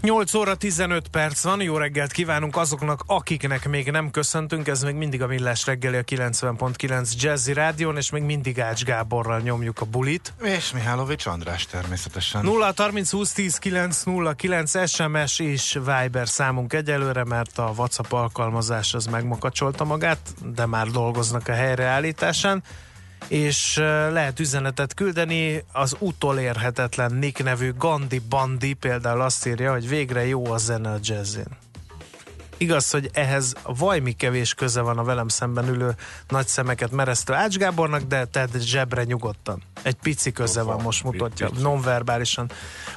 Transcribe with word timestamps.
8 0.00 0.34
óra 0.34 0.54
15 0.54 1.08
perc 1.08 1.42
van, 1.42 1.62
jó 1.62 1.76
reggelt 1.76 2.12
kívánunk 2.12 2.56
azoknak, 2.56 3.02
akiknek 3.06 3.68
még 3.68 3.90
nem 3.90 4.10
köszöntünk, 4.10 4.68
ez 4.68 4.82
még 4.82 4.94
mindig 4.94 5.22
a 5.22 5.26
Millás 5.26 5.66
reggeli 5.66 5.96
a 5.96 6.02
90.9 6.02 7.12
Jazzy 7.18 7.52
Rádión, 7.52 7.96
és 7.96 8.10
még 8.10 8.22
mindig 8.22 8.60
Ács 8.60 8.84
Gáborral 8.84 9.40
nyomjuk 9.40 9.80
a 9.80 9.84
bulit. 9.84 10.32
És 10.42 10.72
Mihálovics 10.72 11.26
András 11.26 11.66
természetesen. 11.66 12.44
0 12.44 12.72
30 12.76 13.10
20 13.10 13.32
10 13.32 13.56
9 13.56 14.02
0 14.02 14.32
9 14.32 14.88
SMS 14.88 15.38
és 15.38 15.78
Viber 15.84 16.28
számunk 16.28 16.72
egyelőre, 16.72 17.24
mert 17.24 17.58
a 17.58 17.72
WhatsApp 17.76 18.12
alkalmazás 18.12 18.94
az 18.94 19.06
megmakacsolta 19.06 19.84
magát, 19.84 20.18
de 20.54 20.66
már 20.66 20.86
dolgoznak 20.86 21.48
a 21.48 21.52
helyreállításán 21.52 22.62
és 23.28 23.76
lehet 24.10 24.40
üzenetet 24.40 24.94
küldeni. 24.94 25.64
Az 25.72 25.96
utolérhetetlen 25.98 27.14
Nick 27.14 27.42
nevű 27.42 27.72
Gandhi 27.78 28.18
Bandi 28.18 28.72
például 28.72 29.20
azt 29.20 29.46
írja, 29.46 29.72
hogy 29.72 29.88
végre 29.88 30.26
jó 30.26 30.52
a 30.52 30.58
zene 30.58 30.90
a 30.90 30.98
jazzin. 31.02 31.46
Igaz, 32.58 32.90
hogy 32.90 33.10
ehhez 33.12 33.54
vajmi 33.62 34.12
kevés 34.12 34.54
köze 34.54 34.80
van 34.80 34.98
a 34.98 35.04
velem 35.04 35.28
szemben 35.28 35.68
ülő 35.68 35.94
nagy 36.28 36.46
szemeket 36.46 36.90
meresztő 36.90 37.32
Ács 37.32 37.56
Gábornak, 37.56 38.02
de 38.02 38.24
tedd 38.24 38.58
zsebre 38.58 39.04
nyugodtan. 39.04 39.62
Egy 39.82 39.94
pici 39.94 40.32
köze 40.32 40.62
van, 40.62 40.82
most 40.82 41.04
mutatja, 41.04 41.50
nonverbálisan. 41.58 42.50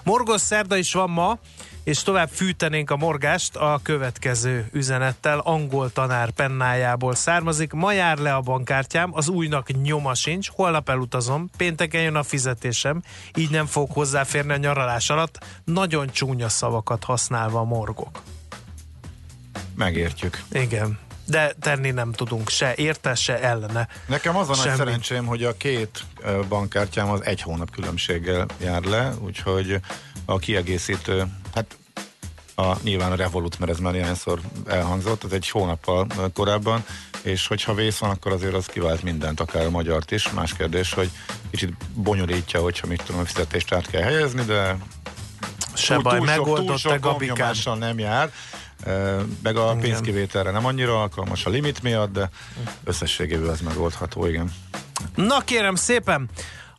Morgos 0.04 0.42
szerda 0.42 0.76
is 0.76 0.94
van 0.94 1.10
ma, 1.10 1.40
és 1.84 2.04
tovább 2.04 2.30
fűtenénk 2.30 2.92
a 2.92 2.98
morgást 2.98 3.56
a 3.56 3.80
következő 3.84 4.70
üzenettel. 4.72 5.40
Angol 5.40 5.92
tanár 5.92 6.32
pennájából 6.32 7.16
származik. 7.16 7.72
Ma 7.72 7.92
jár 7.92 8.18
le 8.18 8.34
a 8.34 8.42
bankkártyám, 8.42 9.10
az 9.14 9.28
újnak 9.28 9.82
nyoma 9.82 10.14
sincs, 10.14 10.50
holnap 10.50 10.90
elutazom, 10.90 11.50
pénteken 11.58 12.02
jön 12.02 12.16
a 12.16 12.24
fizetésem, 12.24 13.02
így 13.36 13.50
nem 13.50 13.66
fog 13.66 13.92
hozzáférni 13.92 14.54
a 14.54 14.58
nyaralás 14.58 15.10
alatt. 15.10 15.46
Nagyon 15.64 16.10
csúnya 16.10 16.50
szavakat 16.50 17.04
használva 17.04 17.60
a 17.60 17.64
morgok. 17.64 18.22
Megértjük. 19.76 20.44
Igen 20.52 21.00
de 21.30 21.54
tenni 21.60 21.92
nem 21.92 22.12
tudunk 22.12 22.50
se 22.50 22.74
érte, 22.76 23.16
se 23.16 23.40
ellene. 23.42 23.88
Nekem 24.06 24.38
az 24.38 24.50
a 24.50 24.54
Semmi. 24.54 24.68
nagy 24.68 24.78
szerencsém, 24.78 25.26
hogy 25.26 25.44
a 25.44 25.58
két 25.58 26.06
bankkártyám 26.48 27.10
az 27.10 27.24
egy 27.24 27.42
hónap 27.42 27.72
különbséggel 27.72 28.46
jár 28.62 28.84
le, 28.84 29.14
úgyhogy 29.22 29.80
a 30.26 30.38
kiegészítő, 30.38 31.28
hát 31.56 31.78
a, 32.56 32.78
nyilván 32.82 33.12
a 33.12 33.16
Revolut, 33.16 33.60
mert 33.60 33.72
ez 33.72 33.80
már 33.80 33.96
ilyenszor 33.96 34.40
elhangzott, 34.68 35.24
ez 35.24 35.32
egy 35.32 35.50
hónappal 35.50 36.08
korábban, 36.34 36.86
és 37.22 37.48
hogyha 37.48 37.74
vész 37.74 37.98
van, 37.98 38.10
akkor 38.10 38.32
azért 38.32 38.54
az 38.54 38.66
kivált 38.66 39.04
mindent, 39.04 39.40
akár 39.40 39.66
a 39.66 39.70
magyart 39.70 40.12
is. 40.12 40.32
Más 40.32 40.54
kérdés, 40.54 40.94
hogy 40.94 41.10
kicsit 41.52 41.74
bonyolítja, 41.94 42.62
hogyha 42.62 42.88
mit 42.88 43.04
tudom, 43.06 43.22
a 43.22 43.26
fizetést 43.26 43.74
át 43.74 43.88
kell 43.88 44.02
helyezni, 44.02 44.44
de 44.44 44.78
se 45.74 45.94
túl, 45.94 46.04
baj, 46.04 46.18
túl 46.18 46.26
megoldott 46.26 46.78
sok, 46.78 47.00
túl 47.00 47.54
sok 47.54 47.80
nem 47.80 48.00
jár 48.00 48.32
meg 49.44 49.56
a 49.58 49.66
igen. 49.66 49.80
pénzkivételre 49.80 50.52
nem 50.52 50.66
annyira 50.66 51.02
alkalmas 51.02 51.46
a 51.46 51.50
limit 51.50 51.82
miatt, 51.82 52.12
de 52.12 52.30
összességében 52.84 53.52
ez 53.52 53.62
megoldható, 53.62 54.26
igen. 54.26 54.54
Na 55.16 55.40
kérem 55.40 55.76
szépen, 55.76 56.30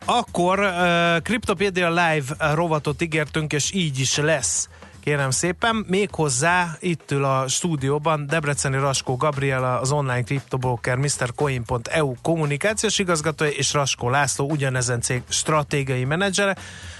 akkor 0.05 0.59
uh, 0.59 1.23
Cryptopedia 1.23 1.89
Live 1.89 2.55
rovatot 2.55 3.03
ígértünk, 3.03 3.53
és 3.53 3.73
így 3.73 3.99
is 3.99 4.17
lesz. 4.17 4.69
Kérem 5.01 5.31
szépen, 5.31 5.85
méghozzá 5.89 6.77
itt 6.81 7.11
ül 7.11 7.25
a 7.25 7.49
stúdióban 7.49 8.27
Debreceni 8.27 8.77
Raskó 8.77 9.17
Gabriela, 9.17 9.81
az 9.81 9.93
online 9.93 10.23
kriptobroker 10.23 10.97
MrCoin.eu 10.97 12.15
kommunikációs 12.23 12.99
igazgatója, 12.99 13.51
és 13.51 13.73
Raskó 13.73 14.11
László, 14.11 14.51
ugyanezen 14.51 15.01
cég 15.01 15.23
stratégiai 15.29 16.05
menedzsere. 16.05 16.57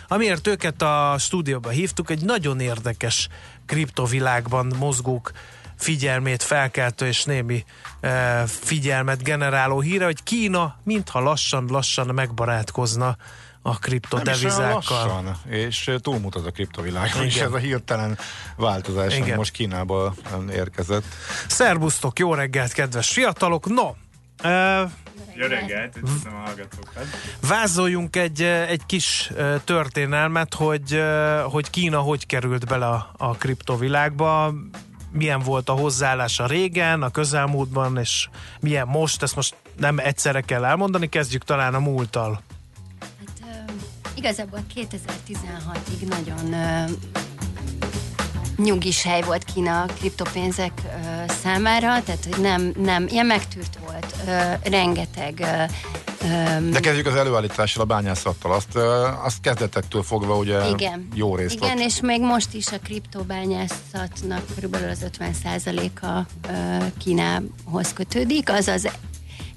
Amiért 0.09 0.47
őket 0.47 0.83
a 0.83 1.15
stúdióba 1.19 1.69
hívtuk, 1.69 2.11
egy 2.11 2.25
nagyon 2.25 2.61
érdekes 2.61 3.29
kriptovilágban 3.67 4.73
mozgók 4.79 5.33
figyelmét 5.81 6.43
felkeltő 6.43 7.07
és 7.07 7.25
némi 7.25 7.65
e, 8.01 8.47
figyelmet 8.47 9.23
generáló 9.23 9.81
híre, 9.81 10.05
hogy 10.05 10.23
Kína 10.23 10.77
mintha 10.85 11.21
lassan-lassan 11.21 12.15
megbarátkozna 12.15 13.17
a 13.63 13.79
kriptodevizákkal. 13.79 14.73
lassan, 14.75 15.37
és 15.49 15.91
túlmutat 16.01 16.47
a 16.47 16.51
kriptovilágon, 16.51 17.25
és 17.25 17.37
ez 17.37 17.53
a 17.53 17.57
hirtelen 17.57 18.19
változás, 18.57 19.17
Igen. 19.17 19.37
most 19.37 19.53
Kínából 19.53 20.15
érkezett. 20.53 21.05
Szerbusztok, 21.47 22.19
jó 22.19 22.35
reggelt, 22.35 22.73
kedves 22.73 23.13
fiatalok! 23.13 23.67
No, 23.67 23.89
uh, 24.45 24.91
jó 25.35 25.47
reggelt, 25.47 25.97
üdvözlöm 25.97 26.35
a 26.35 26.39
hallgatókat. 26.39 27.07
Vázoljunk 27.41 28.17
egy, 28.17 28.43
egy 28.43 28.87
kis 28.87 29.33
történelmet, 29.65 30.55
hogy, 30.55 31.03
hogy 31.45 31.71
Kína 31.71 31.99
hogy 31.99 32.27
került 32.27 32.67
bele 32.67 32.87
a, 32.87 33.11
a 33.17 33.35
kriptovilágba, 33.35 34.55
milyen 35.11 35.41
volt 35.41 35.69
a 35.69 35.73
hozzáállása 35.73 36.47
régen, 36.47 37.03
a 37.03 37.11
közelmúltban, 37.11 37.99
és 37.99 38.29
milyen 38.61 38.87
most, 38.87 39.23
ezt 39.23 39.37
most 39.37 39.57
nem 39.77 39.99
egyszerre 39.99 40.41
kell 40.41 40.65
elmondani, 40.65 41.09
kezdjük 41.09 41.45
talán 41.45 41.75
a 41.75 41.79
múlttal. 41.79 42.43
Hát, 43.01 43.73
igazából 44.15 44.61
2016-ig 44.75 46.09
nagyon 46.09 46.55
nyugis 48.57 49.03
hely 49.03 49.23
volt 49.23 49.45
Kína 49.45 49.87
kriptopénzek 49.87 50.73
ö, 50.85 51.33
számára, 51.43 52.03
tehát 52.03 52.25
hogy 52.31 52.41
nem, 52.41 52.73
nem, 52.77 53.07
ilyen 53.09 53.27
megtűrt 53.27 53.79
volt, 53.85 54.15
ö, 54.27 54.69
rengeteg 54.71 55.41
ö, 55.41 55.65
de 56.71 56.81
kezdjük 56.81 57.07
az 57.07 57.15
előállítással, 57.15 57.83
a 57.83 57.87
bányászattal. 57.87 58.53
Azt, 58.53 58.77
azt 59.25 59.41
kezdetektől 59.41 60.03
fogva 60.03 60.37
ugye 60.37 60.69
igen, 60.69 61.09
jó 61.15 61.37
részt 61.37 61.55
Igen, 61.55 61.79
ott. 61.79 61.85
és 61.85 62.01
még 62.01 62.21
most 62.21 62.55
is 62.55 62.67
a 62.67 62.79
kriptobányászatnak 62.79 64.43
körülbelül 64.55 64.89
az 64.89 65.07
50%-a 65.19 66.27
Kínához 66.99 67.93
kötődik. 67.93 68.51
Az 68.51 68.69
az 68.69 68.89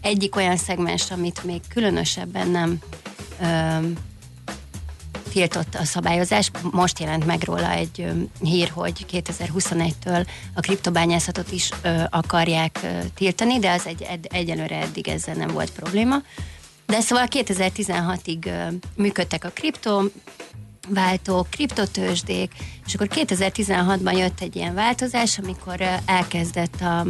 egyik 0.01 0.35
olyan 0.35 0.57
szegmens, 0.57 1.11
amit 1.11 1.43
még 1.43 1.61
különösebben 1.73 2.47
nem 2.49 2.79
tiltott 5.33 5.75
a 5.75 5.83
szabályozás. 5.83 6.51
Most 6.71 6.99
jelent 6.99 7.25
meg 7.25 7.43
róla 7.43 7.71
egy 7.71 8.05
hír, 8.41 8.69
hogy 8.69 9.05
2021-től 9.11 10.27
a 10.53 10.59
kriptobányászatot 10.59 11.51
is 11.51 11.69
akarják 12.09 12.79
tiltani, 13.15 13.59
de 13.59 13.71
az 13.71 13.85
egy, 13.85 14.01
egy, 14.01 14.27
egyelőre 14.31 14.75
eddig 14.75 15.07
ezzel 15.07 15.35
nem 15.35 15.47
volt 15.47 15.71
probléma. 15.71 16.15
De 16.85 16.99
szóval 16.99 17.27
2016-ig 17.29 18.45
ö, 18.45 18.75
működtek 18.95 19.43
a 19.43 19.49
kripto 19.49 20.03
váltók, 20.87 21.49
kriptotősdék, 21.49 22.51
és 22.85 22.93
akkor 22.93 23.07
2016-ban 23.11 24.17
jött 24.17 24.41
egy 24.41 24.55
ilyen 24.55 24.73
változás, 24.73 25.37
amikor 25.37 25.81
elkezdett 26.05 26.81
a 26.81 27.05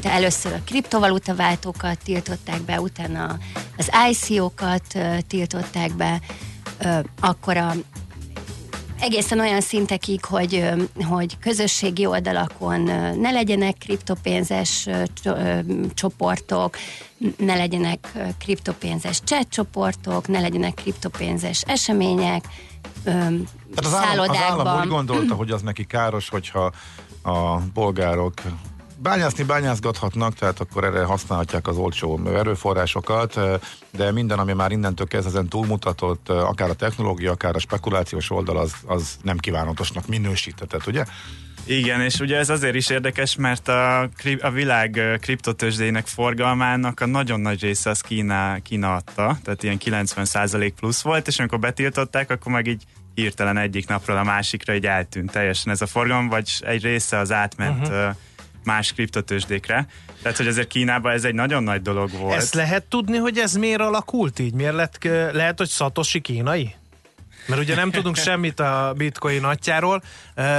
de 0.00 0.10
először 0.10 0.52
a 0.52 0.60
kriptovaluta 0.64 1.34
váltókat 1.34 1.98
tiltották 2.04 2.60
be, 2.60 2.80
utána 2.80 3.38
az 3.76 3.90
ICO-kat 4.10 4.98
tiltották 5.28 5.92
be, 5.92 6.20
akkor 7.20 7.56
a 7.56 7.72
egészen 9.00 9.40
olyan 9.40 9.60
szintekig, 9.60 10.24
hogy, 10.24 10.70
hogy 11.08 11.38
közösségi 11.38 12.06
oldalakon 12.06 12.80
ne 13.20 13.30
legyenek 13.30 13.76
kriptopénzes 13.78 14.88
csoportok, 15.94 16.76
ne 17.36 17.56
legyenek 17.56 18.12
kriptopénzes 18.38 19.20
chat 19.24 19.48
csoportok, 19.48 20.28
ne 20.28 20.40
legyenek 20.40 20.74
kriptopénzes 20.74 21.62
események, 21.66 22.44
Tehát 23.04 23.84
az 23.84 23.94
állam, 23.94 24.28
az 24.28 24.36
állam 24.36 24.80
úgy 24.80 24.88
gondolta, 24.88 25.34
hogy 25.34 25.50
az 25.50 25.62
neki 25.62 25.84
káros, 25.84 26.28
hogyha 26.28 26.72
a 27.22 27.56
polgárok 27.56 28.34
bányászni 29.02 29.44
bányászgathatnak, 29.44 30.34
tehát 30.34 30.60
akkor 30.60 30.84
erre 30.84 31.04
használhatják 31.04 31.68
az 31.68 31.76
olcsó 31.76 32.20
erőforrásokat, 32.26 33.40
de 33.90 34.12
minden, 34.12 34.38
ami 34.38 34.52
már 34.52 34.72
innentől 34.72 35.06
kezd 35.06 35.26
ezen 35.26 35.48
túlmutatott, 35.48 36.28
akár 36.28 36.70
a 36.70 36.74
technológia, 36.74 37.30
akár 37.30 37.54
a 37.54 37.58
spekulációs 37.58 38.30
oldal, 38.30 38.56
az, 38.56 38.72
az 38.86 39.18
nem 39.22 39.38
kívánatosnak 39.38 40.06
minősítetett, 40.06 40.86
ugye? 40.86 41.04
Igen, 41.64 42.00
és 42.00 42.18
ugye 42.20 42.36
ez 42.36 42.50
azért 42.50 42.74
is 42.74 42.88
érdekes, 42.88 43.36
mert 43.36 43.68
a, 43.68 44.00
a 44.40 44.50
világ 44.50 45.00
kriptotőzsdének 45.20 46.06
forgalmának 46.06 47.00
a 47.00 47.06
nagyon 47.06 47.40
nagy 47.40 47.60
része 47.60 47.90
az 47.90 48.00
Kína, 48.00 48.58
Kína 48.62 48.94
adta, 48.94 49.38
tehát 49.44 49.62
ilyen 49.62 49.78
90% 49.84 50.72
plusz 50.76 51.02
volt, 51.02 51.26
és 51.26 51.38
amikor 51.38 51.58
betiltották, 51.58 52.30
akkor 52.30 52.52
meg 52.52 52.66
így 52.66 52.82
hirtelen 53.14 53.56
egyik 53.56 53.88
napról 53.88 54.16
a 54.16 54.24
másikra 54.24 54.74
így 54.74 54.86
eltűnt 54.86 55.30
teljesen 55.30 55.72
ez 55.72 55.82
a 55.82 55.86
forgalom, 55.86 56.28
vagy 56.28 56.50
egy 56.60 56.82
része 56.82 57.18
az 57.18 57.32
átment 57.32 57.88
uh-huh 57.88 58.14
más 58.64 58.92
kriptotősdékre. 58.92 59.86
Tehát, 60.22 60.36
hogy 60.36 60.46
azért 60.46 60.68
Kínában 60.68 61.12
ez 61.12 61.24
egy 61.24 61.34
nagyon 61.34 61.62
nagy 61.62 61.82
dolog 61.82 62.10
volt. 62.10 62.36
Ezt 62.36 62.54
lehet 62.54 62.84
tudni, 62.84 63.16
hogy 63.16 63.38
ez 63.38 63.54
miért 63.54 63.80
alakult 63.80 64.38
így? 64.38 64.54
Miért 64.54 64.74
lett, 64.74 65.04
lehet, 65.32 65.58
hogy 65.58 65.68
Satoshi 65.68 66.20
kínai? 66.20 66.74
Mert 67.46 67.60
ugye 67.60 67.74
nem 67.74 67.90
tudunk 67.90 68.16
semmit 68.16 68.60
a 68.60 68.92
bitcoin 68.96 69.44
atyáról, 69.44 70.02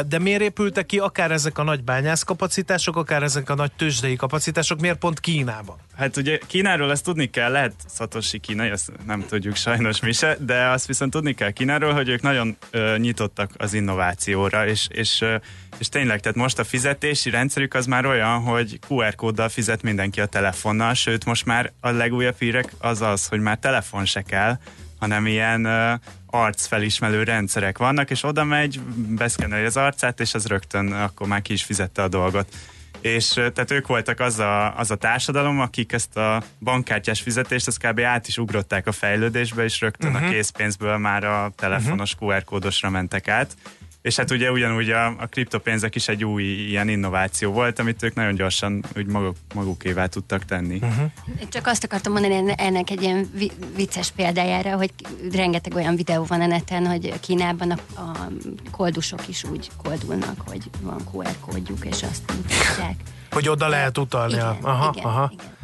de 0.08 0.20
miért 0.20 0.42
épültek 0.42 0.86
ki 0.86 1.00
akár 1.00 1.32
ezek 1.32 1.58
a 1.58 1.64
nagy 1.64 1.84
bányászkapacitások, 1.84 2.96
akár 2.96 3.24
ezek 3.24 3.50
a 3.50 3.56
nagy 3.56 3.72
tőzsdei 3.72 4.16
kapacitások, 4.16 4.80
miért 4.80 4.98
pont 4.98 5.20
Kínában? 5.20 5.76
Hát 5.98 6.18
ugye 6.18 6.40
Kínáról 6.48 6.92
ezt 6.92 7.04
tudni 7.04 7.30
kell, 7.30 7.52
lehet 7.52 7.74
Satoshi 7.96 8.40
kínai, 8.40 8.70
ezt 8.70 8.92
nem 9.06 9.26
tudjuk 9.28 9.56
sajnos 9.56 10.00
mi 10.00 10.12
se, 10.12 10.38
de 10.40 10.68
azt 10.68 10.88
viszont 10.88 11.12
tudni 11.12 11.34
kell 11.34 11.52
Kínáról, 11.52 11.94
hogy 11.94 12.10
ők 12.10 12.22
nagyon 12.22 12.58
uh, 12.74 12.98
nyitottak 12.98 13.52
az 13.58 13.74
innovációra, 13.74 14.68
és, 14.68 14.88
és, 14.90 15.22
uh, 15.22 15.34
és 15.78 15.90
tényleg, 15.90 16.20
tehát 16.20 16.38
most 16.38 16.60
a 16.60 16.64
fizetési 16.64 17.30
rendszerük 17.30 17.74
az 17.74 17.86
már 17.86 18.06
olyan, 18.06 18.40
hogy 18.40 18.80
QR 18.88 19.16
kóddal 19.16 19.50
fizet 19.50 19.82
mindenki 19.82 20.22
a 20.22 20.26
telefonnal, 20.26 20.94
sőt 20.94 21.26
most 21.26 21.46
már 21.46 21.72
a 21.80 21.90
legújabb 21.90 22.36
hírek 22.40 22.74
az 22.78 23.02
az, 23.02 23.28
hogy 23.28 23.40
már 23.40 23.58
telefon 23.58 24.06
se 24.06 24.22
kell, 24.22 24.58
hanem 25.02 25.26
ilyen 25.26 25.66
uh, 25.66 26.00
arcfelismerő 26.26 27.24
rendszerek 27.24 27.78
vannak, 27.78 28.10
és 28.10 28.24
oda 28.24 28.44
megy, 28.44 28.80
beszkeneli 28.96 29.66
az 29.66 29.78
arcát, 29.78 30.20
és 30.20 30.34
az 30.34 30.48
rögtön 30.48 30.92
akkor 30.92 31.28
már 31.28 31.42
ki 31.42 31.54
is 31.54 31.64
fizette 31.64 32.04
a 32.04 32.08
dolgot. 32.08 32.54
És 33.02 33.28
tehát 33.28 33.72
ők 33.72 33.88
voltak 33.88 34.20
az 34.20 34.40
a, 34.40 34.78
az 34.78 34.92
a 34.92 34.96
társadalom, 34.96 35.60
akik 35.60 35.92
ezt 35.92 36.18
a 36.18 36.44
bankkártyás 36.60 37.22
fizetést, 37.22 37.68
az 37.68 37.78
kb. 37.78 38.00
át 38.00 38.28
is 38.28 38.38
ugrották 38.38 38.88
a 38.88 38.92
fejlődésbe, 38.92 39.64
és 39.64 39.82
rögtön 39.82 40.10
uh-huh. 40.10 40.24
a 40.24 40.28
mhm. 40.28 40.36
készpénzből 40.36 40.98
már 40.98 41.24
a 41.24 41.52
telefonos 41.56 42.14
uh-huh. 42.14 42.30
QR 42.30 42.44
kódosra 42.44 42.90
mentek 42.90 43.28
át. 43.28 43.56
És 44.02 44.16
hát 44.16 44.32
ugye 44.32 44.52
ugyanúgy 44.52 44.90
a, 44.90 45.06
a 45.06 45.26
kriptopénzek 45.30 45.96
is 45.96 46.08
egy 46.08 46.26
új 46.26 46.44
ilyen 46.44 46.90
innováció 46.90 47.52
volt, 47.52 47.80
amit 47.80 48.04
ők 48.04 48.14
nagyon 48.14 48.36
gyorsan 48.36 48.86
úgy 48.98 49.06
maguk, 49.06 49.36
magukévá 49.54 50.06
tudtak 50.06 50.46
tenni. 50.46 50.80
Uh-huh. 50.82 51.12
Csak 51.50 51.68
azt 51.68 51.84
akartam 51.84 52.12
mondani 52.12 52.54
ennek 52.58 52.90
egy 52.90 53.02
ilyen 53.02 53.32
vicces 53.76 54.12
példájára, 54.12 54.76
hogy 54.76 54.92
rengeteg 55.32 55.76
olyan 55.76 55.96
videó 55.96 56.24
van 56.24 56.42
a 56.42 56.46
neten, 56.46 56.86
hogy 56.88 57.20
Kínában 57.20 57.72
a, 57.72 58.02
a 58.02 58.28
koldusok 58.72 59.28
is 59.28 59.44
úgy 59.44 59.70
koldulnak, 59.84 60.42
hogy 60.48 60.70
van 60.82 61.02
QR 61.14 61.36
kódjuk, 61.40 61.86
és 61.86 62.04
azt 62.04 62.34
mutatják. 62.36 62.96
Hogy 63.32 63.50
oda 63.50 63.68
lehet 63.68 63.98
utalni. 63.98 64.34
Igen, 64.34 64.58
aha, 64.62 64.94
igen, 64.94 65.06
aha. 65.06 65.32
igen. 65.34 65.60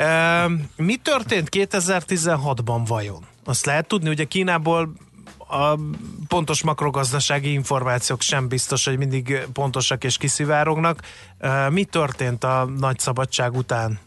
Uh, 0.00 0.52
mi 0.76 0.96
történt 0.96 1.48
2016-ban 1.52 2.82
vajon? 2.86 3.26
Azt 3.44 3.66
lehet 3.66 3.86
tudni, 3.86 4.08
ugye 4.08 4.24
Kínából 4.24 4.92
a 5.48 5.78
pontos 6.28 6.62
makrogazdasági 6.62 7.52
információk 7.52 8.20
sem 8.20 8.48
biztos, 8.48 8.84
hogy 8.84 8.98
mindig 8.98 9.46
pontosak 9.52 10.04
és 10.04 10.16
kiszivárognak. 10.16 11.02
Mi 11.70 11.84
történt 11.84 12.44
a 12.44 12.68
nagy 12.78 12.98
szabadság 12.98 13.56
után? 13.56 13.98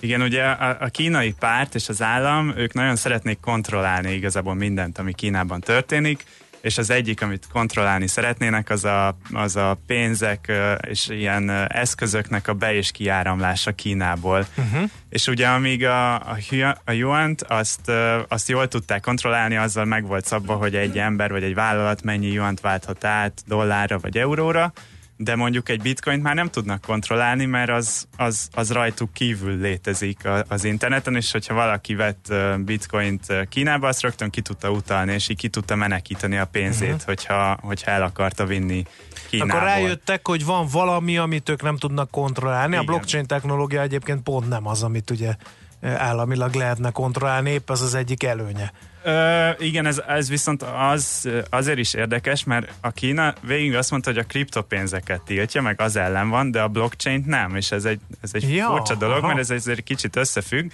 Igen, 0.00 0.22
ugye 0.22 0.42
a, 0.44 0.88
kínai 0.88 1.34
párt 1.38 1.74
és 1.74 1.88
az 1.88 2.02
állam, 2.02 2.52
ők 2.56 2.72
nagyon 2.72 2.96
szeretnék 2.96 3.40
kontrollálni 3.40 4.12
igazából 4.12 4.54
mindent, 4.54 4.98
ami 4.98 5.12
Kínában 5.14 5.60
történik, 5.60 6.24
és 6.64 6.78
az 6.78 6.90
egyik, 6.90 7.22
amit 7.22 7.46
kontrollálni 7.52 8.06
szeretnének, 8.06 8.70
az 8.70 8.84
a, 8.84 9.16
az 9.32 9.56
a 9.56 9.78
pénzek 9.86 10.52
és 10.88 11.08
ilyen 11.08 11.50
eszközöknek 11.68 12.48
a 12.48 12.52
be- 12.52 12.74
és 12.74 12.90
kiáramlása 12.90 13.72
Kínából. 13.72 14.46
Uh-huh. 14.56 14.90
És 15.08 15.26
ugye 15.26 15.46
amíg 15.46 15.84
a, 15.84 16.14
a, 16.14 16.38
a 16.84 16.92
yuan 16.92 17.34
azt, 17.48 17.90
azt 18.28 18.48
jól 18.48 18.68
tudták 18.68 19.00
kontrollálni, 19.00 19.56
azzal 19.56 19.84
meg 19.84 20.06
volt 20.06 20.26
szabva, 20.26 20.54
hogy 20.54 20.74
egy 20.74 20.98
ember 20.98 21.30
vagy 21.30 21.42
egy 21.42 21.54
vállalat 21.54 22.02
mennyi 22.02 22.30
yuan 22.30 22.58
válthat 22.62 23.04
át 23.04 23.42
dollárra 23.46 23.98
vagy 23.98 24.18
euróra, 24.18 24.72
de 25.16 25.36
mondjuk 25.36 25.68
egy 25.68 25.82
bitcoint 25.82 26.22
már 26.22 26.34
nem 26.34 26.50
tudnak 26.50 26.80
kontrollálni, 26.80 27.44
mert 27.44 27.70
az, 27.70 28.08
az, 28.16 28.48
az 28.52 28.72
rajtuk 28.72 29.12
kívül 29.12 29.60
létezik 29.60 30.28
az 30.48 30.64
interneten, 30.64 31.16
és 31.16 31.32
hogyha 31.32 31.54
valaki 31.54 31.94
vett 31.94 32.32
bitcoint 32.58 33.26
Kínába, 33.48 33.88
azt 33.88 34.00
rögtön 34.00 34.30
ki 34.30 34.40
tudta 34.40 34.70
utalni, 34.70 35.12
és 35.12 35.28
így 35.28 35.36
ki 35.36 35.48
tudta 35.48 35.74
menekíteni 35.74 36.36
a 36.36 36.44
pénzét, 36.44 36.90
uh-huh. 36.90 37.04
hogyha, 37.04 37.58
hogyha 37.62 37.90
el 37.90 38.02
akarta 38.02 38.46
vinni 38.46 38.84
Kínából. 39.28 39.56
Akkor 39.56 39.68
rájöttek, 39.68 40.26
hogy 40.26 40.44
van 40.44 40.66
valami, 40.72 41.16
amit 41.16 41.48
ők 41.48 41.62
nem 41.62 41.76
tudnak 41.76 42.10
kontrollálni. 42.10 42.72
Igen. 42.74 42.80
A 42.80 42.84
blockchain 42.84 43.26
technológia 43.26 43.80
egyébként 43.80 44.22
pont 44.22 44.48
nem 44.48 44.66
az, 44.66 44.82
amit 44.82 45.10
ugye 45.10 45.34
államilag 45.82 46.54
lehetne 46.54 46.90
kontrollálni, 46.90 47.50
épp 47.50 47.70
az 47.70 47.82
az 47.82 47.94
egyik 47.94 48.22
előnye. 48.22 48.72
Ö, 49.06 49.50
igen, 49.58 49.86
ez, 49.86 50.02
ez 50.06 50.28
viszont 50.28 50.62
az, 50.62 51.28
azért 51.50 51.78
is 51.78 51.94
érdekes, 51.94 52.44
mert 52.44 52.72
a 52.80 52.90
Kína 52.90 53.34
végig 53.40 53.74
azt 53.74 53.90
mondta, 53.90 54.10
hogy 54.10 54.18
a 54.18 54.24
kriptopénzeket 54.24 55.22
tiltja, 55.22 55.62
meg 55.62 55.80
az 55.80 55.96
ellen 55.96 56.28
van, 56.28 56.50
de 56.50 56.62
a 56.62 56.68
blockchain 56.68 57.24
nem, 57.26 57.56
és 57.56 57.70
ez 57.70 57.84
egy, 57.84 58.00
ez 58.20 58.30
egy 58.32 58.54
ja, 58.54 58.66
furcsa 58.66 58.94
dolog, 58.94 59.16
aha. 59.16 59.26
mert 59.26 59.38
ez 59.38 59.50
azért 59.50 59.82
kicsit 59.82 60.16
összefügg. 60.16 60.70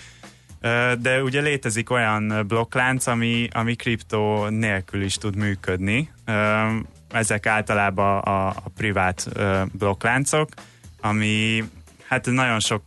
De 1.00 1.22
ugye 1.22 1.40
létezik 1.40 1.90
olyan 1.90 2.44
blokklánc, 2.48 3.06
ami, 3.06 3.48
ami 3.52 3.74
kriptó 3.74 4.46
nélkül 4.46 5.02
is 5.02 5.14
tud 5.14 5.36
működni. 5.36 6.10
Ezek 7.10 7.46
általában 7.46 8.18
a, 8.18 8.48
a 8.48 8.70
privát 8.76 9.28
blokkláncok, 9.72 10.48
ami 11.00 11.64
hát 12.06 12.26
nagyon 12.26 12.60
sok 12.60 12.82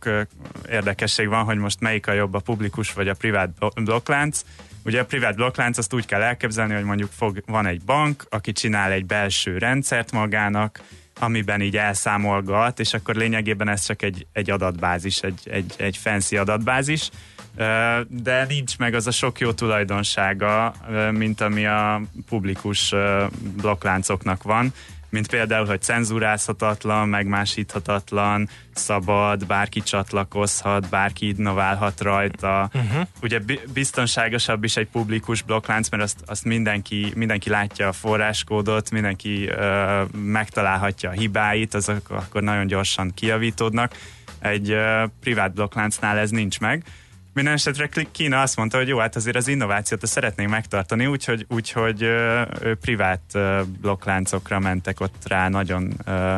érdekesség 0.70 1.28
van, 1.28 1.44
hogy 1.44 1.56
most 1.56 1.80
melyik 1.80 2.06
a 2.06 2.12
jobb, 2.12 2.34
a 2.34 2.38
publikus 2.38 2.92
vagy 2.92 3.08
a 3.08 3.14
privát 3.14 3.50
blokklánc. 3.74 4.40
Ugye 4.84 5.00
a 5.00 5.04
privát 5.04 5.34
blokklánc 5.34 5.78
azt 5.78 5.94
úgy 5.94 6.06
kell 6.06 6.22
elképzelni, 6.22 6.74
hogy 6.74 6.84
mondjuk 6.84 7.10
fog, 7.16 7.42
van 7.46 7.66
egy 7.66 7.82
bank, 7.82 8.26
aki 8.28 8.52
csinál 8.52 8.92
egy 8.92 9.06
belső 9.06 9.58
rendszert 9.58 10.12
magának, 10.12 10.80
amiben 11.20 11.60
így 11.60 11.76
elszámolgat, 11.76 12.80
és 12.80 12.94
akkor 12.94 13.14
lényegében 13.14 13.68
ez 13.68 13.84
csak 13.84 14.02
egy, 14.02 14.26
egy 14.32 14.50
adatbázis, 14.50 15.20
egy, 15.20 15.40
egy, 15.50 15.74
egy 15.76 15.96
fancy 15.96 16.36
adatbázis, 16.36 17.10
de 18.08 18.44
nincs 18.48 18.78
meg 18.78 18.94
az 18.94 19.06
a 19.06 19.10
sok 19.10 19.40
jó 19.40 19.52
tulajdonsága, 19.52 20.74
mint 21.10 21.40
ami 21.40 21.66
a 21.66 22.02
publikus 22.28 22.94
blokkláncoknak 23.56 24.42
van 24.42 24.72
mint 25.14 25.28
például, 25.28 25.66
hogy 25.66 25.82
cenzúrázhatatlan, 25.82 27.08
megmásíthatatlan, 27.08 28.48
szabad, 28.72 29.46
bárki 29.46 29.80
csatlakozhat, 29.80 30.88
bárki 30.88 31.28
innoválhat 31.28 32.00
rajta. 32.00 32.70
Uh-huh. 32.74 33.06
Ugye 33.22 33.40
biztonságosabb 33.72 34.64
is 34.64 34.76
egy 34.76 34.86
publikus 34.86 35.42
blokklánc, 35.42 35.88
mert 35.88 36.02
azt, 36.02 36.22
azt 36.26 36.44
mindenki, 36.44 37.12
mindenki 37.14 37.48
látja 37.48 37.88
a 37.88 37.92
forráskódot, 37.92 38.90
mindenki 38.90 39.48
uh, 39.48 40.10
megtalálhatja 40.12 41.10
a 41.10 41.12
hibáit, 41.12 41.74
azok 41.74 42.10
akkor 42.10 42.42
nagyon 42.42 42.66
gyorsan 42.66 43.12
kijavítódnak. 43.14 43.96
Egy 44.38 44.72
uh, 44.72 45.10
privát 45.20 45.54
blokkláncnál 45.54 46.18
ez 46.18 46.30
nincs 46.30 46.60
meg. 46.60 46.84
Minden 47.34 47.52
esetre 47.52 47.88
Kína 48.12 48.40
azt 48.40 48.56
mondta, 48.56 48.76
hogy 48.76 48.88
jó, 48.88 48.98
hát 48.98 49.16
azért 49.16 49.36
az 49.36 49.48
innovációt 49.48 50.06
szeretnénk 50.06 50.50
megtartani, 50.50 51.06
úgyhogy, 51.06 51.46
úgyhogy 51.48 52.02
ö, 52.02 52.42
ö, 52.60 52.74
privát 52.74 53.22
ö, 53.32 53.60
blokkláncokra 53.80 54.58
mentek 54.58 55.00
ott 55.00 55.28
rá 55.28 55.48
nagyon 55.48 55.92
ö, 56.04 56.36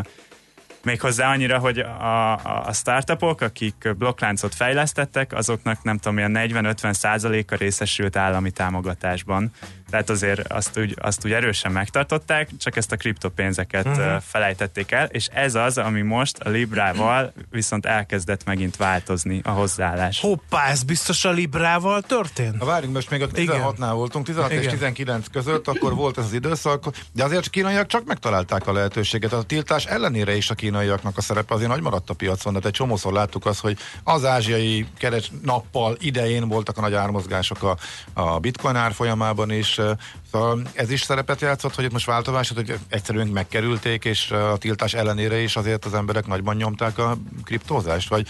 Méghozzá 0.87 1.31
annyira, 1.31 1.59
hogy 1.59 1.79
a, 1.79 2.33
a 2.67 2.73
startupok, 2.73 3.41
akik 3.41 3.95
blokkláncot 3.99 4.55
fejlesztettek, 4.55 5.33
azoknak 5.33 5.83
nem 5.83 5.99
tudom, 5.99 6.19
ilyen 6.19 6.33
40-50 6.35 6.93
százaléka 6.93 7.57
részesült 7.57 8.17
állami 8.17 8.51
támogatásban. 8.51 9.51
Tehát 9.91 10.11
azért 10.11 10.53
azt 10.53 10.79
úgy, 10.79 10.97
azt 11.01 11.25
úgy 11.25 11.33
erősen 11.33 11.73
megtartották, 11.73 12.49
csak 12.59 12.77
ezt 12.77 12.93
a 12.93 12.97
kriptopénzeket 12.97 13.87
uh-huh. 13.87 14.21
felejtették 14.23 14.93
el, 14.93 15.07
és 15.07 15.29
ez 15.33 15.55
az, 15.55 15.79
ami 15.79 16.01
most 16.01 16.39
a 16.39 16.49
Librával 16.49 17.33
viszont 17.51 17.87
elkezdett 17.87 18.45
megint 18.45 18.77
változni 18.77 19.41
a 19.45 19.51
hozzáállás. 19.51 20.21
Hoppá, 20.21 20.67
ez 20.67 20.83
biztos 20.83 21.25
a 21.25 21.31
Librával 21.31 22.03
történt? 22.03 22.59
Na 22.59 22.65
várjunk, 22.65 22.95
most 22.95 23.11
még 23.11 23.23
a 23.23 23.29
16-nál 23.29 23.93
voltunk, 23.95 24.25
16 24.25 24.51
Igen. 24.51 24.63
és 24.63 24.71
19 24.71 25.27
között, 25.33 25.69
akkor 25.69 25.95
volt 25.95 26.19
ez 26.19 26.25
az 26.25 26.33
időszak, 26.33 26.85
de 27.13 27.25
azért 27.25 27.47
a 27.47 27.51
kínaiak 27.51 27.87
csak 27.87 28.05
megtalálták 28.05 28.67
a 28.67 28.73
lehetőséget. 28.73 29.33
A 29.33 29.43
tiltás 29.43 29.85
ellenére 29.85 30.37
is 30.37 30.51
a 30.51 30.55
kínaiaknak 30.55 31.17
a 31.17 31.21
szerepe 31.21 31.55
azért 31.55 31.71
nagy 31.71 31.83
maradt 31.83 32.11
a 32.11 32.15
piacon, 32.15 32.53
de 32.53 32.61
egy 32.63 32.71
csomószor 32.71 33.13
láttuk 33.13 33.47
azt, 33.47 33.61
hogy 33.61 33.79
az 34.05 34.25
ázsiai 34.25 34.87
keres 34.99 35.31
nappal 35.43 35.97
idején 36.01 36.49
voltak 36.49 36.79
a 36.79 36.81
nagy 36.81 36.95
ármozgások 36.95 37.63
a, 37.63 37.77
a 38.13 38.39
bitcoin 38.39 38.77
árfolyamában 38.77 39.51
is, 39.51 39.76
szóval 40.33 40.63
ez 40.75 40.91
is 40.91 41.03
szerepet 41.03 41.41
játszott, 41.41 41.75
hogy 41.75 41.85
itt 41.85 41.93
most 41.93 42.07
változás, 42.07 42.53
hogy 42.55 42.79
egyszerűen 42.89 43.27
megkerülték, 43.27 44.05
és 44.05 44.31
a 44.31 44.57
tiltás 44.57 44.95
ellenére 44.95 45.39
is 45.39 45.57
azért 45.57 45.85
az 45.85 45.95
emberek 45.95 46.27
nagyban 46.27 46.57
nyomták 46.57 46.99
a 46.99 47.17
kriptózást, 47.45 48.09
vagy 48.09 48.27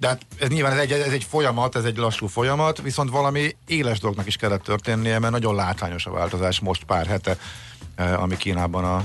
de 0.00 0.06
hát 0.08 0.26
ez 0.38 0.48
nyilván 0.48 0.72
ez 0.72 0.78
egy, 0.78 0.92
ez 0.92 1.12
egy 1.12 1.26
folyamat, 1.28 1.76
ez 1.76 1.84
egy 1.84 1.96
lassú 1.96 2.26
folyamat, 2.26 2.82
viszont 2.82 3.10
valami 3.10 3.56
éles 3.66 3.98
dolognak 3.98 4.26
is 4.26 4.36
kellett 4.36 4.62
történnie, 4.62 5.18
mert 5.18 5.32
nagyon 5.32 5.54
látványos 5.54 6.06
a 6.06 6.10
változás 6.10 6.60
most 6.60 6.84
pár 6.84 7.06
hete, 7.06 7.36
ami 7.96 8.36
Kínában 8.36 8.84
a 8.84 9.04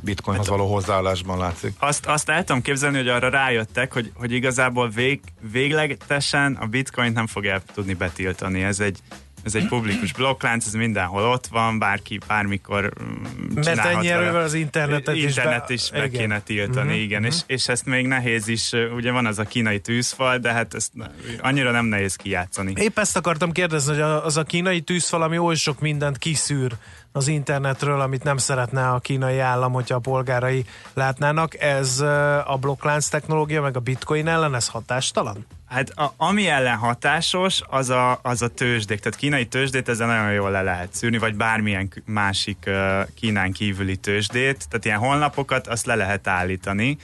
bitcoinhoz 0.00 0.48
hát, 0.48 0.56
való 0.56 0.72
hozzáállásban 0.72 1.38
látszik. 1.38 1.74
Azt, 1.78 2.06
azt 2.06 2.28
el 2.28 2.44
tudom 2.44 2.62
képzelni, 2.62 2.96
hogy 2.96 3.08
arra 3.08 3.28
rájöttek, 3.28 3.92
hogy, 3.92 4.12
hogy 4.14 4.32
igazából 4.32 4.88
vég, 4.88 5.20
véglegesen 5.52 6.54
a 6.60 6.66
bitcoint 6.66 7.14
nem 7.14 7.26
fogják 7.26 7.62
tudni 7.74 7.94
betiltani. 7.94 8.62
Ez 8.62 8.80
egy, 8.80 8.98
ez 9.44 9.54
egy 9.54 9.66
publikus 9.66 10.12
blokklánc, 10.12 10.66
ez 10.66 10.72
mindenhol 10.72 11.22
ott 11.22 11.46
van, 11.46 11.78
bárki 11.78 12.18
bármikor 12.26 12.92
mm, 13.02 13.52
Mert 13.54 13.78
ennyi 13.78 14.08
erővel 14.08 14.42
az 14.42 14.54
internetet, 14.54 15.16
internet 15.16 15.70
is, 15.70 15.90
be, 15.90 15.96
is 15.96 16.00
be 16.00 16.06
igen. 16.06 16.20
kéne 16.20 16.40
tiltani, 16.40 16.92
mm-hmm. 16.92 17.02
igen, 17.02 17.24
és, 17.24 17.36
és 17.46 17.68
ezt 17.68 17.86
még 17.86 18.06
nehéz 18.06 18.48
is, 18.48 18.70
ugye 18.94 19.10
van 19.10 19.26
az 19.26 19.38
a 19.38 19.44
kínai 19.44 19.80
tűzfal, 19.80 20.38
de 20.38 20.52
hát 20.52 20.74
ezt 20.74 20.92
annyira 21.40 21.70
nem 21.70 21.84
nehéz 21.84 22.16
kijátszani. 22.16 22.72
Épp 22.76 22.98
ezt 22.98 23.16
akartam 23.16 23.52
kérdezni, 23.52 23.92
hogy 23.92 24.00
az 24.00 24.36
a 24.36 24.42
kínai 24.42 24.80
tűzfal, 24.80 25.22
ami 25.22 25.38
oly 25.38 25.54
sok 25.54 25.80
mindent 25.80 26.18
kiszűr 26.18 26.72
az 27.12 27.28
internetről, 27.28 28.00
amit 28.00 28.22
nem 28.22 28.36
szeretne 28.36 28.88
a 28.88 28.98
kínai 28.98 29.38
állam, 29.38 29.72
hogyha 29.72 29.94
a 29.94 29.98
polgárai 29.98 30.64
látnának, 30.94 31.60
ez 31.60 32.00
a 32.46 32.56
blokklánc 32.60 33.08
technológia, 33.08 33.62
meg 33.62 33.76
a 33.76 33.80
bitcoin 33.80 34.28
ellen, 34.28 34.54
ez 34.54 34.68
hatástalan? 34.68 35.46
Hát 35.68 35.90
a, 35.90 36.14
ami 36.16 36.48
ellen 36.48 36.76
hatásos, 36.76 37.62
az 37.68 37.90
a, 37.90 38.18
az 38.22 38.42
a 38.42 38.48
tőzsdék. 38.48 39.00
Tehát 39.00 39.18
kínai 39.18 39.46
tőzsdét 39.46 39.88
ezzel 39.88 40.06
nagyon 40.06 40.32
jól 40.32 40.50
le 40.50 40.62
lehet 40.62 40.94
szűrni, 40.94 41.18
vagy 41.18 41.34
bármilyen 41.34 41.92
másik 42.04 42.58
uh, 42.66 43.00
Kínán 43.14 43.52
kívüli 43.52 43.96
tőzsdét. 43.96 44.68
Tehát 44.68 44.84
ilyen 44.84 44.98
honlapokat 44.98 45.66
azt 45.66 45.86
le 45.86 45.94
lehet 45.94 46.26
állítani. 46.26 46.96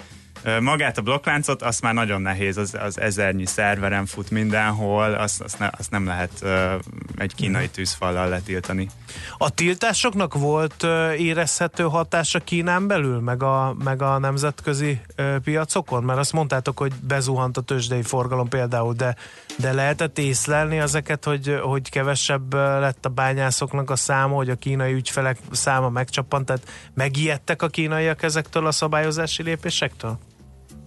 Magát 0.61 0.99
a 0.99 1.03
blokkláncot, 1.03 1.63
azt 1.63 1.83
már 1.83 1.95
nagyon 1.95 2.23
nehéz, 2.23 2.57
az, 2.57 2.77
az 2.81 3.01
ezernyi 3.01 3.47
szerveren 3.47 4.07
fut 4.07 4.31
mindenhol, 4.31 5.15
azt, 5.15 5.41
azt, 5.41 5.59
ne, 5.59 5.71
azt 5.79 5.91
nem 5.91 6.07
lehet 6.07 6.31
uh, 6.43 6.73
egy 7.17 7.35
kínai 7.35 7.65
mhm. 7.65 7.73
tűzfallal 7.73 8.29
letiltani. 8.29 8.89
A 9.39 9.51
tiltásoknak 9.51 10.35
volt 10.35 10.83
uh, 10.83 11.21
érezhető 11.21 11.83
hatása 11.83 12.39
Kínán 12.39 12.87
belül, 12.87 13.21
meg 13.21 13.43
a, 13.43 13.77
meg 13.85 14.03
a 14.03 14.19
nemzetközi 14.19 15.01
uh, 15.19 15.37
piacokon? 15.37 16.05
Mert 16.05 16.19
azt 16.19 16.33
mondtátok, 16.33 16.79
hogy 16.79 16.93
bezuhant 16.95 17.57
a 17.57 17.61
tőzsdei 17.61 18.03
forgalom 18.03 18.49
például, 18.49 18.95
de, 18.95 19.17
de 19.59 19.73
lehetett 19.73 20.19
észlelni 20.19 20.79
ezeket, 20.79 21.25
hogy, 21.25 21.59
hogy 21.63 21.91
kevesebb 21.91 22.55
lett 22.55 23.05
a 23.05 23.09
bányászoknak 23.09 23.91
a 23.91 23.97
száma, 23.97 24.35
hogy 24.35 24.51
a 24.51 24.55
kínai 24.55 24.93
ügyfelek 24.93 25.39
száma 25.51 25.89
megcsappant, 25.89 26.47
tehát 26.47 26.71
megijedtek 26.95 27.63
a 27.63 27.69
kínaiak 27.69 28.23
ezektől 28.23 28.67
a 28.67 28.73
szabályozási 28.73 29.43
lépésektől? 29.43 30.19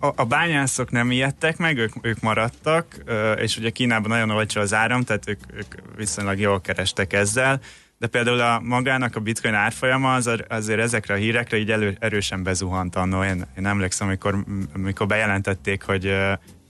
A, 0.01 0.13
a 0.15 0.25
bányászok 0.25 0.91
nem 0.91 1.11
ijedtek 1.11 1.57
meg, 1.57 1.77
ők, 1.77 1.93
ők 2.01 2.19
maradtak, 2.19 3.03
és 3.35 3.57
ugye 3.57 3.69
Kínában 3.69 4.09
nagyon 4.09 4.29
olcsó 4.29 4.61
az 4.61 4.73
áram, 4.73 5.03
tehát 5.03 5.29
ők, 5.29 5.39
ők 5.53 5.75
viszonylag 5.95 6.39
jól 6.39 6.61
kerestek 6.61 7.13
ezzel, 7.13 7.61
de 8.01 8.07
például 8.07 8.39
a 8.39 8.59
magának 8.59 9.15
a 9.15 9.19
bitcoin 9.19 9.53
árfolyama 9.53 10.13
az, 10.13 10.29
azért 10.49 10.79
ezekre 10.79 11.13
a 11.13 11.17
hírekre 11.17 11.57
így 11.57 11.71
elő, 11.71 11.97
erősen 11.99 12.43
bezuhant 12.43 12.95
annó. 12.95 13.23
Én, 13.23 13.45
én 13.57 13.65
emlékszem, 13.65 14.07
amikor, 14.07 14.45
amikor 14.73 15.07
bejelentették, 15.07 15.83
hogy 15.83 16.07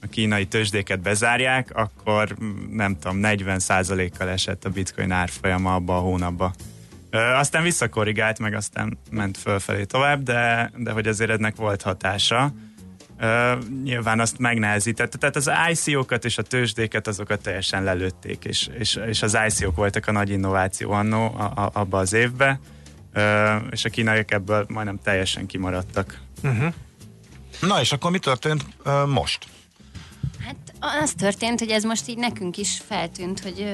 a 0.02 0.06
kínai 0.10 0.46
tőzsdéket 0.46 1.00
bezárják, 1.00 1.70
akkor 1.74 2.36
nem 2.70 2.98
tudom, 2.98 3.20
40%-kal 3.22 4.28
esett 4.28 4.64
a 4.64 4.70
bitcoin 4.70 5.10
árfolyama 5.10 5.74
abba 5.74 5.96
a 5.96 6.00
hónapba. 6.00 6.52
aztán 7.10 7.62
visszakorrigált, 7.62 8.38
meg 8.38 8.54
aztán 8.54 8.98
ment 9.10 9.38
fölfelé 9.38 9.84
tovább, 9.84 10.22
de, 10.22 10.70
de 10.76 10.90
hogy 10.90 11.06
azért 11.06 11.30
ennek 11.30 11.56
volt 11.56 11.82
hatása. 11.82 12.52
Uh, 13.22 13.58
nyilván 13.82 14.20
azt 14.20 14.38
megnehezítette. 14.38 15.18
Tehát 15.18 15.36
az 15.36 15.50
ICO-kat 15.70 16.24
és 16.24 16.38
a 16.38 16.42
tőzsdéket 16.42 17.06
azokat 17.06 17.42
teljesen 17.42 17.84
lelőtték, 17.84 18.44
és, 18.44 18.68
és, 18.78 18.98
és 19.06 19.22
az 19.22 19.38
ICO-k 19.46 19.76
voltak 19.76 20.06
a 20.06 20.12
nagy 20.12 20.30
innováció 20.30 20.90
annó 20.90 21.34
abba 21.72 21.98
az 21.98 22.12
évbe, 22.12 22.60
uh, 23.14 23.22
és 23.70 23.84
a 23.84 23.88
kínaiak 23.88 24.30
ebből 24.30 24.66
majdnem 24.68 24.98
teljesen 25.02 25.46
kimaradtak. 25.46 26.18
Uh-huh. 26.42 26.74
Na 27.60 27.80
és 27.80 27.92
akkor 27.92 28.10
mi 28.10 28.18
történt 28.18 28.66
uh, 28.84 29.06
most? 29.06 29.46
Az 31.02 31.12
történt, 31.12 31.58
hogy 31.58 31.70
ez 31.70 31.84
most 31.84 32.08
így 32.08 32.16
nekünk 32.16 32.56
is 32.56 32.82
feltűnt, 32.86 33.40
hogy 33.40 33.66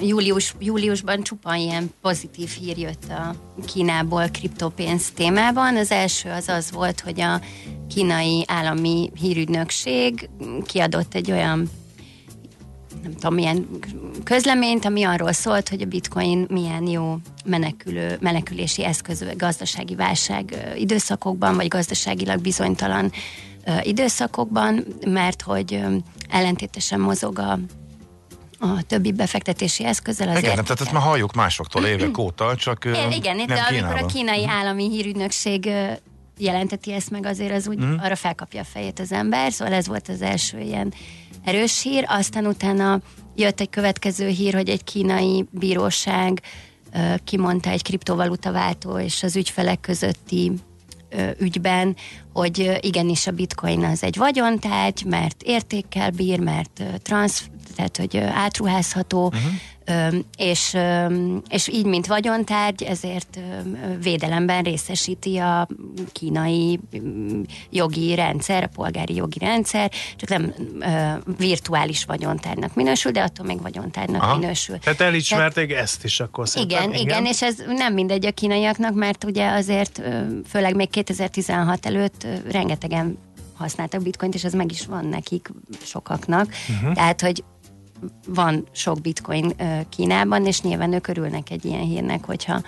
július, 0.00 0.54
júliusban 0.58 1.22
csupán 1.22 1.58
ilyen 1.58 1.90
pozitív 2.00 2.48
hír 2.48 2.78
jött 2.78 3.04
a 3.08 3.34
Kínából 3.66 4.28
kriptopénz 4.28 5.10
témában. 5.10 5.76
Az 5.76 5.90
első 5.90 6.30
az 6.30 6.48
az 6.48 6.70
volt, 6.70 7.00
hogy 7.00 7.20
a 7.20 7.40
kínai 7.88 8.44
állami 8.46 9.10
hírügynökség 9.20 10.28
kiadott 10.66 11.14
egy 11.14 11.30
olyan 11.30 11.70
nem 13.02 13.14
tudom, 13.14 13.34
milyen 13.34 13.68
közleményt, 14.24 14.84
ami 14.84 15.04
arról 15.04 15.32
szólt, 15.32 15.68
hogy 15.68 15.82
a 15.82 15.86
bitcoin 15.86 16.46
milyen 16.50 16.86
jó 16.86 17.16
menekülő, 17.44 18.16
menekülési 18.20 18.84
eszköz 18.84 19.24
gazdasági 19.36 19.94
válság 19.94 20.72
időszakokban, 20.76 21.54
vagy 21.56 21.68
gazdaságilag 21.68 22.40
bizonytalan 22.40 23.12
időszakokban, 23.82 24.84
mert 25.06 25.42
hogy 25.42 25.82
ellentétesen 26.28 27.00
mozog 27.00 27.38
a, 27.38 27.58
a 28.58 28.82
többi 28.86 29.12
befektetési 29.12 29.84
eszközzel. 29.84 30.28
Azért 30.28 30.44
igen, 30.44 30.64
tehát 30.64 30.80
ezt 30.80 30.92
már 30.92 31.02
halljuk 31.02 31.34
másoktól 31.34 31.84
évek 31.84 32.18
óta, 32.26 32.56
csak 32.56 32.84
igen, 32.84 33.12
igen 33.12 33.36
nem 33.36 33.46
de 33.46 33.54
Kínában. 33.54 33.78
amikor 33.78 34.02
a 34.02 34.06
kínai 34.06 34.46
állami 34.46 34.88
hírügynökség 34.88 35.70
jelenteti 36.38 36.92
ezt 36.92 37.10
meg, 37.10 37.26
azért 37.26 37.52
az 37.52 37.68
úgy 37.68 37.84
mm. 37.84 37.96
arra 37.98 38.16
felkapja 38.16 38.60
a 38.60 38.64
fejét 38.64 39.00
az 39.00 39.12
ember, 39.12 39.52
szóval 39.52 39.74
ez 39.74 39.86
volt 39.86 40.08
az 40.08 40.22
első 40.22 40.58
ilyen 40.58 40.92
erős 41.46 41.82
hír, 41.82 42.04
aztán 42.08 42.46
utána 42.46 43.00
jött 43.34 43.60
egy 43.60 43.70
következő 43.70 44.28
hír, 44.28 44.54
hogy 44.54 44.68
egy 44.68 44.84
kínai 44.84 45.44
bíróság 45.50 46.42
kimondta 47.24 47.70
egy 47.70 47.82
kriptovaluta 47.82 48.52
váltó 48.52 48.98
és 48.98 49.22
az 49.22 49.36
ügyfelek 49.36 49.80
közötti 49.80 50.52
ügyben, 51.38 51.96
hogy 52.32 52.78
igenis 52.80 53.26
a 53.26 53.30
bitcoin 53.30 53.84
az 53.84 54.02
egy 54.02 54.16
vagyontárgy, 54.16 55.04
mert 55.04 55.42
értékkel 55.42 56.10
bír, 56.10 56.40
mert 56.40 56.82
transz, 57.02 57.44
tehát 57.76 57.96
hogy 57.96 58.16
átruházható, 58.16 59.26
uh-huh 59.26 59.52
és, 60.36 60.76
és 61.48 61.68
így, 61.68 61.84
mint 61.84 62.06
vagyontárgy, 62.06 62.82
ezért 62.82 63.38
védelemben 64.02 64.62
részesíti 64.62 65.36
a 65.38 65.68
kínai 66.12 66.80
jogi 67.70 68.14
rendszer, 68.14 68.62
a 68.62 68.66
polgári 68.74 69.14
jogi 69.14 69.38
rendszer, 69.38 69.90
csak 70.16 70.28
nem 70.28 70.54
virtuális 71.38 72.04
vagyontárgynak 72.04 72.74
minősül, 72.74 73.12
de 73.12 73.22
attól 73.22 73.46
még 73.46 73.62
vagyontárgynak 73.62 74.22
Aha. 74.22 74.38
minősül. 74.38 74.78
Tehát 74.78 75.00
elismerték 75.00 75.68
Tehát, 75.68 75.82
ezt 75.82 76.04
is 76.04 76.20
akkor 76.20 76.48
szerintem. 76.48 76.78
Igen, 76.78 76.94
igen, 76.94 77.06
igen, 77.06 77.24
és 77.24 77.42
ez 77.42 77.54
nem 77.66 77.94
mindegy 77.94 78.26
a 78.26 78.30
kínaiaknak, 78.30 78.94
mert 78.94 79.24
ugye 79.24 79.50
azért, 79.50 80.02
főleg 80.48 80.74
még 80.74 80.90
2016 80.90 81.86
előtt 81.86 82.26
rengetegen 82.50 83.18
használtak 83.56 84.02
bitcoint, 84.02 84.34
és 84.34 84.44
ez 84.44 84.52
meg 84.52 84.70
is 84.70 84.86
van 84.86 85.04
nekik 85.04 85.50
sokaknak. 85.84 86.48
Uh-huh. 86.68 86.94
Tehát, 86.94 87.20
hogy 87.20 87.44
van 88.26 88.68
sok 88.72 89.00
bitcoin 89.00 89.52
Kínában, 89.88 90.46
és 90.46 90.60
nyilván 90.60 90.92
ők 90.92 91.08
örülnek 91.08 91.50
egy 91.50 91.64
ilyen 91.64 91.80
hírnek, 91.80 92.24
hogyha 92.24 92.62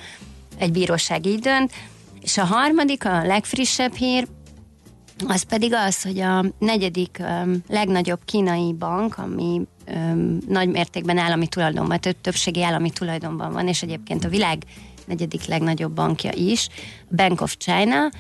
egy 0.59 0.73
bíróság 0.73 1.27
így 1.27 1.41
dönt. 1.41 1.73
És 2.21 2.39
a 2.39 2.45
harmadik, 2.45 3.05
a 3.05 3.27
legfrissebb 3.27 3.95
hír, 3.95 4.29
az 5.27 5.43
pedig 5.43 5.75
az, 5.75 6.03
hogy 6.03 6.21
a 6.21 6.45
negyedik 6.59 7.23
legnagyobb 7.69 8.21
kínai 8.25 8.73
bank, 8.73 9.19
ami 9.19 9.61
nagy 10.49 10.69
mértékben 10.69 11.19
állami 11.19 11.47
tulajdonban, 11.47 12.01
több 12.01 12.21
többségi 12.21 12.63
állami 12.63 12.91
tulajdonban 12.91 13.53
van, 13.53 13.69
és 13.69 13.83
egyébként 13.83 14.25
a 14.25 14.29
világ 14.29 14.63
negyedik 15.07 15.47
legnagyobb 15.47 15.93
bankja 15.93 16.31
is, 16.35 16.69
Bank 17.17 17.41
of 17.41 17.57
China, 17.57 18.11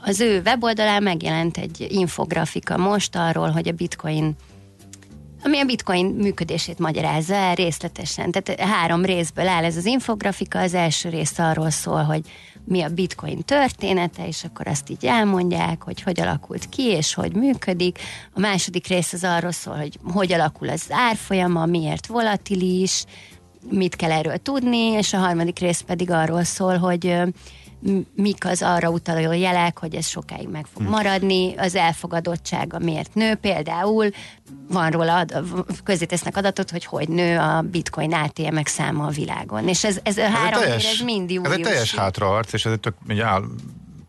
az 0.00 0.20
ő 0.20 0.40
weboldalán 0.44 1.02
megjelent 1.02 1.56
egy 1.56 1.86
infografika 1.90 2.76
most 2.76 3.16
arról, 3.16 3.50
hogy 3.50 3.68
a 3.68 3.72
bitcoin 3.72 4.36
ami 5.44 5.58
a 5.60 5.64
bitcoin 5.64 6.06
működését 6.06 6.78
magyarázza 6.78 7.34
el 7.34 7.54
részletesen. 7.54 8.30
Tehát 8.30 8.60
három 8.60 9.04
részből 9.04 9.48
áll 9.48 9.64
ez 9.64 9.76
az 9.76 9.84
infografika. 9.84 10.58
Az 10.58 10.74
első 10.74 11.08
rész 11.08 11.38
arról 11.38 11.70
szól, 11.70 12.02
hogy 12.02 12.20
mi 12.64 12.82
a 12.82 12.88
bitcoin 12.88 13.44
története, 13.44 14.26
és 14.26 14.44
akkor 14.44 14.66
azt 14.66 14.90
így 14.90 15.06
elmondják, 15.06 15.82
hogy 15.82 16.02
hogy 16.02 16.20
alakult 16.20 16.68
ki, 16.68 16.82
és 16.82 17.14
hogy 17.14 17.34
működik. 17.34 17.98
A 18.34 18.40
második 18.40 18.86
rész 18.86 19.12
az 19.12 19.24
arról 19.24 19.52
szól, 19.52 19.76
hogy 19.76 19.98
hogy 20.12 20.32
alakul 20.32 20.68
az 20.68 20.86
árfolyama, 20.88 21.66
miért 21.66 22.06
volatilis, 22.06 23.04
mit 23.70 23.96
kell 23.96 24.10
erről 24.10 24.36
tudni, 24.36 24.78
és 24.78 25.12
a 25.12 25.18
harmadik 25.18 25.58
rész 25.58 25.80
pedig 25.80 26.10
arról 26.10 26.44
szól, 26.44 26.76
hogy 26.76 27.16
mik 28.14 28.46
az 28.46 28.62
arra 28.62 28.90
utaló 28.90 29.32
jelek, 29.32 29.78
hogy 29.78 29.94
ez 29.94 30.06
sokáig 30.06 30.48
meg 30.48 30.66
fog 30.72 30.82
hm. 30.82 30.90
maradni, 30.90 31.54
az 31.56 31.74
elfogadottsága 31.74 32.78
miért 32.78 33.14
nő, 33.14 33.34
például 33.34 34.10
van 34.68 34.90
róla, 34.90 35.16
ad, 35.16 35.44
közé 35.84 36.04
tesznek 36.04 36.36
adatot, 36.36 36.70
hogy 36.70 36.84
hogy 36.84 37.08
nő 37.08 37.38
a 37.38 37.62
bitcoin 37.62 38.14
ATM-ek 38.14 38.66
száma 38.66 39.06
a 39.06 39.10
világon. 39.10 39.68
És 39.68 39.84
ez, 39.84 39.98
ez, 40.02 40.16
a 40.16 40.28
három 40.28 40.60
teljes, 40.60 40.84
ér, 40.84 40.90
ez 40.90 41.00
mind 41.00 41.30
július. 41.30 41.52
Ez 41.52 41.58
egy 41.58 41.64
teljes 41.64 41.94
hátraarc, 41.94 42.52
és 42.52 42.66
ez 42.66 42.72
egy 42.72 42.80
tök, 42.80 42.94
egy 43.06 43.20
áll, 43.20 43.42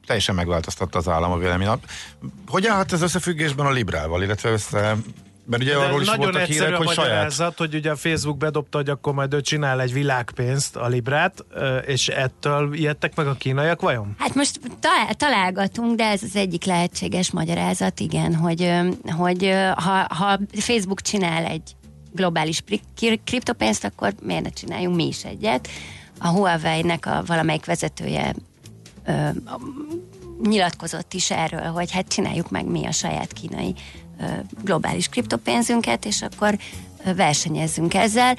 teljesen 0.06 0.36
megváltoztatta 0.36 0.98
az 0.98 1.08
állam 1.08 1.32
a 1.32 1.38
véleményet. 1.38 1.80
Hogy 2.48 2.68
állhat 2.68 2.94
ez 2.94 3.02
összefüggésben 3.02 3.66
a 3.66 3.72
Librával, 3.72 4.24
illetve 4.24 4.50
össze 4.50 4.96
mert 5.50 5.64
ugye 5.64 5.76
arról 5.76 6.02
is 6.02 6.08
nagyon 6.08 6.32
voltak 6.32 6.44
hírek, 6.44 6.76
hogy 6.76 6.90
saját... 6.90 7.58
hogy 7.58 7.76
ugye 7.76 7.92
a 7.92 7.96
Facebook 7.96 8.38
bedobta, 8.38 8.78
hogy 8.78 8.90
akkor 8.90 9.14
majd 9.14 9.34
ő 9.34 9.42
csinál 9.42 9.82
egy 9.82 9.94
világpénzt, 9.94 10.76
a 10.76 10.88
Librát, 10.88 11.46
és 11.86 12.08
ettől 12.08 12.74
ijedtek 12.74 13.16
meg 13.16 13.28
a 13.28 13.34
kínaiak 13.34 13.82
vajon? 13.82 14.16
Hát 14.18 14.36
most 14.36 14.60
talál, 14.80 15.14
találgatunk, 15.14 15.96
de 15.96 16.06
ez 16.06 16.24
az 16.24 16.36
egyik 16.36 16.66
lehetséges 16.66 17.32
magyarázat, 17.32 18.00
igen, 18.00 18.36
hogy, 18.36 18.72
hogy 19.18 19.54
ha, 19.76 20.06
ha 20.10 20.40
Facebook 20.52 21.02
csinál 21.02 21.46
egy 21.46 21.76
globális 22.12 22.64
kriptopénzt, 23.24 23.84
akkor 23.84 24.14
miért 24.22 24.44
ne 24.44 24.50
csináljunk 24.50 24.96
mi 24.96 25.08
is 25.08 25.26
egyet. 25.26 25.68
A 26.20 26.28
Huawei-nek 26.28 27.06
a 27.06 27.24
valamelyik 27.26 27.66
vezetője 27.66 28.36
ö, 29.06 29.30
nyilatkozott 30.42 31.14
is 31.14 31.32
erről, 31.32 31.66
hogy 31.66 31.92
hát 31.92 32.08
csináljuk 32.08 32.50
meg 32.50 32.66
mi 32.66 32.86
a 32.86 32.92
saját 32.92 33.34
kínai 33.34 33.76
globális 34.64 35.08
kriptopénzünket, 35.08 36.06
és 36.06 36.22
akkor 36.22 36.58
versenyezzünk 37.16 37.94
ezzel. 37.94 38.38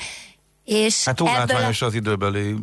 És 0.65 1.05
hát 1.05 1.17
túl 1.17 1.29
látványos 1.29 1.83
a... 1.83 1.87
az 1.87 1.95
időbeli 1.95 2.55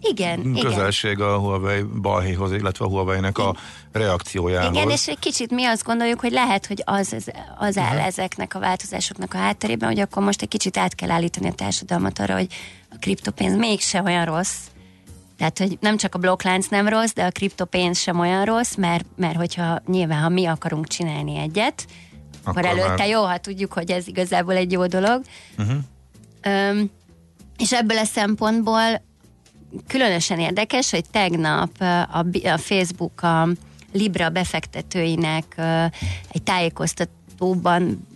igen, 0.00 0.52
közelség 0.60 1.10
igen. 1.10 1.26
a 1.26 1.38
Huawei 1.38 1.82
balhéhoz, 1.82 2.52
illetve 2.52 2.84
a 2.84 2.88
Huawei-nek 2.88 3.38
a 3.38 3.56
reakciójához. 3.92 4.76
Igen, 4.76 4.90
és 4.90 5.08
egy 5.08 5.18
kicsit 5.18 5.50
mi 5.50 5.64
azt 5.64 5.84
gondoljuk, 5.84 6.20
hogy 6.20 6.32
lehet, 6.32 6.66
hogy 6.66 6.82
az, 6.84 7.12
az, 7.12 7.30
az 7.58 7.76
áll 7.76 7.86
uh-huh. 7.86 8.06
ezeknek 8.06 8.54
a 8.54 8.58
változásoknak 8.58 9.34
a 9.34 9.36
hátterében, 9.36 9.88
hogy 9.88 10.00
akkor 10.00 10.22
most 10.22 10.42
egy 10.42 10.48
kicsit 10.48 10.76
át 10.76 10.94
kell 10.94 11.10
állítani 11.10 11.48
a 11.48 11.52
társadalmat 11.52 12.18
arra, 12.18 12.34
hogy 12.34 12.46
a 12.90 12.96
kriptopénz 13.00 13.56
mégse 13.56 14.02
olyan 14.02 14.24
rossz, 14.24 14.56
tehát, 15.38 15.58
hogy 15.58 15.78
nem 15.80 15.96
csak 15.96 16.14
a 16.14 16.18
blokklánc 16.18 16.66
nem 16.66 16.88
rossz, 16.88 17.12
de 17.12 17.24
a 17.24 17.30
kriptopénz 17.30 17.98
sem 17.98 18.18
olyan 18.18 18.44
rossz, 18.44 18.74
mert, 18.74 19.04
mert 19.16 19.36
hogyha 19.36 19.82
nyilván, 19.86 20.22
ha 20.22 20.28
mi 20.28 20.46
akarunk 20.46 20.86
csinálni 20.86 21.38
egyet, 21.38 21.86
akkor, 22.46 22.64
akkor 22.64 22.78
előtte 22.78 22.96
már... 22.96 23.08
jó, 23.08 23.24
ha 23.24 23.38
tudjuk, 23.38 23.72
hogy 23.72 23.90
ez 23.90 24.06
igazából 24.06 24.54
egy 24.54 24.72
jó 24.72 24.86
dolog. 24.86 25.22
Uh-huh. 25.58 25.76
Öm, 26.42 26.90
és 27.58 27.72
ebből 27.72 27.98
a 27.98 28.04
szempontból 28.04 29.02
különösen 29.86 30.38
érdekes, 30.38 30.90
hogy 30.90 31.04
tegnap 31.10 31.70
a, 31.80 32.24
a 32.44 32.58
Facebook 32.58 33.22
a 33.22 33.48
Libra 33.92 34.28
befektetőinek 34.28 35.44
egy 36.32 36.42
tájékoztatóban 36.42 38.06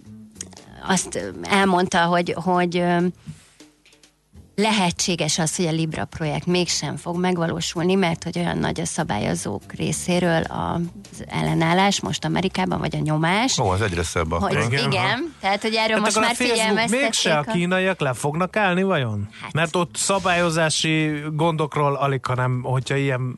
azt 0.87 1.33
elmondta, 1.43 2.05
hogy, 2.05 2.35
hogy 2.37 2.85
lehetséges 4.61 5.39
az, 5.39 5.57
hogy 5.57 5.67
a 5.67 5.71
Libra 5.71 6.05
projekt 6.05 6.47
mégsem 6.47 6.97
fog 6.97 7.19
megvalósulni, 7.19 7.95
mert 7.95 8.25
hogy 8.25 8.39
olyan 8.39 8.59
nagy 8.59 8.81
a 8.81 8.85
szabályozók 8.85 9.63
részéről 9.77 10.43
az 10.43 11.25
ellenállás 11.27 12.01
most 12.01 12.25
Amerikában, 12.25 12.79
vagy 12.79 12.97
a 12.97 12.99
nyomás. 12.99 13.59
Ó, 13.59 13.69
az 13.69 13.81
egyre 13.81 14.03
szebb 14.03 14.33
hogy, 14.33 14.53
Igen, 14.53 14.91
igen 14.91 15.35
tehát 15.41 15.63
hogy 15.63 15.75
erről 15.75 15.97
hát 15.97 16.05
most 16.05 16.21
már 16.21 16.35
figyelmeztették. 16.35 17.01
Mégse 17.01 17.39
a 17.39 17.43
kínaiak 17.43 18.01
le 18.01 18.13
fognak 18.13 18.57
állni 18.57 18.83
vajon? 18.83 19.29
Hát. 19.43 19.53
Mert 19.53 19.77
ott 19.77 19.97
szabályozási 19.97 21.23
gondokról 21.33 21.95
alig, 21.95 22.25
hanem 22.25 22.63
hogyha 22.63 22.97
ilyen 22.97 23.37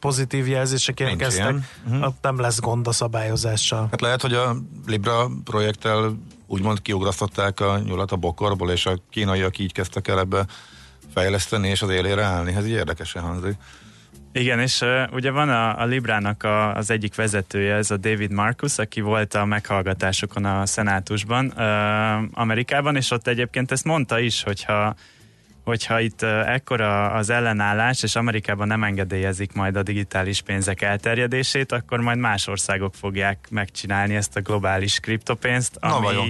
pozitív 0.00 0.48
jelzések 0.48 1.00
érkeztek, 1.00 1.54
uh-huh. 1.86 2.14
nem 2.22 2.40
lesz 2.40 2.60
gond 2.60 2.86
a 2.86 2.92
szabályozással. 2.92 3.86
Hát 3.90 4.00
lehet, 4.00 4.22
hogy 4.22 4.32
a 4.32 4.56
Libra 4.86 5.28
projekttel 5.44 6.18
úgymond 6.48 6.82
kiugrasztották 6.82 7.60
a 7.60 7.78
nyulat 7.78 8.12
a 8.12 8.16
bokorból, 8.16 8.70
és 8.70 8.86
a 8.86 8.98
kínaiak 9.10 9.58
így 9.58 9.72
kezdtek 9.72 10.08
el 10.08 10.18
ebbe 10.18 10.46
fejleszteni, 11.14 11.68
és 11.68 11.82
az 11.82 11.90
élére 11.90 12.22
állni. 12.22 12.54
Ez 12.54 12.66
így 12.66 12.72
érdekesen 12.72 13.22
hangzik. 13.22 13.54
Igen, 14.32 14.60
és 14.60 14.84
ugye 15.12 15.30
van 15.30 15.48
a, 15.48 15.80
a 15.80 15.84
Librának 15.84 16.42
a, 16.42 16.74
az 16.74 16.90
egyik 16.90 17.14
vezetője, 17.14 17.74
ez 17.74 17.90
a 17.90 17.96
David 17.96 18.30
Marcus, 18.30 18.78
aki 18.78 19.00
volt 19.00 19.34
a 19.34 19.44
meghallgatásokon 19.44 20.44
a 20.44 20.66
szenátusban 20.66 21.52
uh, 21.56 22.40
Amerikában, 22.40 22.96
és 22.96 23.10
ott 23.10 23.26
egyébként 23.26 23.70
ezt 23.70 23.84
mondta 23.84 24.18
is, 24.18 24.42
hogyha 24.42 24.94
hogyha 25.68 26.00
itt 26.00 26.22
ekkora 26.22 27.10
az 27.10 27.30
ellenállás, 27.30 28.02
és 28.02 28.16
Amerikában 28.16 28.66
nem 28.66 28.84
engedélyezik 28.84 29.52
majd 29.52 29.76
a 29.76 29.82
digitális 29.82 30.40
pénzek 30.42 30.82
elterjedését, 30.82 31.72
akkor 31.72 32.00
majd 32.00 32.18
más 32.18 32.46
országok 32.46 32.94
fogják 32.94 33.46
megcsinálni 33.50 34.14
ezt 34.14 34.36
a 34.36 34.40
globális 34.40 35.00
kriptopénzt, 35.00 35.76
ami, 35.80 36.06
Na, 36.06 36.20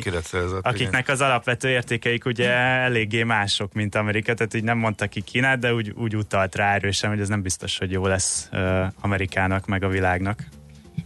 akiknek 0.62 1.02
igen. 1.02 1.14
az 1.14 1.20
alapvető 1.20 1.68
értékeik 1.68 2.24
ugye 2.24 2.50
eléggé 2.50 3.22
mások, 3.22 3.72
mint 3.72 3.94
Amerika, 3.94 4.34
tehát 4.34 4.54
így 4.54 4.64
nem 4.64 4.78
mondta 4.78 5.06
ki 5.06 5.20
Kínát, 5.20 5.58
de 5.58 5.74
úgy, 5.74 5.90
úgy 5.96 6.16
utalt 6.16 6.54
rá 6.54 6.74
erősen, 6.74 7.10
hogy 7.10 7.20
ez 7.20 7.28
nem 7.28 7.42
biztos, 7.42 7.78
hogy 7.78 7.90
jó 7.90 8.06
lesz 8.06 8.48
uh, 8.52 8.86
Amerikának, 9.00 9.66
meg 9.66 9.82
a 9.82 9.88
világnak. 9.88 10.44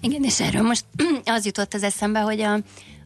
Igen, 0.00 0.22
és 0.22 0.40
erről 0.40 0.62
most 0.62 0.84
az 1.24 1.44
jutott 1.44 1.74
az 1.74 1.82
eszembe, 1.82 2.20
hogy 2.20 2.40
a 2.40 2.58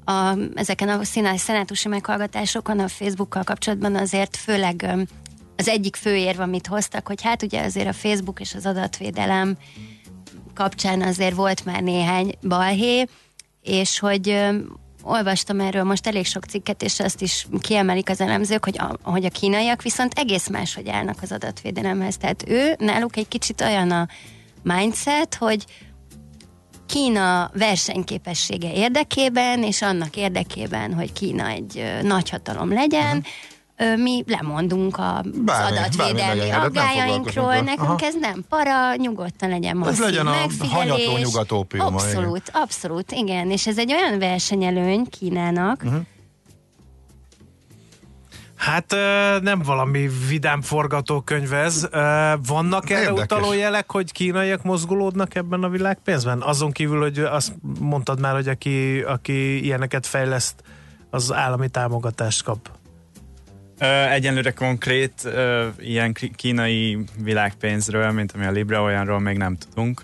a, 0.06 0.36
ezeken 0.54 0.88
a 0.88 1.04
színás 1.04 1.40
szenátusi 1.40 1.88
meghallgatásokon 1.88 2.78
a 2.78 2.88
Facebookkal 2.88 3.42
kapcsolatban 3.42 3.94
azért 3.94 4.36
főleg 4.36 5.06
az 5.56 5.68
egyik 5.68 5.96
fő 5.96 6.16
érv, 6.16 6.40
amit 6.40 6.66
hoztak, 6.66 7.06
hogy 7.06 7.22
hát 7.22 7.42
ugye 7.42 7.64
azért 7.64 7.88
a 7.88 7.92
Facebook 7.92 8.40
és 8.40 8.54
az 8.54 8.66
adatvédelem 8.66 9.56
kapcsán 10.54 11.02
azért 11.02 11.34
volt 11.34 11.64
már 11.64 11.82
néhány 11.82 12.34
balhé, 12.42 13.04
és 13.62 13.98
hogy 13.98 14.38
olvastam 15.02 15.60
erről 15.60 15.84
most 15.84 16.06
elég 16.06 16.26
sok 16.26 16.44
cikket, 16.44 16.82
és 16.82 17.00
azt 17.00 17.22
is 17.22 17.46
kiemelik 17.60 18.10
az 18.10 18.20
elemzők, 18.20 18.64
hogy 18.64 18.78
a, 18.78 18.96
hogy 19.02 19.24
a 19.24 19.30
kínaiak 19.30 19.82
viszont 19.82 20.12
egész 20.12 20.48
máshogy 20.48 20.88
állnak 20.88 21.16
az 21.22 21.32
adatvédelemhez. 21.32 22.16
Tehát 22.16 22.44
ő, 22.48 22.74
náluk 22.78 23.16
egy 23.16 23.28
kicsit 23.28 23.60
olyan 23.60 23.90
a 23.90 24.08
mindset, 24.62 25.34
hogy 25.34 25.64
Kína 26.86 27.50
versenyképessége 27.54 28.72
érdekében, 28.72 29.62
és 29.62 29.82
annak 29.82 30.16
érdekében, 30.16 30.94
hogy 30.94 31.12
Kína 31.12 31.48
egy 31.48 31.84
nagyhatalom 32.02 32.72
legyen, 32.72 33.24
uh-huh. 33.78 34.02
mi 34.02 34.24
lemondunk 34.26 34.96
a 34.96 35.24
bármi, 35.44 35.76
adatvédelmi 35.76 36.50
aggájainkról, 36.50 37.54
nekünk 37.54 37.80
Aha. 37.80 38.06
ez 38.06 38.14
nem 38.20 38.44
para, 38.48 38.94
nyugodtan 38.94 39.48
legyen 39.48 39.76
masszív 39.76 39.92
Ez 39.92 40.00
legyen 40.00 40.26
a 40.26 40.34
hanyatló 40.70 41.16
nyugatópiuma. 41.16 41.86
Abszolút, 41.86 42.48
igen. 42.48 42.62
abszolút, 42.62 43.12
igen, 43.12 43.50
és 43.50 43.66
ez 43.66 43.78
egy 43.78 43.92
olyan 43.92 44.18
versenyelőny 44.18 45.06
Kínának, 45.10 45.82
uh-huh 45.84 46.00
Hát 48.56 48.96
nem 49.42 49.62
valami 49.64 50.08
vidám 50.28 50.62
forgatókönyv 50.62 51.52
ez. 51.52 51.88
Vannak 52.46 52.90
erre 52.90 53.00
Érdekes. 53.00 53.22
utaló 53.24 53.52
jelek, 53.52 53.90
hogy 53.90 54.12
kínaiak 54.12 54.62
mozgulódnak 54.62 55.34
ebben 55.34 55.62
a 55.62 55.68
világpénzben? 55.68 56.42
Azon 56.42 56.72
kívül, 56.72 57.00
hogy 57.00 57.18
azt 57.18 57.52
mondtad 57.80 58.20
már, 58.20 58.34
hogy 58.34 58.48
aki, 58.48 59.00
aki 59.00 59.64
ilyeneket 59.64 60.06
fejleszt, 60.06 60.62
az 61.10 61.32
állami 61.32 61.68
támogatást 61.68 62.42
kap. 62.42 62.70
Egyenlőre 64.10 64.50
konkrét 64.50 65.28
ilyen 65.78 66.16
kínai 66.36 66.98
világpénzről, 67.22 68.10
mint 68.10 68.32
ami 68.32 68.44
a 68.44 68.50
Libra, 68.50 68.82
olyanról 68.82 69.20
még 69.20 69.36
nem 69.36 69.56
tudunk. 69.56 70.02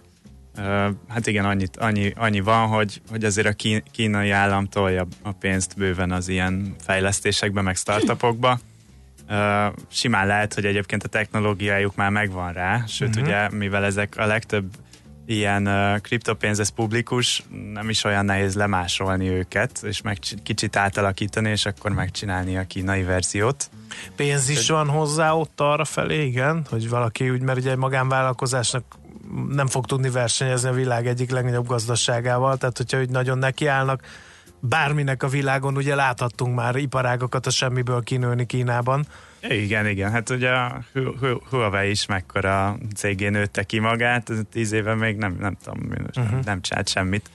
Hát 1.08 1.26
igen, 1.26 1.44
annyit, 1.44 1.76
annyi, 1.76 2.12
annyi 2.16 2.40
van, 2.40 2.68
hogy, 2.68 3.02
hogy 3.10 3.24
azért 3.24 3.46
a 3.46 3.80
kínai 3.92 4.30
állam 4.30 4.66
tolja 4.66 5.06
a 5.22 5.32
pénzt 5.32 5.76
bőven 5.76 6.12
az 6.12 6.28
ilyen 6.28 6.74
fejlesztésekbe, 6.80 7.60
meg 7.60 7.76
startupokba. 7.76 8.58
Simán 9.88 10.26
lehet, 10.26 10.54
hogy 10.54 10.64
egyébként 10.64 11.04
a 11.04 11.08
technológiájuk 11.08 11.94
már 11.94 12.10
megvan 12.10 12.52
rá, 12.52 12.84
sőt 12.86 13.08
uh-huh. 13.08 13.24
ugye, 13.24 13.50
mivel 13.50 13.84
ezek 13.84 14.14
a 14.16 14.26
legtöbb 14.26 14.70
ilyen 15.26 15.66
uh, 15.66 16.00
kriptopénz, 16.00 16.60
ez 16.60 16.68
publikus, 16.68 17.42
nem 17.72 17.88
is 17.88 18.04
olyan 18.04 18.24
nehéz 18.24 18.54
lemásolni 18.54 19.28
őket, 19.28 19.80
és 19.82 20.02
meg 20.02 20.18
kicsit 20.42 20.76
átalakítani, 20.76 21.50
és 21.50 21.66
akkor 21.66 21.90
megcsinálni 21.92 22.56
a 22.56 22.66
kínai 22.66 23.02
verziót. 23.02 23.70
Pénz 24.16 24.48
is 24.48 24.68
van 24.68 24.88
hozzá 24.88 25.32
ott 25.32 25.60
arra 25.60 25.84
felé, 25.84 26.26
igen, 26.26 26.66
hogy 26.70 26.88
valaki 26.88 27.30
úgy, 27.30 27.40
mert 27.40 27.58
ugye 27.58 27.70
egy 27.70 27.76
magánvállalkozásnak 27.76 28.84
nem 29.48 29.66
fog 29.66 29.86
tudni 29.86 30.10
versenyezni 30.10 30.68
a 30.68 30.72
világ 30.72 31.06
egyik 31.06 31.30
legnagyobb 31.30 31.66
gazdaságával, 31.66 32.56
tehát 32.56 32.76
hogyha 32.76 33.00
úgy 33.00 33.10
nagyon 33.10 33.38
nekiállnak, 33.38 34.02
bárminek 34.60 35.22
a 35.22 35.28
világon, 35.28 35.76
ugye 35.76 35.94
láthattunk 35.94 36.54
már 36.54 36.76
iparágokat 36.76 37.46
a 37.46 37.50
semmiből 37.50 38.02
kinőni 38.02 38.46
Kínában. 38.46 39.06
Igen, 39.48 39.86
igen, 39.86 40.10
hát 40.10 40.30
ugye 40.30 40.50
a 40.50 40.84
Huawei 41.50 41.90
is 41.90 42.06
mekkora 42.06 42.78
cégé 42.94 43.28
nőtte 43.28 43.62
ki 43.62 43.78
magát, 43.78 44.30
tíz 44.52 44.72
éve 44.72 44.94
még 44.94 45.16
nem, 45.16 45.36
nem 45.40 45.56
tudom, 45.64 45.78
uh-huh. 46.16 46.44
nem 46.44 46.60
csinált 46.60 46.88
semmit. 46.88 47.30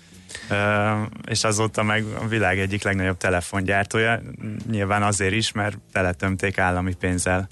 Uh, 0.49 1.07
és 1.29 1.43
azóta 1.43 1.83
meg 1.83 2.05
a 2.21 2.27
világ 2.27 2.59
egyik 2.59 2.83
legnagyobb 2.83 3.17
telefongyártója, 3.17 4.21
nyilván 4.69 5.03
azért 5.03 5.33
is, 5.33 5.51
mert 5.51 5.77
teletömték 5.91 6.57
állami 6.57 6.93
pénzzel 6.93 7.47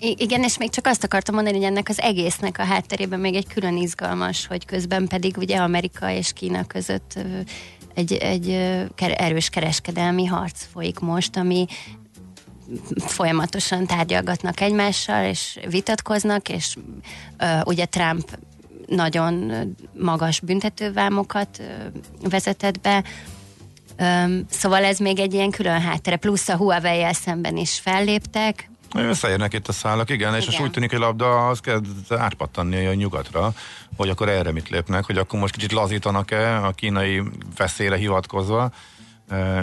igen, 0.00 0.42
és 0.42 0.58
még 0.58 0.70
csak 0.70 0.86
azt 0.86 1.04
akartam 1.04 1.34
mondani, 1.34 1.56
hogy 1.56 1.66
ennek 1.66 1.88
az 1.88 2.00
egésznek 2.00 2.58
a 2.58 2.64
hátterében 2.64 3.20
még 3.20 3.34
egy 3.34 3.46
külön 3.46 3.76
izgalmas, 3.76 4.46
hogy 4.46 4.64
közben 4.64 5.06
pedig 5.06 5.36
ugye 5.36 5.56
Amerika 5.56 6.10
és 6.10 6.32
Kína 6.32 6.66
között 6.66 7.18
egy, 7.94 8.12
egy 8.12 8.50
erős 8.96 9.48
kereskedelmi 9.48 10.24
harc 10.24 10.66
folyik 10.72 10.98
most, 10.98 11.36
ami 11.36 11.66
folyamatosan 12.96 13.86
tárgyalgatnak 13.86 14.60
egymással, 14.60 15.24
és 15.24 15.58
vitatkoznak, 15.68 16.48
és 16.48 16.76
uh, 17.40 17.60
ugye 17.64 17.84
Trump 17.84 18.38
nagyon 18.86 19.52
magas 19.92 20.40
büntetővámokat 20.40 21.62
vezetett 22.22 22.80
be, 22.80 23.04
um, 23.98 24.44
szóval 24.50 24.84
ez 24.84 24.98
még 24.98 25.18
egy 25.18 25.34
ilyen 25.34 25.50
külön 25.50 25.80
háttere, 25.80 26.16
plusz 26.16 26.48
a 26.48 26.56
Huawei-el 26.56 27.12
szemben 27.12 27.56
is 27.56 27.78
felléptek, 27.78 28.70
Összeérnek 28.98 29.52
itt 29.52 29.68
a 29.68 29.72
szálak, 29.72 30.10
igen, 30.10 30.28
igen, 30.28 30.40
és 30.40 30.46
most 30.46 30.60
úgy 30.60 30.70
tűnik, 30.70 30.90
hogy 30.90 31.00
a 31.00 31.04
labda 31.04 31.48
az 31.48 31.60
kezd 31.60 32.12
átpattanni 32.12 32.86
a 32.86 32.94
nyugatra, 32.94 33.52
hogy 33.96 34.08
akkor 34.08 34.28
erre 34.28 34.52
mit 34.52 34.68
lépnek, 34.68 35.04
hogy 35.04 35.18
akkor 35.18 35.40
most 35.40 35.54
kicsit 35.54 35.72
lazítanak-e 35.72 36.64
a 36.66 36.70
kínai 36.70 37.22
veszélyre 37.56 37.96
hivatkozva, 37.96 38.70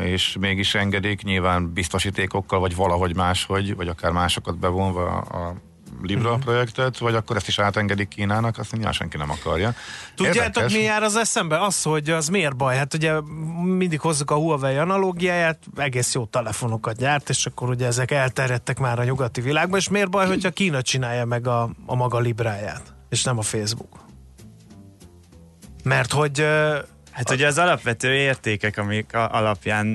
és 0.03 0.35
mégis 0.39 0.75
engedik, 0.75 1.23
nyilván 1.23 1.73
biztosítékokkal, 1.73 2.59
vagy 2.59 2.75
valahogy 2.75 3.15
máshogy, 3.15 3.75
vagy 3.75 3.87
akár 3.87 4.11
másokat 4.11 4.57
bevonva 4.57 5.17
a 5.17 5.55
Libra 6.01 6.29
uh-huh. 6.29 6.43
projektet, 6.43 6.97
vagy 6.97 7.15
akkor 7.15 7.35
ezt 7.35 7.47
is 7.47 7.59
átengedik 7.59 8.07
Kínának, 8.07 8.57
azt 8.57 8.71
nyilván 8.71 8.93
senki 8.93 9.17
nem 9.17 9.29
akarja. 9.29 9.73
Tudjátok, 10.15 10.43
Érdekes. 10.43 10.73
mi 10.73 10.79
jár 10.79 11.03
az 11.03 11.15
eszembe? 11.15 11.61
Az, 11.61 11.81
hogy 11.81 12.09
az 12.09 12.27
miért 12.27 12.55
baj? 12.55 12.77
Hát 12.77 12.93
ugye 12.93 13.13
mindig 13.63 13.99
hozzuk 13.99 14.31
a 14.31 14.35
Huawei 14.35 14.75
analógiáját, 14.75 15.59
egész 15.75 16.13
jó 16.13 16.25
telefonokat 16.25 16.97
gyárt, 16.97 17.29
és 17.29 17.45
akkor 17.45 17.69
ugye 17.69 17.85
ezek 17.85 18.11
elterjedtek 18.11 18.79
már 18.79 18.99
a 18.99 19.03
nyugati 19.03 19.41
világban, 19.41 19.79
és 19.79 19.89
miért 19.89 20.09
baj, 20.09 20.27
hogyha 20.27 20.49
Kína 20.49 20.81
csinálja 20.81 21.25
meg 21.25 21.47
a, 21.47 21.69
a 21.85 21.95
maga 21.95 22.19
Libráját, 22.19 22.93
és 23.09 23.23
nem 23.23 23.37
a 23.37 23.41
Facebook? 23.41 23.99
Mert 25.83 26.11
hogy 26.11 26.45
Hát 27.13 27.31
ugye 27.31 27.47
az 27.47 27.57
alapvető 27.57 28.13
értékek, 28.13 28.77
amik 28.77 29.13
alapján 29.13 29.85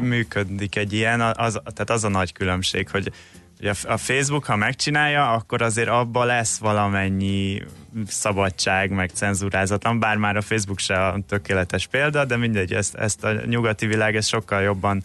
működik 0.00 0.76
egy 0.76 0.92
ilyen, 0.92 1.20
az, 1.20 1.60
tehát 1.62 1.90
az 1.90 2.04
a 2.04 2.08
nagy 2.08 2.32
különbség, 2.32 2.88
hogy 2.88 3.12
Ugye 3.60 3.72
a 3.86 3.96
Facebook, 3.96 4.44
ha 4.44 4.56
megcsinálja, 4.56 5.32
akkor 5.32 5.62
azért 5.62 5.88
abba 5.88 6.24
lesz 6.24 6.58
valamennyi 6.58 7.62
szabadság, 8.06 8.90
meg 8.90 9.10
cenzúrázatlan, 9.10 9.98
bár 9.98 10.16
már 10.16 10.36
a 10.36 10.42
Facebook 10.42 10.78
se 10.78 11.06
a 11.06 11.18
tökéletes 11.28 11.86
példa, 11.86 12.24
de 12.24 12.36
mindegy, 12.36 12.72
ezt, 12.72 12.94
ezt 12.94 13.24
a 13.24 13.32
nyugati 13.32 13.86
világ 13.86 14.16
ezt 14.16 14.28
sokkal 14.28 14.62
jobban 14.62 15.02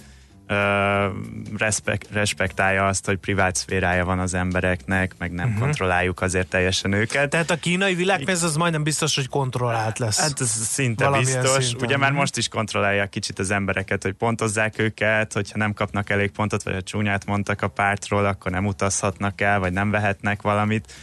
respekt, 1.58 2.08
respektálja 2.12 2.88
azt, 2.88 3.06
hogy 3.06 3.18
privát 3.18 3.56
szférája 3.56 4.06
van 4.06 4.20
az 4.20 4.34
embereknek, 4.34 5.16
meg 5.18 5.32
nem 5.32 5.48
uh-huh. 5.48 5.62
kontrolláljuk 5.62 6.22
azért 6.22 6.48
teljesen 6.48 6.92
őket. 6.92 7.30
Tehát 7.30 7.52
a 7.52 7.56
kínai 7.56 7.96
világpénz 7.96 8.44
az 8.44 8.56
majdnem 8.56 8.84
biztos, 8.84 9.16
hogy 9.16 9.30
kontrollált 9.30 10.00
lesz. 10.00 10.20
Hát 10.20 10.42
ez 10.42 10.50
szinte 10.50 11.06
Valamilyen 11.06 11.42
biztos. 11.42 11.66
Szinten. 11.66 11.88
Ugye 11.88 11.98
már 11.98 12.12
most 12.12 12.38
is 12.38 12.48
kontrollálják 12.48 13.10
kicsit 13.10 13.40
az 13.40 13.52
embereket, 13.52 14.04
hogy 14.04 14.14
pontozzák 14.14 14.80
őket, 14.80 15.34
hogyha 15.34 15.58
nem 15.58 15.74
kapnak 15.74 16.10
elég 16.10 16.32
pontot, 16.32 16.64
vagy 16.64 16.76
a 16.76 16.82
csúnyát 16.82 17.26
mondtak 17.26 17.62
a 17.62 17.68
pártról, 17.68 18.26
akkor 18.26 18.52
nem 18.52 18.66
utazhatnak 18.66 19.42
el, 19.42 19.60
vagy 19.60 19.74
nem 19.74 19.92
vehetnek 19.92 20.42
valamit 20.42 20.94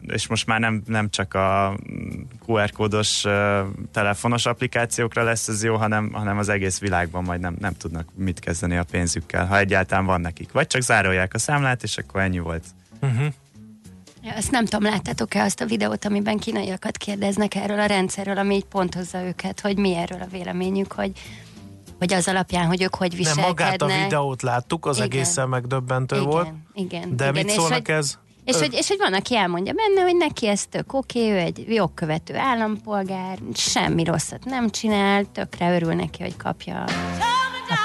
és 0.00 0.26
most 0.26 0.46
már 0.46 0.60
nem, 0.60 0.82
nem 0.86 1.10
csak 1.10 1.34
a 1.34 1.78
QR 2.46 2.70
kódos 2.72 3.24
telefonos 3.92 4.46
applikációkra 4.46 5.22
lesz 5.22 5.48
ez 5.48 5.64
jó, 5.64 5.76
hanem, 5.76 6.12
hanem 6.12 6.38
az 6.38 6.48
egész 6.48 6.78
világban 6.78 7.24
majd 7.24 7.40
nem, 7.40 7.56
nem 7.58 7.76
tudnak 7.76 8.08
mit 8.14 8.38
kezdeni 8.38 8.76
a 8.76 8.84
pénzükkel, 8.90 9.46
ha 9.46 9.58
egyáltalán 9.58 10.06
van 10.06 10.20
nekik. 10.20 10.52
Vagy 10.52 10.66
csak 10.66 10.80
zárolják 10.80 11.34
a 11.34 11.38
számlát, 11.38 11.82
és 11.82 11.98
akkor 11.98 12.20
ennyi 12.20 12.38
volt. 12.38 12.64
Uh-huh. 13.00 13.26
Ja, 14.22 14.32
azt 14.34 14.50
nem 14.50 14.64
tudom, 14.64 14.90
láttátok-e 14.90 15.42
azt 15.42 15.60
a 15.60 15.66
videót, 15.66 16.04
amiben 16.04 16.38
kínaiakat 16.38 16.96
kérdeznek 16.96 17.54
erről 17.54 17.80
a 17.80 17.86
rendszerről, 17.86 18.38
ami 18.38 18.54
így 18.54 18.64
pontozza 18.64 19.22
őket, 19.22 19.60
hogy 19.60 19.76
mi 19.76 19.94
erről 19.94 20.22
a 20.22 20.26
véleményük, 20.30 20.92
hogy 20.92 21.12
hogy 21.98 22.12
az 22.12 22.28
alapján, 22.28 22.66
hogy 22.66 22.82
ők 22.82 22.94
hogy 22.94 23.16
viselkednek. 23.16 23.58
Nem, 23.58 23.66
magát 23.66 23.82
a 23.82 24.02
videót 24.02 24.42
láttuk, 24.42 24.86
az 24.86 24.96
igen. 24.96 25.10
egészen 25.10 25.48
megdöbbentő 25.48 26.16
igen, 26.16 26.28
volt. 26.28 26.48
Igen, 26.74 27.16
De 27.16 27.28
igen. 27.28 27.44
mit 27.44 27.54
szólnak 27.54 27.88
ez? 27.88 28.18
És 28.46 28.56
hogy, 28.56 28.72
és 28.72 28.88
hogy 28.88 28.98
van, 28.98 29.14
aki 29.14 29.36
elmondja 29.36 29.72
benne, 29.72 30.00
hogy 30.02 30.16
neki 30.16 30.48
ez 30.48 30.66
tök 30.66 30.92
oké, 30.92 31.30
ő 31.30 31.36
egy 31.36 31.64
jogkövető 31.68 32.36
állampolgár, 32.36 33.38
semmi 33.54 34.04
rosszat 34.04 34.44
nem 34.44 34.70
csinál, 34.70 35.24
tökre 35.32 35.74
örül 35.74 35.94
neki, 35.94 36.22
hogy 36.22 36.36
kapja 36.36 36.84
a, 36.84 36.90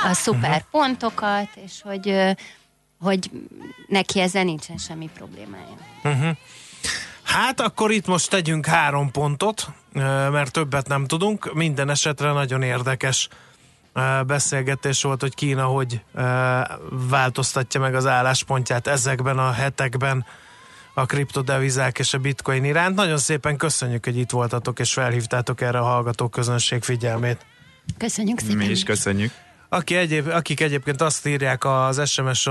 a 0.09 0.13
szuper 0.13 0.49
uh-huh. 0.49 0.63
pontokat, 0.71 1.49
és 1.65 1.81
hogy, 1.83 2.35
hogy 2.99 3.31
neki 3.87 4.19
ezzel 4.19 4.43
nincsen 4.43 4.77
semmi 4.77 5.09
problémája. 5.13 5.77
Uh-huh. 6.03 6.37
Hát 7.23 7.59
akkor 7.61 7.91
itt 7.91 8.07
most 8.07 8.29
tegyünk 8.29 8.65
három 8.65 9.11
pontot, 9.11 9.67
mert 10.31 10.51
többet 10.51 10.87
nem 10.87 11.05
tudunk. 11.05 11.53
Minden 11.53 11.89
esetre 11.89 12.31
nagyon 12.31 12.61
érdekes 12.61 13.27
beszélgetés 14.27 15.01
volt, 15.01 15.21
hogy 15.21 15.35
Kína 15.35 15.65
hogy 15.65 16.01
változtatja 17.09 17.79
meg 17.79 17.95
az 17.95 18.05
álláspontját 18.05 18.87
ezekben 18.87 19.37
a 19.37 19.51
hetekben 19.51 20.25
a 20.93 21.05
kriptodevizák 21.05 21.99
és 21.99 22.13
a 22.13 22.17
bitcoin 22.17 22.63
iránt. 22.63 22.95
Nagyon 22.95 23.17
szépen 23.17 23.57
köszönjük, 23.57 24.05
hogy 24.05 24.17
itt 24.17 24.29
voltatok 24.29 24.79
és 24.79 24.93
felhívtátok 24.93 25.61
erre 25.61 25.79
a 25.79 25.83
hallgató 25.83 26.27
közönség 26.27 26.83
figyelmét. 26.83 27.45
Köszönjük 27.97 28.39
szépen. 28.39 28.57
Mi 28.57 28.65
is 28.65 28.83
köszönjük. 28.83 29.31
Aki 29.69 29.95
egyéb, 29.95 30.27
akik 30.27 30.59
egyébként 30.59 31.01
azt 31.01 31.25
írják 31.25 31.65
az 31.65 32.09
SMS 32.09 32.43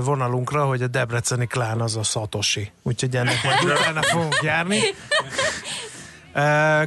vonalunkra, 0.00 0.64
hogy 0.64 0.82
a 0.82 0.86
Debreceni 0.86 1.46
klán 1.46 1.80
az 1.80 1.96
a 1.96 2.02
Satoshi. 2.02 2.72
Úgyhogy 2.82 3.16
ennek 3.16 3.44
majd 3.44 3.64
utána 3.70 4.02
fogunk 4.02 4.38
járni. 4.42 4.80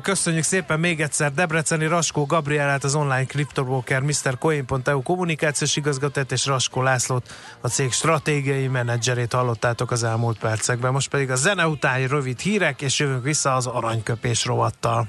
Köszönjük 0.01 0.43
szépen 0.43 0.79
még 0.79 1.01
egyszer 1.01 1.33
Debreceni 1.33 1.85
Raskó 1.85 2.25
Gabrielát, 2.25 2.83
az 2.83 2.95
online 2.95 3.25
kriptobroker 3.25 4.01
Mr. 4.01 4.37
Coin.eu 4.39 5.01
kommunikációs 5.01 5.75
igazgatót 5.75 6.31
és 6.31 6.45
Raskó 6.45 6.81
Lászlót, 6.81 7.33
a 7.61 7.67
cég 7.67 7.91
stratégiai 7.91 8.67
menedzserét 8.67 9.33
hallottátok 9.33 9.91
az 9.91 10.03
elmúlt 10.03 10.39
percekben. 10.39 10.91
Most 10.91 11.09
pedig 11.09 11.31
a 11.31 11.35
zene 11.35 11.67
után 11.67 12.07
rövid 12.07 12.39
hírek, 12.39 12.81
és 12.81 12.99
jövünk 12.99 13.23
vissza 13.23 13.55
az 13.55 13.67
aranyköpés 13.67 14.45
rovattal. 14.45 15.07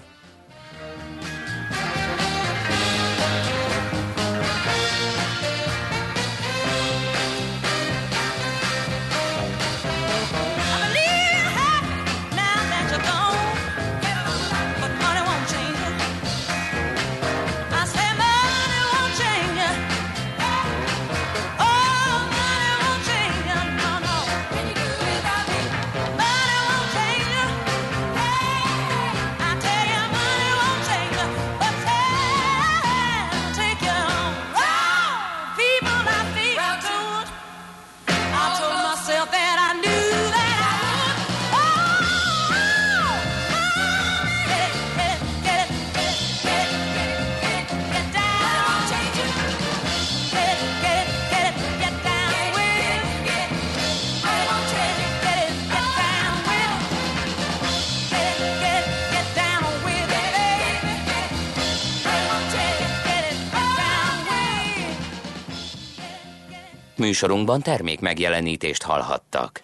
Műsorunkban 67.02 67.62
termék 67.62 68.00
megjelenítést 68.00 68.82
hallhattak. 68.82 69.60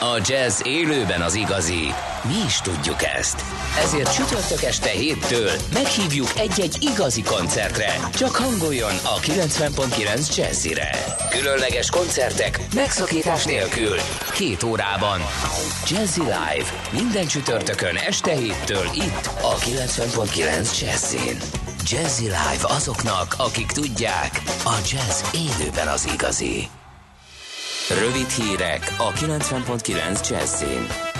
A 0.00 0.20
jazz 0.24 0.60
élőben 0.64 1.20
az 1.20 1.34
igazi. 1.34 1.82
Mi 2.22 2.34
is 2.46 2.60
tudjuk 2.60 3.02
ezt. 3.02 3.42
Ezért 3.82 4.14
csütörtök 4.14 4.62
este 4.62 4.88
héttől 4.88 5.50
meghívjuk 5.72 6.28
egy-egy 6.38 6.76
igazi 6.80 7.22
koncertre. 7.22 7.94
Csak 8.14 8.36
hangoljon 8.36 8.94
a 9.04 9.16
90.9 9.20 10.36
Jazzire. 10.36 10.90
Különleges 11.30 11.90
koncertek 11.90 12.60
megszakítás 12.74 13.44
nélkül. 13.44 13.96
Két 14.34 14.62
órában. 14.62 15.20
Jazzy 15.88 16.20
Live. 16.20 16.68
Minden 16.92 17.26
csütörtökön 17.26 17.96
este 17.96 18.32
héttől 18.32 18.86
itt 18.94 19.30
a 19.42 19.54
90.9 19.54 20.80
Jazzin. 20.80 21.63
Jazzy 21.90 22.22
Live 22.22 22.66
azoknak, 22.68 23.34
akik 23.38 23.66
tudják, 23.66 24.42
a 24.64 24.74
jazz 24.90 25.22
élőben 25.32 25.88
az 25.88 26.08
igazi. 26.14 26.68
Rövid 28.00 28.28
hírek 28.28 28.94
a 28.98 29.12
90.9 29.12 30.28
Jazzin. 30.28 31.13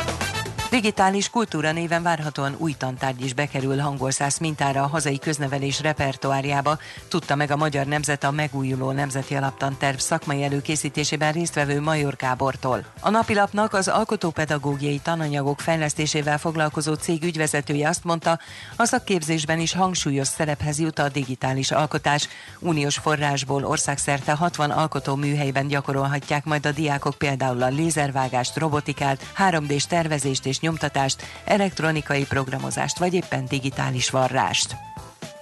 Digitális 0.74 1.30
kultúra 1.30 1.72
néven 1.72 2.02
várhatóan 2.02 2.54
új 2.58 2.74
tantárgy 2.78 3.24
is 3.24 3.34
bekerül 3.34 3.78
hangorszász 3.78 4.38
mintára 4.38 4.82
a 4.82 4.86
hazai 4.86 5.18
köznevelés 5.18 5.80
repertoárjába, 5.80 6.78
tudta 7.08 7.34
meg 7.34 7.50
a 7.50 7.56
Magyar 7.56 7.86
Nemzet 7.86 8.24
a 8.24 8.30
megújuló 8.30 8.90
nemzeti 8.90 9.34
alaptanterv 9.34 9.96
szakmai 9.96 10.42
előkészítésében 10.42 11.32
résztvevő 11.32 11.80
Major 11.80 12.16
Gábortól. 12.16 12.84
A 13.00 13.10
napilapnak 13.10 13.72
az 13.72 13.88
alkotópedagógiai 13.88 14.98
tananyagok 14.98 15.60
fejlesztésével 15.60 16.38
foglalkozó 16.38 16.94
cég 16.94 17.22
ügyvezetője 17.22 17.88
azt 17.88 18.04
mondta, 18.04 18.38
a 18.76 18.84
szakképzésben 18.84 19.60
is 19.60 19.74
hangsúlyos 19.74 20.28
szerephez 20.28 20.78
jut 20.78 20.98
a 20.98 21.08
digitális 21.08 21.70
alkotás. 21.70 22.28
Uniós 22.58 22.96
forrásból 22.96 23.64
országszerte 23.64 24.32
60 24.32 24.70
alkotó 24.70 25.14
műhelyben 25.14 25.66
gyakorolhatják 25.66 26.44
majd 26.44 26.66
a 26.66 26.72
diákok 26.72 27.14
például 27.14 27.62
a 27.62 27.68
lézervágást, 27.68 28.56
robotikát, 28.56 29.32
3D-s 29.38 29.86
tervezést 29.86 30.46
és 30.46 30.62
nyomtatást, 30.64 31.22
elektronikai 31.44 32.24
programozást 32.24 32.98
vagy 32.98 33.14
éppen 33.14 33.44
digitális 33.44 34.10
varrást. 34.10 34.76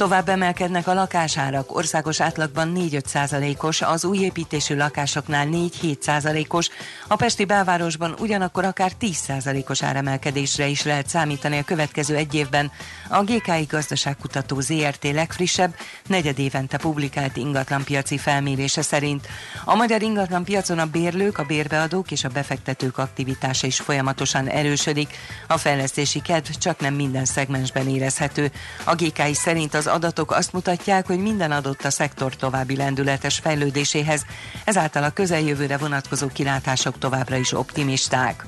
Tovább 0.02 0.28
emelkednek 0.28 0.86
a 0.86 0.94
lakásárak, 0.94 1.76
országos 1.76 2.20
átlagban 2.20 2.72
4-5 2.76 3.06
százalékos, 3.06 3.82
az 3.82 4.04
új 4.04 4.18
építésű 4.18 4.76
lakásoknál 4.76 5.48
4-7 5.50 6.00
százalékos, 6.00 6.68
a 7.08 7.16
Pesti 7.16 7.44
belvárosban 7.44 8.14
ugyanakkor 8.18 8.64
akár 8.64 8.92
10 8.92 9.16
százalékos 9.16 9.82
áremelkedésre 9.82 10.66
is 10.66 10.82
lehet 10.82 11.08
számítani 11.08 11.58
a 11.58 11.64
következő 11.64 12.16
egy 12.16 12.34
évben. 12.34 12.70
A 13.08 13.22
GKI 13.22 13.66
Gazdaságkutató 13.68 14.60
ZRT 14.60 15.12
legfrissebb, 15.12 15.74
negyed 16.06 16.38
évente 16.38 16.76
publikált 16.76 17.36
ingatlanpiaci 17.36 18.18
felmérése 18.18 18.82
szerint. 18.82 19.28
A 19.64 19.74
magyar 19.74 20.02
ingatlanpiacon 20.02 20.78
a 20.78 20.86
bérlők, 20.86 21.38
a 21.38 21.44
bérbeadók 21.44 22.10
és 22.10 22.24
a 22.24 22.28
befektetők 22.28 22.98
aktivitása 22.98 23.66
is 23.66 23.80
folyamatosan 23.80 24.48
erősödik. 24.48 25.16
A 25.48 25.56
fejlesztési 25.56 26.20
kedv 26.20 26.50
csak 26.50 26.80
nem 26.80 26.94
minden 26.94 27.24
szegmensben 27.24 27.88
érezhető. 27.88 28.52
A 28.84 28.94
GKI 28.94 29.34
szerint 29.34 29.74
az 29.74 29.90
adatok 29.92 30.31
azt 30.31 30.52
mutatják, 30.52 31.07
hogy 31.07 31.18
minden 31.18 31.52
adott 31.52 31.85
a 31.85 31.90
szektor 31.90 32.37
további 32.37 32.76
lendületes 32.76 33.38
fejlődéséhez, 33.38 34.24
ezáltal 34.64 35.02
a 35.02 35.11
közeljövőre 35.11 35.76
vonatkozó 35.76 36.26
kilátások 36.26 36.98
továbbra 36.98 37.37
is 37.37 37.52
optimisták. 37.52 38.44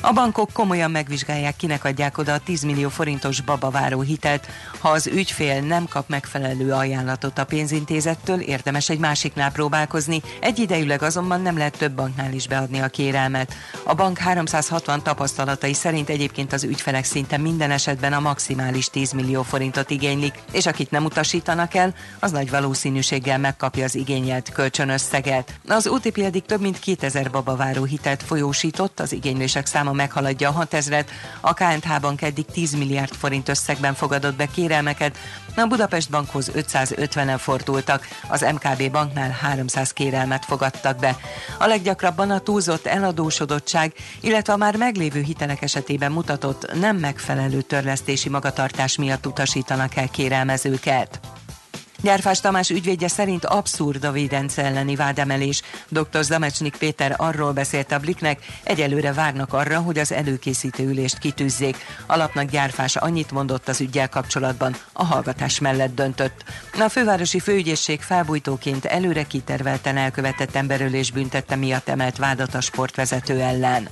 A 0.00 0.12
bankok 0.12 0.52
komolyan 0.52 0.90
megvizsgálják, 0.90 1.56
kinek 1.56 1.84
adják 1.84 2.18
oda 2.18 2.32
a 2.32 2.38
10 2.38 2.62
millió 2.62 2.88
forintos 2.88 3.40
babaváró 3.40 4.00
hitelt. 4.00 4.46
Ha 4.78 4.88
az 4.88 5.06
ügyfél 5.06 5.60
nem 5.60 5.88
kap 5.88 6.08
megfelelő 6.08 6.72
ajánlatot 6.72 7.38
a 7.38 7.44
pénzintézettől, 7.44 8.40
érdemes 8.40 8.88
egy 8.88 8.98
másiknál 8.98 9.52
próbálkozni, 9.52 10.22
egyidejűleg 10.40 11.02
azonban 11.02 11.42
nem 11.42 11.56
lehet 11.56 11.78
több 11.78 11.92
banknál 11.92 12.32
is 12.32 12.48
beadni 12.48 12.78
a 12.78 12.88
kérelmet. 12.88 13.54
A 13.84 13.94
bank 13.94 14.18
360 14.18 15.02
tapasztalatai 15.02 15.74
szerint 15.74 16.08
egyébként 16.08 16.52
az 16.52 16.64
ügyfelek 16.64 17.04
szinte 17.04 17.36
minden 17.36 17.70
esetben 17.70 18.12
a 18.12 18.20
maximális 18.20 18.90
10 18.90 19.12
millió 19.12 19.42
forintot 19.42 19.90
igénylik, 19.90 20.42
és 20.52 20.66
akit 20.66 20.90
nem 20.90 21.04
utasítanak 21.04 21.74
el, 21.74 21.94
az 22.20 22.30
nagy 22.30 22.50
valószínűséggel 22.50 23.38
megkapja 23.38 23.84
az 23.84 23.94
igényelt 23.94 24.52
kölcsönösszeget. 24.52 25.54
Az 25.68 25.86
OTP 25.86 26.18
eddig 26.18 26.44
több 26.44 26.60
mint 26.60 26.78
2000 26.78 27.30
babaváró 27.30 27.84
hitelt 27.84 28.22
folyósított, 28.22 29.00
az 29.00 29.12
igénylések 29.12 29.66
száma 29.66 29.85
meghaladja 29.92 30.48
a 30.48 30.66
6000-et, 30.66 31.06
a 31.40 31.54
KNH-bank 31.54 32.22
eddig 32.22 32.44
10 32.44 32.74
milliárd 32.74 33.14
forint 33.14 33.48
összegben 33.48 33.94
fogadott 33.94 34.34
be 34.34 34.46
kérelmeket, 34.46 35.18
a 35.56 35.66
Budapest 35.66 36.10
Bankhoz 36.10 36.50
550-en 36.54 37.36
fordultak, 37.38 38.08
az 38.28 38.40
MKB 38.40 38.90
banknál 38.90 39.30
300 39.30 39.92
kérelmet 39.92 40.44
fogadtak 40.44 40.98
be. 40.98 41.16
A 41.58 41.66
leggyakrabban 41.66 42.30
a 42.30 42.38
túlzott 42.38 42.86
eladósodottság, 42.86 43.92
illetve 44.20 44.52
a 44.52 44.56
már 44.56 44.76
meglévő 44.76 45.20
hitelek 45.20 45.62
esetében 45.62 46.12
mutatott 46.12 46.74
nem 46.74 46.96
megfelelő 46.96 47.60
törlesztési 47.60 48.28
magatartás 48.28 48.96
miatt 48.96 49.26
utasítanak 49.26 49.96
el 49.96 50.08
kérelmezőket. 50.08 51.20
Gyárfás 52.02 52.40
Tamás 52.40 52.70
ügyvédje 52.70 53.08
szerint 53.08 53.44
abszurd 53.44 54.04
a 54.04 54.12
védence 54.12 54.64
elleni 54.64 54.96
vádemelés. 54.96 55.62
Dr. 55.88 56.22
Zamecsnik 56.22 56.76
Péter 56.76 57.14
arról 57.16 57.52
beszélt 57.52 57.92
a 57.92 57.98
Bliknek, 57.98 58.38
egyelőre 58.62 59.12
várnak 59.12 59.52
arra, 59.52 59.78
hogy 59.80 59.98
az 59.98 60.12
előkészítő 60.12 60.88
ülést 60.88 61.18
kitűzzék. 61.18 61.76
Alapnak 62.06 62.50
Gyárfás 62.50 62.96
annyit 62.96 63.30
mondott 63.30 63.68
az 63.68 63.80
ügyel 63.80 64.08
kapcsolatban, 64.08 64.76
a 64.92 65.04
hallgatás 65.04 65.58
mellett 65.58 65.94
döntött. 65.94 66.44
A 66.78 66.88
fővárosi 66.88 67.40
főügyészség 67.40 68.00
felbújtóként 68.00 68.84
előre 68.84 69.22
kitervelten 69.22 69.96
elkövetett 69.96 70.54
emberölés 70.54 71.10
büntette 71.10 71.56
miatt 71.56 71.88
emelt 71.88 72.16
vádat 72.16 72.54
a 72.54 72.60
sportvezető 72.60 73.40
ellen. 73.40 73.88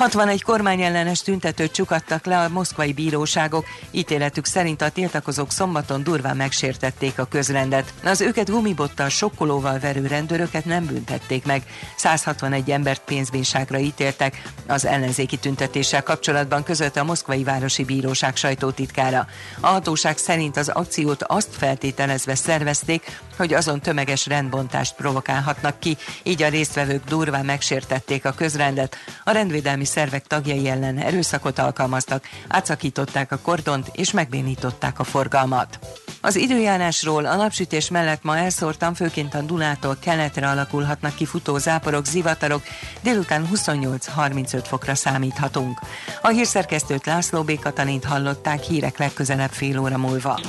61 0.00 0.42
kormányellenes 0.42 1.22
tüntetőt 1.22 1.72
csukadtak 1.72 2.24
le 2.24 2.38
a 2.38 2.48
moszkvai 2.48 2.92
bíróságok, 2.92 3.66
ítéletük 3.90 4.44
szerint 4.44 4.82
a 4.82 4.90
tiltakozók 4.90 5.50
szombaton 5.50 6.02
durván 6.02 6.36
megsértették 6.36 7.18
a 7.18 7.24
közrendet. 7.24 7.92
Az 8.04 8.20
őket 8.20 8.50
gumibottal 8.50 9.08
sokkolóval 9.08 9.78
verő 9.78 10.06
rendőröket 10.06 10.64
nem 10.64 10.86
büntették 10.86 11.44
meg. 11.44 11.62
161 11.96 12.70
embert 12.70 13.02
pénzbírságra 13.04 13.78
ítéltek. 13.78 14.42
Az 14.66 14.84
ellenzéki 14.84 15.36
tüntetéssel 15.36 16.02
kapcsolatban 16.02 16.62
között 16.62 16.96
a 16.96 17.04
moszkvai 17.04 17.44
városi 17.44 17.84
bíróság 17.84 18.36
sajtótitkára. 18.36 19.26
A 19.60 19.66
hatóság 19.66 20.16
szerint 20.16 20.56
az 20.56 20.68
akciót 20.68 21.22
azt 21.22 21.54
feltételezve 21.56 22.34
szervezték, 22.34 23.20
hogy 23.36 23.54
azon 23.54 23.80
tömeges 23.80 24.26
rendbontást 24.26 24.94
provokálhatnak 24.94 25.78
ki, 25.78 25.96
így 26.22 26.42
a 26.42 26.48
résztvevők 26.48 27.04
durván 27.04 27.44
megsértették 27.44 28.24
a 28.24 28.32
közrendet. 28.32 28.96
A 29.24 29.30
rendvédelmi 29.30 29.84
szervek 29.90 30.26
tagjai 30.26 30.68
ellen 30.68 30.98
erőszakot 30.98 31.58
alkalmaztak, 31.58 32.24
átszakították 32.48 33.32
a 33.32 33.38
kordont 33.38 33.90
és 33.92 34.12
megbénították 34.12 34.98
a 34.98 35.04
forgalmat. 35.04 35.78
Az 36.20 36.36
időjárásról 36.36 37.26
a 37.26 37.36
napsütés 37.36 37.90
mellett 37.90 38.22
ma 38.22 38.36
elszórtan 38.36 38.94
főként 38.94 39.34
a 39.34 39.40
Dunától 39.40 39.96
keletre 40.00 40.48
alakulhatnak 40.48 41.14
ki 41.14 41.24
futó 41.24 41.58
záporok, 41.58 42.06
zivatarok, 42.06 42.62
délután 43.02 43.48
28-35 43.54 44.64
fokra 44.66 44.94
számíthatunk. 44.94 45.78
A 46.22 46.28
hírszerkesztőt 46.28 47.06
László 47.06 47.42
B. 47.42 47.58
Hallották 48.04 48.62
hírek 48.62 48.98
legközelebb 48.98 49.50
fél 49.50 49.78
óra 49.78 49.98
múlva. 49.98 50.40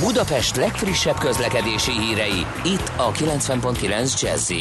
Budapest 0.00 0.56
legfrissebb 0.56 1.18
közlekedési 1.18 1.92
hírei, 1.92 2.46
itt 2.64 2.92
a 2.96 3.12
90.9 3.12 4.20
jazz 4.20 4.52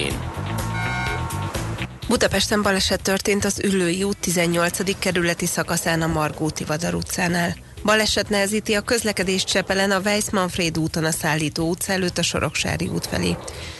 Budapesten 2.09 2.61
baleset 2.61 3.01
történt 3.01 3.45
az 3.45 3.59
Üllői 3.63 4.03
út 4.03 4.17
18. 4.17 4.99
kerületi 4.99 5.45
szakaszán 5.45 6.01
a 6.01 6.07
Margóti 6.07 6.63
Vadar 6.63 6.93
utcánál. 6.93 7.55
Baleset 7.83 8.29
nehezíti 8.29 8.73
a 8.73 8.81
közlekedést 8.81 9.47
Csepelen 9.47 9.91
a 9.91 9.99
Weiss-Manfred 9.99 10.77
úton 10.77 11.03
a 11.05 11.11
Szállító 11.11 11.69
utca 11.69 11.91
előtt 11.91 12.17
a 12.17 12.21
Soroksári 12.21 12.87
út 12.87 13.05
felé. 13.05 13.35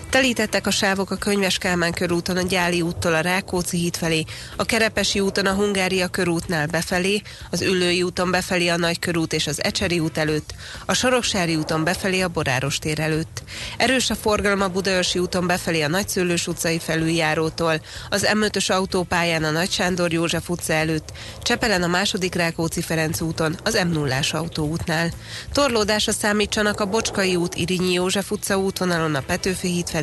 Telítettek 0.09 0.67
a 0.67 0.71
sávok 0.71 1.11
a 1.11 1.15
Könyves 1.15 1.57
Kálmán 1.57 1.93
körúton 1.93 2.37
a 2.37 2.41
Gyáli 2.41 2.81
úttól 2.81 3.13
a 3.13 3.19
Rákóczi 3.19 3.77
híd 3.77 3.95
felé, 3.95 4.23
a 4.55 4.65
Kerepesi 4.65 5.19
úton 5.19 5.45
a 5.45 5.53
Hungária 5.53 6.07
körútnál 6.07 6.67
befelé, 6.67 7.21
az 7.51 7.61
Üllői 7.61 8.03
úton 8.03 8.31
befelé 8.31 8.67
a 8.67 8.77
Nagykörút 8.77 9.33
és 9.33 9.47
az 9.47 9.63
Ecseri 9.63 9.99
út 9.99 10.17
előtt, 10.17 10.53
a 10.85 10.93
Soroksári 10.93 11.55
úton 11.55 11.83
befelé 11.83 12.21
a 12.21 12.27
Boráros 12.27 12.79
tér 12.79 12.99
előtt. 12.99 13.43
Erős 13.77 14.09
a 14.09 14.15
forgalom 14.15 14.61
a 14.61 14.67
Budaörsi 14.67 15.19
úton 15.19 15.47
befelé 15.47 15.81
a 15.81 15.87
Nagyszőlős 15.87 16.47
utcai 16.47 16.79
felüljárótól, 16.79 17.81
az 18.09 18.27
M5-ös 18.33 18.71
autópályán 18.71 19.43
a 19.43 19.51
Nagy 19.51 19.71
Sándor 19.71 20.13
József 20.13 20.49
utca 20.49 20.73
előtt, 20.73 21.11
Csepelen 21.41 21.83
a 21.83 21.87
második 21.87 22.35
Rákóczi 22.35 22.81
Ferenc 22.81 23.21
úton, 23.21 23.59
az 23.63 23.83
m 23.87 23.91
0 23.91 24.19
autóútnál. 24.31 25.11
Torlódásra 25.51 26.11
számítsanak 26.11 26.79
a 26.79 26.85
Bocskai 26.85 27.35
út 27.35 27.55
Irinyi 27.55 27.93
József 27.93 28.31
utca 28.31 28.57
útvonalon 28.57 29.15
a 29.15 29.21
Petőfi 29.21 29.67
híd 29.67 29.87
felé, 29.89 29.98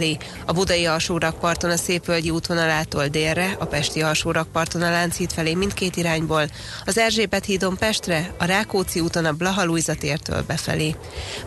a 0.46 0.52
Budai 0.52 0.86
alsórakparton 0.86 1.70
a 1.70 1.76
Szépvölgyi 1.76 2.30
útvonalától 2.30 3.06
délre, 3.06 3.56
a 3.58 3.64
Pesti 3.64 4.02
alsórakparton 4.02 4.82
a 4.82 4.90
Lánchíd 4.90 5.32
felé 5.32 5.54
mindkét 5.54 5.96
irányból, 5.96 6.48
az 6.84 6.98
Erzsébet 6.98 7.44
hídon 7.44 7.76
Pestre, 7.76 8.34
a 8.38 8.44
Rákóczi 8.44 9.00
úton 9.00 9.24
a 9.24 9.32
Blaha 9.32 9.64
Lujza 9.64 9.94
tértől 9.94 10.42
befelé. 10.42 10.94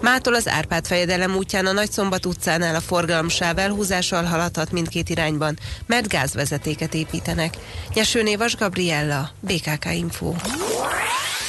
Mától 0.01 0.33
az 0.33 0.47
Árpád 0.47 0.85
fejedelem 0.85 1.35
útján 1.35 1.65
a 1.65 1.71
Nagyszombat 1.71 2.25
utcánál 2.25 2.75
a 2.75 2.81
forgalomsáv 2.81 3.57
elhúzással 3.57 4.23
haladhat 4.23 4.71
mindkét 4.71 5.09
irányban, 5.09 5.57
mert 5.85 6.07
gázvezetéket 6.07 6.93
építenek. 6.93 7.53
Nyesőné 7.93 8.35
Vas 8.35 8.55
Gabriella, 8.55 9.29
BKK 9.39 9.85
Info. 9.93 10.33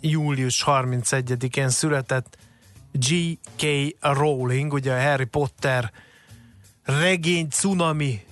július 0.00 0.64
31-én 0.66 1.68
született 1.68 2.36
G.K. 2.92 3.64
Rowling, 4.00 4.72
ugye 4.72 4.92
a 4.92 5.02
Harry 5.02 5.24
Potter 5.24 5.92
regény 6.84 7.48
cunami 7.48 8.26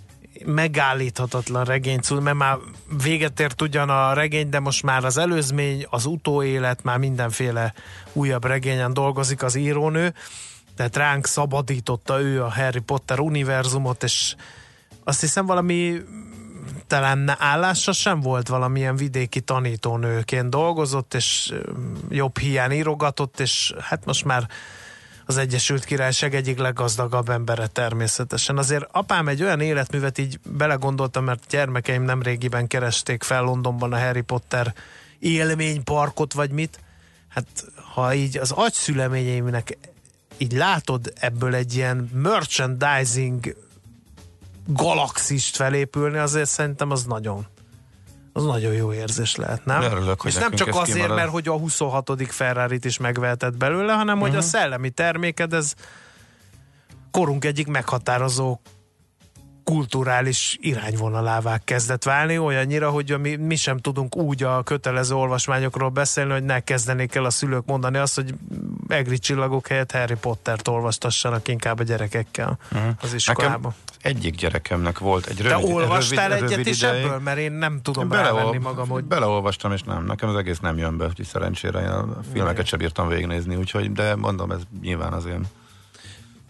megállíthatatlan 0.44 1.64
regény, 1.64 2.00
mert 2.22 2.36
már 2.36 2.56
véget 3.02 3.40
ért 3.40 3.62
ugyan 3.62 3.90
a 3.90 4.12
regény, 4.12 4.48
de 4.48 4.60
most 4.60 4.82
már 4.82 5.04
az 5.04 5.16
előzmény, 5.16 5.86
az 5.90 6.06
utóélet, 6.06 6.82
már 6.82 6.98
mindenféle 6.98 7.74
újabb 8.12 8.44
regényen 8.44 8.92
dolgozik 8.92 9.42
az 9.42 9.54
írónő, 9.54 10.14
tehát 10.76 10.96
ránk 10.96 11.26
szabadította 11.26 12.20
ő 12.20 12.42
a 12.42 12.52
Harry 12.52 12.80
Potter 12.80 13.18
univerzumot, 13.18 14.02
és 14.02 14.34
azt 15.04 15.20
hiszem 15.20 15.46
valami 15.46 16.02
talán 16.86 17.34
állása 17.38 17.92
sem 17.92 18.20
volt 18.20 18.48
valamilyen 18.48 18.96
vidéki 18.96 19.40
tanítónőként 19.40 20.50
dolgozott, 20.50 21.14
és 21.14 21.52
jobb 22.08 22.38
hiány 22.38 22.72
írogatott, 22.72 23.40
és 23.40 23.74
hát 23.80 24.04
most 24.04 24.24
már 24.24 24.48
az 25.26 25.36
Egyesült 25.36 25.84
Királyság 25.84 26.34
egyik 26.34 26.58
leggazdagabb 26.58 27.28
embere 27.28 27.66
természetesen. 27.66 28.58
Azért 28.58 28.88
apám 28.92 29.28
egy 29.28 29.42
olyan 29.42 29.60
életművet 29.60 30.18
így 30.18 30.40
belegondoltam, 30.42 31.24
mert 31.24 31.46
gyermekeim 31.48 32.02
nem 32.02 32.22
régiben 32.22 32.66
keresték 32.66 33.22
fel 33.22 33.42
Londonban 33.42 33.92
a 33.92 33.98
Harry 33.98 34.20
Potter 34.20 34.74
élményparkot, 35.18 36.32
vagy 36.32 36.50
mit. 36.50 36.80
Hát 37.28 37.46
ha 37.92 38.14
így 38.14 38.38
az 38.38 38.50
agyszüleményeimnek 38.50 39.78
így 40.38 40.52
látod 40.52 41.12
ebből 41.20 41.54
egy 41.54 41.74
ilyen 41.74 42.10
merchandising 42.14 43.56
galaxist 44.66 45.56
felépülni, 45.56 46.18
azért 46.18 46.48
szerintem 46.48 46.90
az 46.90 47.04
nagyon 47.04 47.46
az 48.32 48.44
nagyon 48.44 48.72
jó 48.72 48.92
érzés 48.92 49.36
lehet, 49.36 49.64
nem? 49.64 49.82
Örülök, 49.82 50.20
hogy 50.20 50.30
És 50.30 50.36
nem 50.36 50.52
csak 50.52 50.68
azért, 50.68 50.92
kimarad. 50.92 51.16
mert 51.16 51.30
hogy 51.30 51.48
a 51.48 51.58
26. 51.58 52.10
Ferrari-t 52.28 52.84
is 52.84 52.98
megvehetett 52.98 53.56
belőle, 53.56 53.92
hanem 53.92 54.14
uh-huh. 54.14 54.20
hogy 54.20 54.36
a 54.36 54.40
mhm. 54.40 54.46
szellemi 54.46 54.90
terméked 54.90 55.52
ez 55.52 55.74
korunk 57.10 57.44
egyik 57.44 57.66
meghatározó 57.66 58.58
kulturális 59.66 60.56
irányvonalává 60.60 61.58
kezdett 61.64 62.04
válni, 62.04 62.38
olyannyira, 62.38 62.90
hogy 62.90 63.18
mi, 63.20 63.36
mi 63.36 63.56
sem 63.56 63.78
tudunk 63.78 64.16
úgy 64.16 64.42
a 64.42 64.62
kötelező 64.62 65.14
olvasmányokról 65.14 65.88
beszélni, 65.88 66.32
hogy 66.32 66.44
ne 66.44 66.60
kezdenék 66.60 67.14
el 67.14 67.24
a 67.24 67.30
szülők 67.30 67.66
mondani 67.66 67.98
azt, 67.98 68.14
hogy 68.14 68.34
egri 68.88 69.18
csillagok 69.18 69.66
helyett 69.66 69.92
Harry 69.92 70.14
Pottert 70.14 70.68
olvastassanak 70.68 71.48
inkább 71.48 71.78
a 71.78 71.82
gyerekekkel 71.82 72.58
uh-huh. 72.72 72.90
az 73.00 73.14
iskolában. 73.14 73.74
Nekem 73.96 74.16
egyik 74.18 74.34
gyerekemnek 74.34 74.98
volt 74.98 75.26
egy 75.26 75.40
rövid 75.40 75.66
Te 75.66 75.72
olvastál 75.72 76.28
rövid, 76.28 76.42
egyet 76.42 76.50
rövid 76.56 76.66
is 76.66 76.82
ideig. 76.82 77.04
ebből? 77.04 77.18
Mert 77.18 77.38
én 77.38 77.52
nem 77.52 77.80
tudom 77.82 78.08
Beleol, 78.08 78.38
rávenni 78.38 78.58
magam, 78.58 78.88
hogy... 78.88 79.04
Beleolvastam, 79.04 79.72
és 79.72 79.82
nem. 79.82 80.04
Nekem 80.04 80.28
az 80.28 80.36
egész 80.36 80.58
nem 80.58 80.78
jön 80.78 80.96
be, 80.96 81.06
úgyhogy 81.06 81.26
szerencsére 81.26 81.80
én 81.80 81.88
a 81.88 82.06
filmeket 82.32 82.66
sem 82.66 82.78
bírtam 82.78 83.08
végignézni, 83.08 83.56
úgyhogy, 83.56 83.92
de 83.92 84.16
mondom, 84.16 84.50
ez 84.50 84.60
nyilván 84.80 85.12
az 85.12 85.26
én 85.26 85.46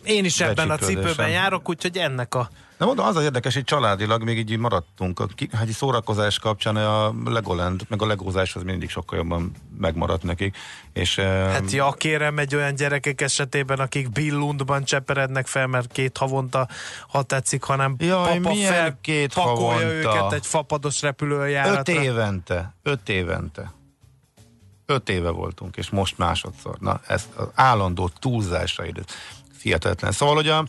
én 0.07 0.25
is 0.25 0.41
ebben 0.41 0.71
a 0.71 0.77
cipőben 0.77 1.29
járok, 1.29 1.69
úgyhogy 1.69 1.97
ennek 1.97 2.35
a 2.35 2.51
de 2.79 2.85
mondom, 2.85 3.07
az 3.07 3.17
az 3.17 3.23
érdekes, 3.23 3.55
hogy 3.55 3.65
családilag 3.65 4.23
még 4.23 4.39
így 4.39 4.59
maradtunk. 4.59 5.21
A 5.21 5.27
hát 5.53 5.69
szórakozás 5.69 6.39
kapcsán 6.39 6.77
a 6.77 7.15
Legoland, 7.25 7.83
meg 7.89 8.03
a 8.03 8.07
legózás 8.07 8.57
az 8.57 8.63
mindig 8.63 8.91
sokkal 8.91 9.19
jobban 9.19 9.53
megmaradt 9.79 10.23
nekik. 10.23 10.57
És, 10.93 11.19
hát 11.19 11.71
ja, 11.71 11.93
kérem 11.93 12.39
egy 12.39 12.55
olyan 12.55 12.75
gyerekek 12.75 13.21
esetében, 13.21 13.79
akik 13.79 14.11
Billundban 14.11 14.85
cseperednek 14.85 15.47
fel, 15.47 15.67
mert 15.67 15.93
két 15.93 16.17
havonta, 16.17 16.69
ha 17.09 17.23
tetszik, 17.23 17.63
hanem 17.63 17.95
Jaj, 17.99 18.39
papa 18.39 18.55
fel 18.55 18.99
két 19.01 19.33
havonta? 19.33 19.83
őket 19.83 20.33
egy 20.33 20.47
fapados 20.47 21.03
repülőjáratra. 21.03 21.95
Öt 21.95 22.03
évente, 22.03 22.75
öt 22.83 23.09
évente. 23.09 23.75
Öt 24.87 25.09
éve 25.09 25.31
voltunk, 25.31 25.77
és 25.77 25.91
most 25.91 26.19
másodszor. 26.19 26.77
Na, 26.79 27.01
ez 27.07 27.29
az 27.37 27.47
állandó 27.55 28.11
túlzásra 28.19 28.85
hihetetlen. 29.67 30.13
Szóval, 30.13 30.35
hogy 30.35 30.49
a, 30.49 30.65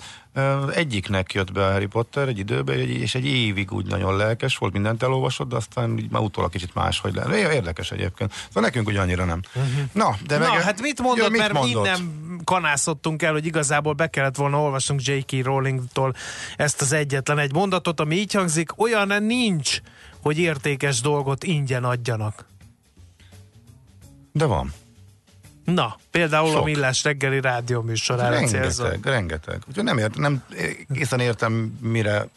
egyiknek 0.73 1.33
jött 1.33 1.51
be 1.51 1.65
a 1.65 1.71
Harry 1.71 1.85
Potter 1.85 2.27
egy 2.27 2.39
időben, 2.39 2.79
és 2.79 3.15
egy 3.15 3.25
évig 3.25 3.71
úgy 3.71 3.85
nagyon 3.85 4.17
lelkes 4.17 4.57
volt, 4.57 4.73
mindent 4.73 5.03
elolvasott, 5.03 5.49
de 5.49 5.55
aztán 5.55 5.97
így 5.97 6.09
már 6.09 6.21
utólag 6.21 6.51
kicsit 6.51 6.73
máshogy 6.73 7.15
le. 7.15 7.53
Érdekes 7.53 7.91
egyébként. 7.91 8.33
Szóval 8.47 8.63
nekünk 8.63 8.87
ugye 8.87 9.01
annyira 9.01 9.25
nem. 9.25 9.41
Uh-huh. 9.55 9.83
Na, 9.91 10.15
de 10.27 10.37
meg, 10.37 10.47
Na, 10.47 10.53
hát 10.53 10.81
mit 10.81 11.01
mondod, 11.01 11.23
jó, 11.23 11.29
mit 11.29 11.39
mert 11.39 11.53
mondott? 11.53 11.85
innen 11.85 12.41
kanászottunk 12.43 13.21
el, 13.21 13.31
hogy 13.31 13.45
igazából 13.45 13.93
be 13.93 14.07
kellett 14.07 14.35
volna 14.35 14.61
olvasnunk 14.61 15.01
J.K. 15.03 15.45
Rowling-tól 15.45 16.15
ezt 16.55 16.81
az 16.81 16.91
egyetlen 16.91 17.39
egy 17.39 17.53
mondatot, 17.53 17.99
ami 17.99 18.15
így 18.15 18.33
hangzik, 18.33 18.79
olyan 18.79 19.23
nincs, 19.23 19.79
hogy 20.21 20.37
értékes 20.37 21.01
dolgot 21.01 21.43
ingyen 21.43 21.83
adjanak. 21.83 22.45
De 24.31 24.45
van. 24.45 24.73
Na, 25.73 25.97
például 26.11 26.49
Sok. 26.51 26.61
a 26.61 26.63
Millás 26.63 27.03
reggeli 27.03 27.41
rádió 27.41 27.81
műsorára 27.81 28.29
Rengeteg, 28.29 28.61
célzol. 28.61 28.97
rengeteg. 29.01 29.61
Úgyhogy 29.67 29.83
nem, 29.83 29.97
ért, 29.97 30.17
nem 30.17 30.43
észen 30.93 31.19
értem, 31.19 31.53
mire 31.81 32.27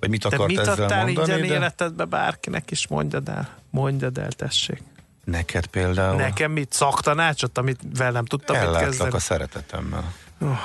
vagy 0.00 0.08
mit 0.10 0.24
akart 0.24 0.46
mit 0.46 0.58
ezzel 0.58 0.76
mondani. 0.76 1.04
mit 1.04 1.18
adtál 1.18 1.38
ingyen 1.38 1.48
de... 1.48 1.54
életedbe 1.54 2.04
bárkinek 2.04 2.70
is 2.70 2.86
mondjad 2.86 3.28
el. 3.28 3.48
Mondjad 3.70 4.18
el, 4.18 4.32
tessék. 4.32 4.82
Neked 5.24 5.66
például? 5.66 6.16
Nekem 6.16 6.52
mit? 6.52 6.72
Szaktanácsot, 6.72 7.58
amit 7.58 7.80
vel 7.96 8.10
nem 8.10 8.24
tudtam 8.24 8.70
mit 8.70 8.78
kezdeni? 8.78 9.14
a 9.14 9.18
szeretetemmel. 9.18 10.12
Oh. 10.38 10.58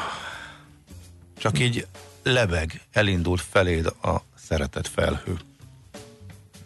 Csak 1.37 1.59
így 1.59 1.87
lebeg, 2.23 2.81
elindult 2.91 3.41
feléd 3.41 3.85
a 3.85 4.23
szeretet 4.35 4.87
felhő. 4.87 5.37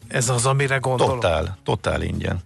Ez 0.07 0.29
az, 0.29 0.45
amire 0.45 0.77
gondolom? 0.77 1.19
Totál, 1.19 1.57
totál 1.63 2.01
ingyen. 2.01 2.41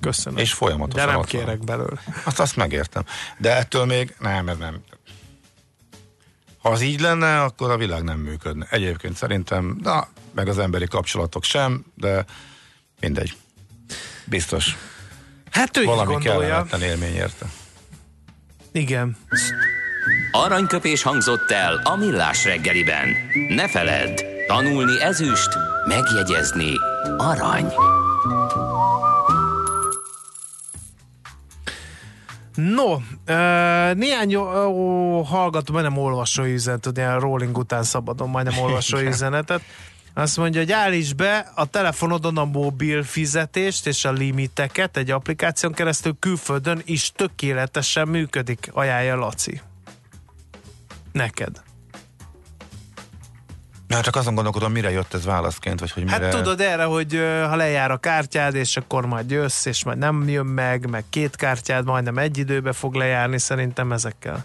Köszönöm. 0.00 0.38
És 0.38 0.52
folyamatosan 0.52 1.06
De 1.06 1.12
nem 1.12 1.22
kérek 1.22 1.56
van. 1.56 1.66
belőle. 1.66 2.02
Azt, 2.24 2.40
azt 2.40 2.56
megértem. 2.56 3.04
De 3.38 3.56
ettől 3.56 3.84
még 3.84 4.14
nem, 4.18 4.48
ez 4.48 4.56
nem. 4.56 4.80
Ha 6.58 6.68
az 6.68 6.80
így 6.80 7.00
lenne, 7.00 7.42
akkor 7.42 7.70
a 7.70 7.76
világ 7.76 8.02
nem 8.02 8.18
működne. 8.18 8.66
Egyébként 8.70 9.16
szerintem, 9.16 9.78
na, 9.82 10.08
meg 10.34 10.48
az 10.48 10.58
emberi 10.58 10.86
kapcsolatok 10.86 11.44
sem, 11.44 11.84
de 11.94 12.24
mindegy. 13.00 13.36
Biztos. 14.24 14.76
Hát 15.50 15.76
ő 15.76 15.84
Valami 15.84 16.18
kellemetlen 16.18 16.82
élmény 16.82 17.14
érte. 17.14 17.46
Igen. 18.72 19.16
Aranyköpés 20.32 21.02
hangzott 21.02 21.50
el 21.50 21.80
a 21.84 21.96
millás 21.96 22.44
reggeliben. 22.44 23.08
Ne 23.48 23.68
feledd, 23.68 24.20
tanulni 24.46 25.00
ezüst, 25.00 25.48
megjegyezni 25.88 26.72
arany. 27.16 27.72
No, 32.68 32.98
néhány 33.94 34.34
hallgató, 35.24 35.72
majdnem 35.72 35.96
olvasói 35.96 36.52
üzenet, 36.52 36.86
ugye 36.86 37.06
a 37.06 37.18
rolling 37.18 37.58
után 37.58 37.82
szabadon 37.82 38.28
majdnem 38.28 38.58
olvasói 38.58 39.06
üzenetet. 39.06 39.62
Azt 40.14 40.36
mondja, 40.36 40.60
hogy 40.60 40.72
állíts 40.72 41.14
be 41.14 41.52
a 41.54 41.66
telefonodon 41.66 42.36
a 42.36 42.44
mobil 42.44 43.02
fizetést 43.02 43.86
és 43.86 44.04
a 44.04 44.12
limiteket 44.12 44.96
egy 44.96 45.10
applikáción 45.10 45.72
keresztül 45.72 46.16
külföldön 46.18 46.82
is 46.84 47.12
tökéletesen 47.12 48.08
működik, 48.08 48.70
ajánlja 48.72 49.16
Laci. 49.16 49.60
Neked. 51.12 51.62
Na, 53.90 54.00
csak 54.00 54.16
azon 54.16 54.34
gondolkodom, 54.34 54.72
mire 54.72 54.90
jött 54.90 55.14
ez 55.14 55.24
válaszként, 55.24 55.80
vagy 55.80 55.90
hogy 55.90 56.04
hát 56.06 56.18
mire... 56.20 56.32
Hát 56.32 56.42
tudod 56.42 56.60
erre, 56.60 56.84
hogy 56.84 57.14
ha 57.48 57.56
lejár 57.56 57.90
a 57.90 57.96
kártyád, 57.96 58.54
és 58.54 58.76
akkor 58.76 59.06
majd 59.06 59.30
jössz, 59.30 59.64
és 59.64 59.84
majd 59.84 59.98
nem 59.98 60.28
jön 60.28 60.46
meg, 60.46 60.88
meg 60.88 61.04
két 61.08 61.36
kártyád 61.36 61.84
majdnem 61.84 62.18
egy 62.18 62.38
időbe 62.38 62.72
fog 62.72 62.94
lejárni, 62.94 63.38
szerintem 63.38 63.92
ezekkel. 63.92 64.44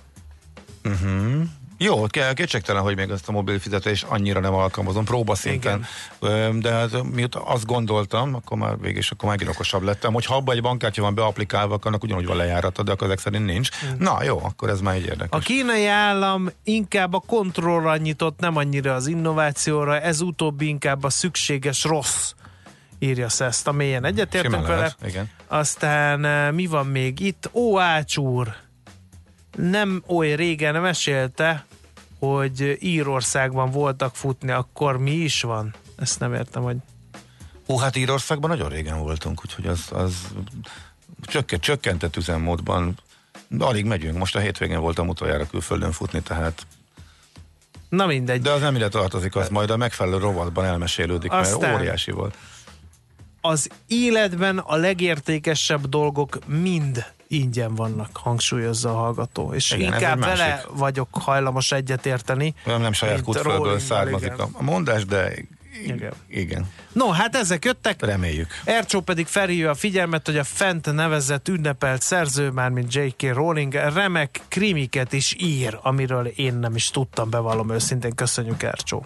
Uh-huh. 0.83 1.43
Jó, 1.77 2.05
kétségtelen, 2.33 2.81
hogy 2.81 2.95
még 2.95 3.09
ezt 3.09 3.29
a 3.29 3.31
mobil 3.31 3.59
fizetést 3.59 4.05
annyira 4.09 4.39
nem 4.39 4.53
alkalmazom, 4.53 5.05
próbaszinten. 5.05 5.85
Igen. 6.21 6.59
De 6.59 6.71
hát, 6.71 7.03
miut 7.03 7.35
azt 7.35 7.65
gondoltam, 7.65 8.35
akkor 8.35 8.57
már 8.57 8.79
végig 8.79 8.97
is 8.97 9.11
akkor 9.11 9.29
már 9.29 9.49
okosabb 9.49 9.83
lettem, 9.83 10.13
hogy 10.13 10.25
ha 10.25 10.35
abban 10.35 10.55
egy 10.55 10.61
bankkártya 10.61 11.01
van 11.01 11.15
beaplikálva, 11.15 11.77
annak 11.81 12.03
ugyanúgy 12.03 12.25
van 12.25 12.37
lejárata, 12.37 12.83
de 12.83 12.91
akkor 12.91 13.07
ezek 13.07 13.19
szerint 13.19 13.45
nincs. 13.45 13.69
Mm. 13.85 13.97
Na 13.97 14.23
jó, 14.23 14.39
akkor 14.43 14.69
ez 14.69 14.81
már 14.81 14.95
egy 14.95 15.05
érdekes. 15.05 15.29
A 15.29 15.37
kínai 15.37 15.87
állam 15.87 16.49
inkább 16.63 17.13
a 17.13 17.19
kontrollra 17.19 17.97
nyitott, 17.97 18.39
nem 18.39 18.55
annyira 18.55 18.93
az 18.93 19.07
innovációra, 19.07 19.99
ez 19.99 20.21
utóbbi 20.21 20.67
inkább 20.67 21.03
a 21.03 21.09
szükséges 21.09 21.83
rossz 21.83 22.33
írja 22.99 23.27
ezt 23.39 23.67
a 23.67 23.71
mélyen 23.71 24.05
egyetértünk 24.05 24.67
vele. 24.67 24.95
Igen. 25.05 25.29
Aztán 25.47 26.53
mi 26.53 26.65
van 26.65 26.85
még 26.85 27.19
itt? 27.19 27.49
Ó, 27.53 27.79
Ács 27.79 28.17
úr, 28.17 28.55
nem 29.55 30.03
oly 30.07 30.33
régen 30.33 30.81
mesélte, 30.81 31.65
hogy 32.19 32.77
Írországban 32.79 33.71
voltak 33.71 34.15
futni, 34.15 34.51
akkor 34.51 34.97
mi 34.97 35.11
is 35.11 35.41
van? 35.41 35.73
Ezt 35.95 36.19
nem 36.19 36.33
értem, 36.33 36.63
hogy... 36.63 36.77
Ó, 37.67 37.77
hát 37.77 37.95
Írországban 37.95 38.49
nagyon 38.49 38.69
régen 38.69 38.99
voltunk, 38.99 39.41
úgyhogy 39.45 39.67
az, 39.67 39.87
az 39.91 40.15
csökkent, 41.21 41.61
csökkentett 41.61 42.15
üzemmódban 42.15 42.99
alig 43.59 43.85
megyünk. 43.85 44.17
Most 44.17 44.35
a 44.35 44.39
hétvégén 44.39 44.79
voltam 44.79 45.07
utoljára 45.07 45.47
külföldön 45.47 45.91
futni, 45.91 46.21
tehát 46.21 46.65
Na 47.89 48.05
mindegy. 48.05 48.41
De 48.41 48.51
az 48.51 48.61
nem 48.61 48.75
ide 48.75 48.87
tartozik, 48.87 49.35
az 49.35 49.49
majd 49.49 49.69
a 49.69 49.77
megfelelő 49.77 50.17
rovatban 50.17 50.65
elmesélődik, 50.65 51.31
Aztán 51.31 51.59
mert 51.59 51.75
óriási 51.75 52.11
volt. 52.11 52.37
Az 53.41 53.69
életben 53.87 54.57
a 54.57 54.75
legértékesebb 54.75 55.85
dolgok 55.89 56.39
mind 56.45 57.05
ingyen 57.27 57.75
vannak, 57.75 58.09
hangsúlyozza 58.17 58.89
a 58.89 58.93
hallgató. 58.93 59.53
És 59.53 59.71
igen, 59.71 59.93
inkább 59.93 60.19
vele 60.19 60.47
másik. 60.47 60.67
vagyok 60.73 61.07
hajlamos 61.11 61.71
egyetérteni. 61.71 62.53
Nem, 62.65 62.81
nem 62.81 62.93
saját 62.93 63.21
kutföldből 63.21 63.79
származik 63.79 64.37
a, 64.37 64.49
a 64.53 64.63
mondás, 64.63 65.05
de 65.05 65.33
igen. 65.83 66.13
igen. 66.29 66.67
No, 66.91 67.09
hát 67.09 67.35
ezek 67.35 67.65
jöttek. 67.65 68.05
Reméljük. 68.05 68.47
Ercsó 68.63 69.01
pedig 69.01 69.25
felhívja 69.25 69.69
a 69.69 69.75
figyelmet, 69.75 70.25
hogy 70.25 70.37
a 70.37 70.43
fent 70.43 70.93
nevezett 70.93 71.47
ünnepelt 71.47 72.01
szerző, 72.01 72.49
már 72.49 72.69
mint 72.69 72.93
J.K. 72.93 73.21
Rowling, 73.33 73.73
remek 73.73 74.41
krimiket 74.47 75.13
is 75.13 75.35
ír, 75.39 75.79
amiről 75.81 76.27
én 76.27 76.53
nem 76.53 76.75
is 76.75 76.89
tudtam, 76.89 77.29
bevallom 77.29 77.71
őszintén. 77.71 78.15
Köszönjük, 78.15 78.63
Ercsó. 78.63 79.05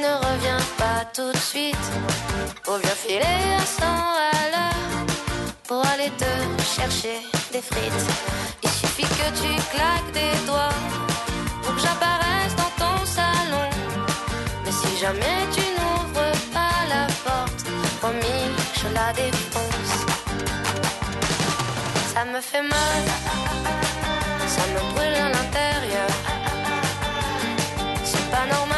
ne 0.00 0.14
reviens 0.28 0.62
pas 0.76 1.04
tout 1.14 1.32
de 1.32 1.36
suite. 1.36 1.86
Pour 2.64 2.78
bien 2.78 2.96
filer 3.04 3.38
à 3.58 3.64
100 3.64 3.84
à 3.84 4.50
l'heure 4.52 5.06
pour 5.66 5.84
aller 5.92 6.10
te 6.22 6.32
chercher 6.62 7.18
des 7.52 7.62
frites. 7.62 8.06
Il 8.62 8.70
suffit 8.70 9.10
que 9.20 9.28
tu 9.40 9.50
claques 9.74 10.12
des 10.12 10.34
doigts 10.46 10.76
pour 11.62 11.74
que 11.74 11.80
j'apparaisse 11.80 12.54
dans 12.62 12.72
ton 12.82 12.96
salon. 13.04 13.68
Mais 14.64 14.72
si 14.72 14.98
jamais 14.98 15.38
tu 15.54 15.64
n'ouvres 15.76 16.32
pas 16.56 16.78
la 16.94 17.06
porte, 17.26 17.64
promis, 18.00 18.44
je 18.80 18.88
la 18.98 19.12
défonce. 19.12 19.94
Ça 22.14 22.24
me 22.24 22.40
fait 22.40 22.62
mal, 22.62 23.04
ça 24.54 24.64
me 24.72 24.80
brûle 24.92 25.18
à 25.26 25.28
l'intérieur. 25.36 26.10
C'est 28.04 28.30
pas 28.30 28.46
normal, 28.56 28.77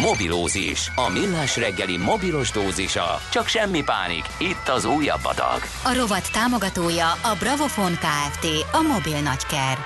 Mobilózis. 0.00 0.90
A 0.94 1.10
millás 1.10 1.56
reggeli 1.56 1.96
mobilos 1.96 2.50
dózisa. 2.50 3.20
Csak 3.30 3.46
semmi 3.46 3.82
pánik. 3.82 4.24
Itt 4.38 4.68
az 4.68 4.84
újabb 4.84 5.24
adag. 5.24 5.60
A 5.84 5.94
rovat 5.96 6.32
támogatója 6.32 7.10
a 7.10 7.36
Bravofon 7.38 7.92
Kft. 7.92 8.46
A 8.72 8.80
mobil 8.80 9.20
nagyker. 9.20 9.78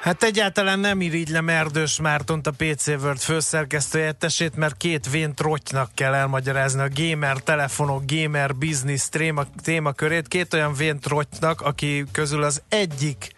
Hát 0.00 0.22
egyáltalán 0.22 0.78
nem 0.78 1.00
irigylem 1.00 1.48
Erdős 1.48 2.00
Mártont, 2.00 2.46
a 2.46 2.50
PC 2.50 2.86
World 2.86 3.18
főszerkesztőjettesét, 3.18 4.56
mert 4.56 4.76
két 4.76 5.10
vén 5.10 5.34
trottynak 5.34 5.90
kell 5.94 6.14
elmagyarázni 6.14 6.80
a 6.80 6.88
gamer 6.94 7.36
telefonok, 7.36 8.02
gamer 8.06 8.54
business 8.54 9.08
téma, 9.08 9.44
témakörét. 9.62 10.28
Két 10.28 10.54
olyan 10.54 10.74
vén 10.74 11.00
trottynak, 11.00 11.60
aki 11.60 12.04
közül 12.12 12.42
az 12.42 12.62
egyik 12.68 13.34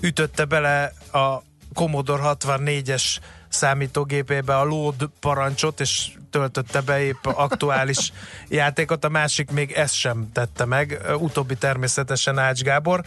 ütötte 0.00 0.44
bele 0.44 0.92
a 1.12 1.42
Commodore 1.74 2.22
64-es 2.24 3.16
számítógépébe 3.58 4.58
a 4.58 4.64
load 4.64 5.08
parancsot, 5.20 5.80
és 5.80 6.10
töltötte 6.30 6.80
be 6.80 7.00
épp 7.00 7.24
aktuális 7.26 8.12
játékot, 8.48 9.04
a 9.04 9.08
másik 9.08 9.50
még 9.50 9.72
ezt 9.72 9.94
sem 9.94 10.30
tette 10.32 10.64
meg, 10.64 11.00
utóbbi 11.18 11.54
természetesen 11.54 12.38
Ács 12.38 12.62
Gábor, 12.62 13.02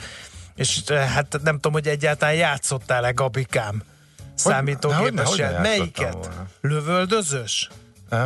és 0.55 0.81
hát 0.89 1.39
nem 1.43 1.55
tudom, 1.55 1.71
hogy 1.73 1.87
egyáltalán 1.87 2.35
játszottál-e 2.35 3.11
Gabikám 3.11 3.83
Hogy- 4.91 5.13
ját- 5.13 5.27
hogyne 5.27 5.61
játszottam 5.61 5.77
Melyiket? 5.77 6.13
volna? 6.13 6.45
Lövöldözős? 6.61 7.69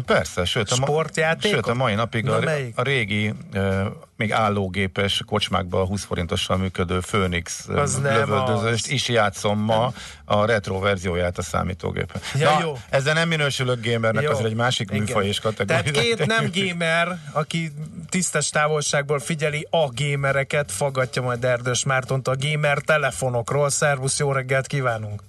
Persze, 0.05 0.45
sőt 0.45 0.69
a, 0.71 0.75
Sportjátékok? 0.75 1.55
sőt 1.55 1.67
a 1.67 1.73
mai 1.73 1.93
napig 1.93 2.23
Na, 2.23 2.35
a, 2.35 2.39
melyik? 2.39 2.77
a 2.77 2.81
régi, 2.81 3.33
eh, 3.53 3.85
még 4.17 4.31
állógépes 4.31 5.21
kocsmákban 5.25 5.85
20 5.85 6.03
forintossal 6.03 6.57
működő 6.57 6.99
Phoenix 6.99 7.67
Az 7.67 8.01
lövöldözőst 8.01 8.87
is 8.87 9.07
játszom 9.07 9.59
ma 9.59 9.93
a 10.25 10.45
retro 10.45 10.79
verzióját 10.79 11.37
a 11.37 11.41
számítógépen. 11.41 12.21
Ja, 12.35 12.51
Na, 12.53 12.59
jó. 12.61 12.77
ezzel 12.89 13.13
nem 13.13 13.27
minősülök 13.27 13.85
gamernek, 13.85 14.23
Jó. 14.23 14.31
az 14.31 14.45
egy 14.45 14.55
másik 14.55 14.89
Igen. 14.91 15.03
műfaj 15.03 15.27
és 15.27 15.39
kategória. 15.39 15.81
Tehát 15.83 16.01
két 16.03 16.25
nem 16.35 16.49
gamer, 16.53 17.19
aki 17.31 17.71
tisztes 18.09 18.49
távolságból 18.49 19.19
figyeli 19.19 19.67
a 19.69 19.89
gamereket, 19.95 20.71
faggatja 20.71 21.21
majd 21.21 21.43
Erdős 21.43 21.83
Mártont 21.83 22.27
a 22.27 22.35
gamer 22.39 22.77
telefonokról. 22.77 23.69
Szervusz, 23.69 24.19
jó 24.19 24.31
reggelt 24.31 24.67
kívánunk! 24.67 25.21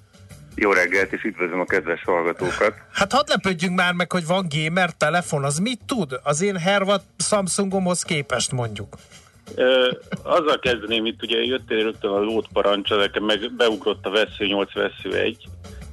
Jó 0.59 0.73
reggelt, 0.73 1.13
és 1.13 1.23
üdvözlöm 1.23 1.61
a 1.61 1.65
kedves 1.65 2.03
hallgatókat. 2.05 2.75
Hát 2.93 3.13
hadd 3.13 3.29
lepődjünk 3.29 3.77
már 3.77 3.93
meg, 3.93 4.13
hogy 4.13 4.27
van 4.27 4.47
gamer 4.49 4.91
telefon, 4.97 5.45
az 5.45 5.59
mit 5.59 5.81
tud? 5.87 6.21
Az 6.23 6.43
én 6.43 6.57
hervat 6.57 7.03
Samsungomhoz 7.19 8.03
képest 8.03 8.53
mondjuk. 8.53 8.97
Ö, 9.55 9.91
azzal 10.23 10.59
kezdeném, 10.59 11.07
itt 11.07 11.23
ugye 11.23 11.37
jöttél 11.37 11.83
rögtön 11.83 12.11
a 12.11 12.19
lót 12.19 12.49
parancs, 12.53 12.89
nekem 12.89 13.25
meg 13.25 13.53
beugrott 13.57 14.07
a 14.07 14.11
vesző 14.11 14.47
8, 14.47 14.73
vesző 14.73 15.19
1, 15.19 15.49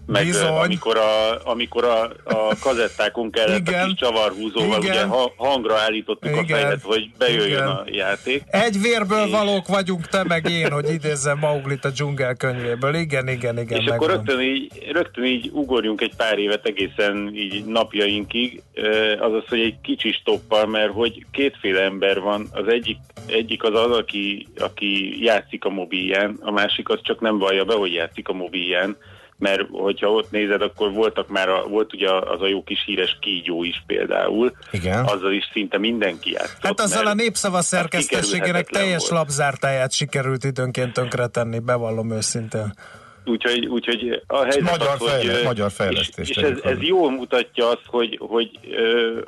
meg 0.05 0.25
Bizony. 0.25 0.47
amikor 0.47 0.97
a, 0.97 1.41
amikor 1.43 1.83
a, 1.83 2.01
a 2.23 2.55
kazettákon 2.61 3.31
kellett 3.31 3.57
Igen. 3.67 3.83
a 3.83 3.85
kis 3.85 3.93
csavarhúzóval, 3.95 4.81
Igen. 4.83 4.91
ugye 4.91 5.03
ha, 5.03 5.33
hangra 5.37 5.75
állítottuk 5.79 6.29
Igen. 6.31 6.43
a 6.43 6.47
fejet, 6.47 6.81
hogy 6.81 7.09
bejöjjön 7.17 7.47
Igen. 7.47 7.67
a 7.67 7.83
játék. 7.85 8.43
Egy 8.47 8.81
vérből 8.81 9.25
És- 9.25 9.31
valók 9.31 9.67
vagyunk, 9.67 10.07
te 10.07 10.23
meg 10.23 10.49
én, 10.49 10.71
hogy 10.71 10.89
idézzem 10.89 11.37
Mauglit 11.37 11.85
a 11.85 11.89
dzsungel 11.89 12.35
könyvéből. 12.35 12.93
Igen, 12.95 13.27
igen, 13.27 13.59
igen. 13.59 13.79
és 13.81 13.87
akkor 13.87 14.09
rögtön 14.09 14.39
így, 14.41 14.89
rögtön 14.91 15.23
így 15.23 15.49
ugorjunk 15.53 16.01
egy 16.01 16.15
pár 16.17 16.37
évet 16.37 16.65
egészen 16.67 17.31
így 17.35 17.65
napjainkig, 17.65 18.61
azaz, 19.19 19.43
hogy 19.47 19.59
egy 19.59 19.75
kicsi 19.81 20.11
stoppal, 20.11 20.65
mert 20.65 20.91
hogy 20.91 21.25
kétféle 21.31 21.81
ember 21.81 22.19
van, 22.19 22.47
az 22.51 22.67
egyik, 22.67 22.97
egyik 23.27 23.63
az 23.63 23.73
az, 23.73 23.97
aki, 23.97 24.47
aki 24.57 25.23
játszik 25.23 25.65
a 25.65 25.69
mobilján, 25.69 26.37
a 26.41 26.51
másik 26.51 26.89
az 26.89 26.99
csak 27.03 27.19
nem 27.19 27.37
vallja 27.37 27.63
be, 27.65 27.73
hogy 27.73 27.93
játszik 27.93 28.27
a 28.27 28.33
mobilján, 28.33 28.97
mert 29.43 29.61
hogyha 29.71 30.11
ott 30.11 30.31
nézed, 30.31 30.61
akkor 30.61 30.91
voltak 30.91 31.27
már, 31.27 31.49
a, 31.49 31.67
volt 31.67 31.93
ugye 31.93 32.11
az 32.11 32.41
a 32.41 32.47
jó 32.47 32.63
kis 32.63 32.83
híres 32.85 33.17
kígyó 33.21 33.63
is 33.63 33.83
például, 33.87 34.51
Igen. 34.71 35.03
azzal 35.05 35.31
is 35.31 35.49
szinte 35.53 35.77
mindenki 35.77 36.31
játszott. 36.31 36.61
Hát 36.61 36.79
azzal 36.79 37.05
a 37.05 37.13
népszava 37.13 37.61
szerkesztességének 37.61 38.39
kikerülhetetlen 38.39 38.83
teljes 38.83 39.09
volt. 39.09 39.21
labzártáját 39.21 39.91
sikerült 39.91 40.43
időnként 40.43 40.93
tönkretenni, 40.93 41.59
bevallom 41.59 42.11
őszintén. 42.11 42.73
Úgyhogy, 43.25 43.65
úgyhogy 43.65 44.21
a 44.27 44.41
helyzet 44.41 44.61
magyar 44.61 44.87
az, 44.87 44.99
hogy, 44.99 45.09
fejle- 45.09 45.41
ö, 45.41 45.43
magyar 45.43 45.71
fejlesztést 45.71 46.29
És, 46.29 46.37
és 46.37 46.43
ez, 46.43 46.59
ez 46.63 46.81
jól 46.81 47.11
mutatja 47.11 47.67
azt, 47.67 47.85
hogy, 47.85 48.19
hogy 48.21 48.49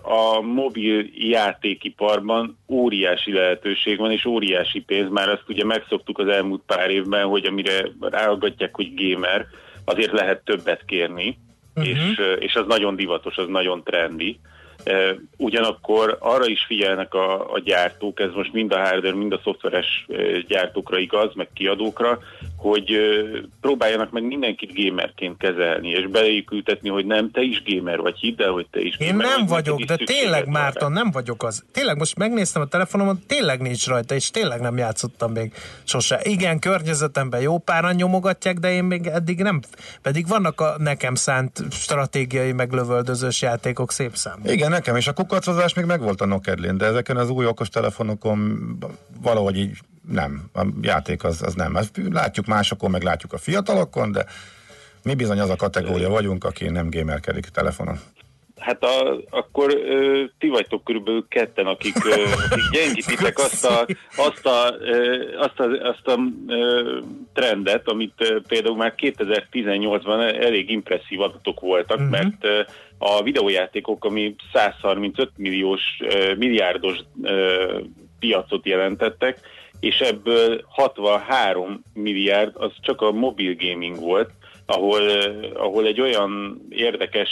a 0.02 0.42
mobil 0.42 1.06
játékiparban 1.14 2.58
óriási 2.68 3.34
lehetőség 3.34 3.98
van, 3.98 4.12
és 4.12 4.26
óriási 4.26 4.80
pénz. 4.80 5.10
Már 5.12 5.30
azt 5.30 5.44
ugye 5.48 5.66
megszoktuk 5.66 6.20
az 6.20 6.28
elmúlt 6.28 6.62
pár 6.66 6.90
évben, 6.90 7.26
hogy 7.26 7.46
amire 7.46 7.86
ráaggatják, 8.00 8.76
hogy 8.76 8.94
gamer, 8.96 9.46
azért 9.86 10.12
lehet 10.12 10.44
többet 10.44 10.86
kérni, 10.86 11.38
uh-huh. 11.76 11.92
és, 11.92 12.22
és 12.40 12.56
az 12.56 12.66
nagyon 12.68 12.96
divatos, 12.96 13.38
az 13.38 13.48
nagyon 13.48 13.84
trendi. 13.84 14.40
Ugyanakkor 15.38 16.18
arra 16.20 16.46
is 16.48 16.66
figyelnek 16.68 17.14
a, 17.14 17.54
a 17.54 17.60
gyártók, 17.60 18.20
ez 18.20 18.32
most 18.34 18.54
mind 18.54 18.72
a 18.72 18.80
hardware, 18.80 19.16
mind 19.16 19.34
a 19.34 19.42
szoftveres 19.44 20.08
gyártókra 20.48 20.98
igaz, 20.98 21.34
meg 21.34 21.50
kiadókra, 21.54 22.20
hogy 22.66 22.92
próbáljanak 23.62 24.12
meg 24.12 24.24
mindenkit 24.24 24.74
gamerként 24.74 25.38
kezelni, 25.38 25.90
és 25.90 26.08
beléjük 26.08 26.52
ültetni, 26.52 26.90
hogy 26.90 27.06
nem, 27.06 27.32
te 27.32 27.42
is 27.42 27.64
gamer 27.66 28.00
vagy, 28.00 28.18
hidd 28.18 28.42
el, 28.42 28.52
hogy 28.52 28.68
te 28.72 28.80
is 28.80 28.98
Én 28.98 29.08
gamer 29.08 29.26
nem 29.26 29.46
vagy, 29.46 29.48
vagyok, 29.48 29.82
de 29.82 29.96
tényleg. 29.96 30.48
Márton, 30.48 30.92
nem 30.92 31.12
vagyok 31.12 31.44
az. 31.44 31.64
Tényleg 31.72 31.98
most 31.98 32.18
megnéztem 32.18 32.62
a 32.62 32.66
telefonomon, 32.66 33.20
tényleg 33.28 33.62
nincs 33.62 33.88
rajta, 33.88 34.16
és 34.16 34.30
tényleg 34.30 34.60
nem 34.60 34.78
játszottam 34.78 35.32
még 35.32 35.54
sose. 35.84 36.20
Igen, 36.24 36.60
környezetemben 36.60 37.42
jó 37.42 37.58
páran 37.58 37.96
nyomogatják, 37.96 38.58
de 38.58 38.72
én 38.72 38.84
még 38.84 39.06
eddig 39.06 39.42
nem. 39.42 39.62
Pedig 40.02 40.28
vannak 40.28 40.62
a 40.62 40.76
nekem 40.78 41.16
szánt 41.16 41.64
stratégiai 41.72 42.52
meglövöldözős 42.52 43.42
játékok 43.42 43.92
szép 43.92 44.16
szám. 44.16 44.40
Igen, 44.46 44.70
nekem 44.70 44.96
is 44.96 45.08
a 45.08 45.14
kukacozás 45.14 45.74
még 45.74 45.86
megvolt 45.86 46.22
a 46.22 46.26
Nokedlin, 46.26 46.78
de 46.78 46.86
ezeken 46.86 47.18
az 47.18 47.30
új 47.30 47.46
okos 47.46 47.70
telefonokon 47.70 48.60
valahogy 49.22 49.58
így 49.58 49.78
nem. 50.08 50.50
A 50.54 50.66
játék 50.82 51.24
az, 51.24 51.42
az 51.42 51.54
nem. 51.54 51.76
Ezt 51.76 52.02
látjuk 52.12 52.46
másokon, 52.46 52.92
meg 52.92 53.04
látjuk 53.04 53.34
a 53.34 53.38
fiatalokon, 53.38 54.12
de 54.12 54.26
mi 55.04 55.14
bizony 55.14 55.40
az 55.40 55.50
a 55.50 55.56
kategória 55.56 56.10
vagyunk, 56.10 56.44
aki 56.44 56.70
nem 56.70 56.90
gamerkedik 56.90 57.46
telefonon. 57.46 58.00
Hát 58.60 58.84
a, 58.84 59.22
akkor 59.30 59.74
ö, 59.74 60.24
ti 60.40 60.48
vagytok 60.48 60.84
körülbelül 60.84 61.26
ketten, 61.28 61.66
akik, 61.66 62.06
ö, 62.06 62.24
akik 62.50 62.64
gyengítitek 62.72 63.38
azt 63.38 63.66
a, 63.66 63.86
azt 64.16 64.46
a, 64.46 64.76
ö, 64.80 65.24
azt 65.38 65.60
a, 65.60 65.64
azt 65.64 66.08
a 66.08 66.20
ö, 66.48 67.00
trendet, 67.34 67.88
amit 67.88 68.14
ö, 68.18 68.40
például 68.48 68.76
már 68.76 68.94
2018-ban 68.98 70.44
elég 70.44 70.70
impresszív 70.70 71.22
adatok 71.22 71.60
voltak, 71.60 71.98
uh-huh. 71.98 72.12
mert 72.12 72.44
ö, 72.44 72.62
a 72.98 73.24
videójátékok, 73.24 74.06
ami 74.06 74.36
135 74.54 75.32
milliós, 75.36 75.82
ö, 76.00 76.34
milliárdos 76.36 76.98
ö, 77.22 77.80
piacot 78.20 78.66
jelentettek, 78.66 79.40
és 79.80 80.00
ebből 80.00 80.66
63 80.68 81.84
milliárd 81.94 82.52
az 82.56 82.72
csak 82.82 83.02
a 83.02 83.12
mobil 83.12 83.56
gaming 83.56 84.00
volt, 84.00 84.30
ahol, 84.66 85.02
ahol 85.54 85.86
egy 85.86 86.02
olyan 86.02 86.62
érdekes 86.70 87.30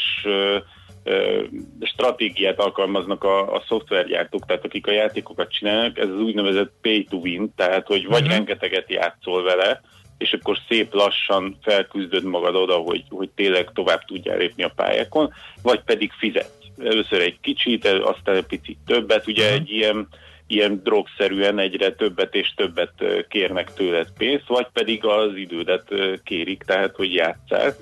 stratégiát 1.81 2.59
alkalmaznak 2.59 3.23
a, 3.23 3.53
a 3.53 3.63
szoftvergyártók, 3.67 4.45
tehát 4.45 4.65
akik 4.65 4.87
a 4.87 4.91
játékokat 4.91 5.51
csinálnak, 5.51 5.97
ez 5.97 6.09
az 6.09 6.19
úgynevezett 6.19 6.71
pay 6.81 7.03
to 7.03 7.17
win, 7.17 7.53
tehát 7.55 7.87
hogy 7.87 8.05
vagy 8.05 8.21
uh-huh. 8.21 8.35
rengeteget 8.35 8.89
játszol 8.89 9.43
vele, 9.43 9.81
és 10.17 10.33
akkor 10.33 10.57
szép 10.67 10.93
lassan 10.93 11.57
felküzdöd 11.61 12.23
magad 12.23 12.55
oda, 12.55 12.75
hogy, 12.75 13.03
hogy 13.09 13.29
tényleg 13.35 13.71
tovább 13.73 14.05
tudjál 14.05 14.37
lépni 14.37 14.63
a 14.63 14.73
pályákon, 14.75 15.33
vagy 15.61 15.81
pedig 15.81 16.11
fizetsz. 16.17 16.61
Először 16.77 17.21
egy 17.21 17.39
kicsit, 17.41 17.85
aztán 17.87 18.35
egy 18.35 18.45
picit 18.45 18.77
többet, 18.85 19.27
ugye 19.27 19.43
uh-huh. 19.43 19.59
egy 19.59 19.69
ilyen 19.69 20.07
ilyen 20.47 20.81
drogszerűen 20.83 21.59
egyre 21.59 21.91
többet 21.91 22.35
és 22.35 22.53
többet 22.55 22.93
kérnek 23.29 23.73
tőled 23.73 24.07
pénzt, 24.17 24.47
vagy 24.47 24.67
pedig 24.73 25.05
az 25.05 25.35
idődet 25.35 25.87
kérik, 26.23 26.63
tehát 26.63 26.95
hogy 26.95 27.13
játszál, 27.13 27.75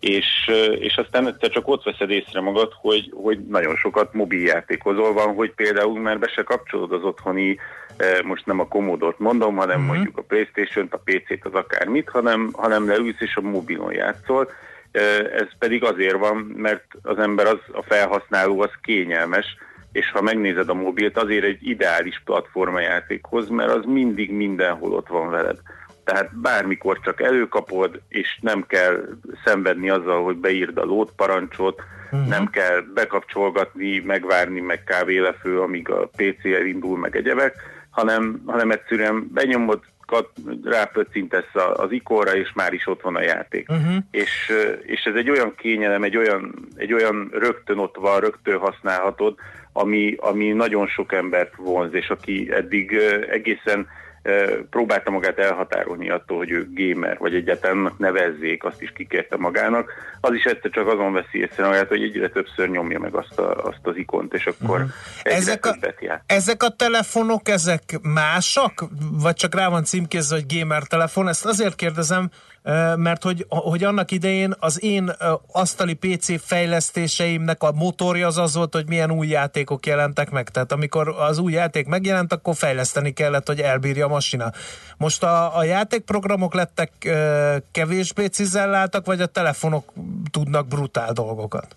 és, 0.00 0.26
és 0.78 0.96
aztán 0.96 1.26
egyszer 1.26 1.50
csak 1.50 1.68
ott 1.68 1.82
veszed 1.82 2.10
észre 2.10 2.40
magad, 2.40 2.72
hogy, 2.74 3.12
hogy 3.14 3.38
nagyon 3.46 3.76
sokat 3.76 4.12
mobiljátékozol 4.12 5.12
van, 5.12 5.34
hogy 5.34 5.52
például 5.54 6.00
már 6.00 6.18
be 6.18 6.28
se 6.28 6.42
kapcsolod 6.42 6.92
az 6.92 7.02
otthoni, 7.02 7.58
most 8.24 8.46
nem 8.46 8.60
a 8.60 8.68
Commodore-t 8.68 9.18
mondom, 9.18 9.56
hanem 9.56 9.78
Mhm. 9.80 9.86
mondjuk 9.86 10.18
a 10.18 10.22
Playstation-t, 10.22 10.94
a 10.94 11.02
PC-t, 11.04 11.44
az 11.44 11.54
akármit, 11.54 12.08
hanem, 12.08 12.50
hanem 12.52 12.88
leülsz 12.88 13.20
és 13.20 13.36
a 13.36 13.40
mobilon 13.40 13.92
játszol, 13.92 14.50
ez 15.32 15.48
pedig 15.58 15.84
azért 15.84 16.18
van, 16.18 16.36
mert 16.36 16.84
az 17.02 17.18
ember 17.18 17.46
az, 17.46 17.58
a 17.72 17.82
felhasználó 17.82 18.60
az 18.60 18.70
kényelmes, 18.82 19.56
és 19.98 20.10
ha 20.10 20.22
megnézed 20.22 20.68
a 20.68 20.74
mobilt, 20.74 21.18
azért 21.18 21.44
egy 21.44 21.68
ideális 21.68 22.22
platform 22.24 22.74
a 22.74 22.80
játékhoz, 22.80 23.48
mert 23.48 23.70
az 23.70 23.84
mindig 23.84 24.30
mindenhol 24.32 24.92
ott 24.92 25.08
van 25.08 25.30
veled. 25.30 25.58
Tehát 26.04 26.40
bármikor 26.40 27.00
csak 27.00 27.20
előkapod, 27.20 28.00
és 28.08 28.38
nem 28.40 28.66
kell 28.66 29.08
szenvedni 29.44 29.90
azzal, 29.90 30.24
hogy 30.24 30.36
beírd 30.36 30.78
a 30.78 30.84
load 30.84 31.10
parancsot, 31.16 31.82
uh-huh. 32.10 32.28
nem 32.28 32.50
kell 32.50 32.80
bekapcsolgatni, 32.94 33.98
megvárni, 33.98 34.60
meg 34.60 34.84
kávé 34.84 35.18
lefő, 35.18 35.60
amíg 35.60 35.90
a 35.90 36.10
PC 36.16 36.44
elindul, 36.44 36.98
meg 36.98 37.16
egyebek, 37.16 37.54
hanem, 37.90 38.42
hanem 38.46 38.70
egyszerűen 38.70 39.30
benyomod, 39.32 39.80
kat, 40.06 40.28
rápöccintesz 40.64 41.54
az 41.74 41.92
ikonra, 41.92 42.36
és 42.36 42.52
már 42.54 42.72
is 42.72 42.86
ott 42.86 43.00
van 43.00 43.16
a 43.16 43.22
játék. 43.22 43.68
Uh-huh. 43.70 43.96
És, 44.10 44.52
és 44.82 45.02
ez 45.04 45.14
egy 45.14 45.30
olyan 45.30 45.54
kényelem, 45.54 46.02
egy 46.02 46.16
olyan, 46.16 46.68
egy 46.76 46.92
olyan 46.92 47.28
rögtön 47.32 47.78
ott 47.78 47.96
van, 47.96 48.20
rögtön 48.20 48.58
használhatod, 48.58 49.34
ami, 49.72 50.14
ami 50.16 50.48
nagyon 50.48 50.86
sok 50.86 51.12
embert 51.12 51.54
vonz, 51.56 51.94
és 51.94 52.08
aki 52.08 52.48
eddig 52.52 52.92
egészen 53.30 53.86
próbálta 54.70 55.10
magát 55.10 55.38
elhatárolni 55.38 56.10
attól, 56.10 56.36
hogy 56.36 56.50
ő 56.50 56.68
gamer, 56.74 57.18
vagy 57.18 57.34
egyáltalán 57.34 57.92
nevezzék, 57.98 58.64
azt 58.64 58.82
is 58.82 58.92
kikérte 58.92 59.36
magának, 59.36 59.92
az 60.20 60.32
is 60.32 60.44
egyszer 60.44 60.70
csak 60.70 60.86
azon 60.86 61.12
veszi 61.12 61.38
észre 61.38 61.66
magát, 61.66 61.88
hogy 61.88 62.02
egyre 62.02 62.28
többször 62.28 62.68
nyomja 62.68 62.98
meg 62.98 63.14
azt, 63.14 63.38
a, 63.38 63.64
azt 63.64 63.80
az 63.82 63.96
ikont, 63.96 64.34
és 64.34 64.46
akkor 64.46 64.80
uh-huh. 64.80 64.90
egyre 65.22 65.38
Ezek 65.38 65.66
a, 65.66 65.70
többet 65.70 66.00
jár. 66.00 66.22
ezek 66.26 66.62
a 66.62 66.68
telefonok, 66.68 67.48
ezek 67.48 67.82
másak? 68.02 68.84
Vagy 69.12 69.34
csak 69.34 69.54
rá 69.54 69.68
van 69.68 69.84
címkézve, 69.84 70.36
hogy 70.36 70.58
gamer 70.58 70.82
telefon? 70.82 71.28
Ezt 71.28 71.46
azért 71.46 71.74
kérdezem, 71.74 72.30
mert 72.96 73.22
hogy, 73.22 73.46
hogy 73.48 73.84
annak 73.84 74.10
idején 74.10 74.54
az 74.58 74.82
én 74.82 75.12
asztali 75.52 75.94
PC 75.94 76.40
fejlesztéseimnek 76.46 77.62
a 77.62 77.72
motorja 77.72 78.26
az 78.26 78.38
az 78.38 78.54
volt, 78.54 78.74
hogy 78.74 78.88
milyen 78.88 79.10
új 79.10 79.26
játékok 79.26 79.86
jelentek 79.86 80.30
meg. 80.30 80.48
Tehát 80.48 80.72
amikor 80.72 81.08
az 81.08 81.38
új 81.38 81.52
játék 81.52 81.86
megjelent, 81.86 82.32
akkor 82.32 82.54
fejleszteni 82.54 83.12
kellett, 83.12 83.46
hogy 83.46 83.60
elbírja 83.60 84.06
a 84.06 84.08
masina. 84.08 84.52
Most 84.96 85.22
a, 85.22 85.56
a 85.56 85.64
játékprogramok 85.64 86.54
lettek 86.54 86.92
kevésbé 87.72 88.26
cizelláltak, 88.26 89.06
vagy 89.06 89.20
a 89.20 89.26
telefonok 89.26 89.92
tudnak 90.30 90.66
brutál 90.66 91.12
dolgokat? 91.12 91.76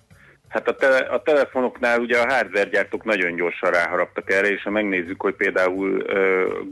Hát 0.51 0.67
a, 0.67 0.75
tele, 0.75 0.97
a 0.97 1.21
telefonoknál 1.21 1.99
ugye 1.99 2.17
a 2.17 2.33
hardware 2.33 2.69
gyártók 2.69 3.03
nagyon 3.03 3.35
gyorsan 3.35 3.71
ráharaptak 3.71 4.31
erre, 4.31 4.47
és 4.47 4.63
ha 4.63 4.69
megnézzük, 4.69 5.21
hogy 5.21 5.33
például 5.33 5.89
uh, 5.89 6.03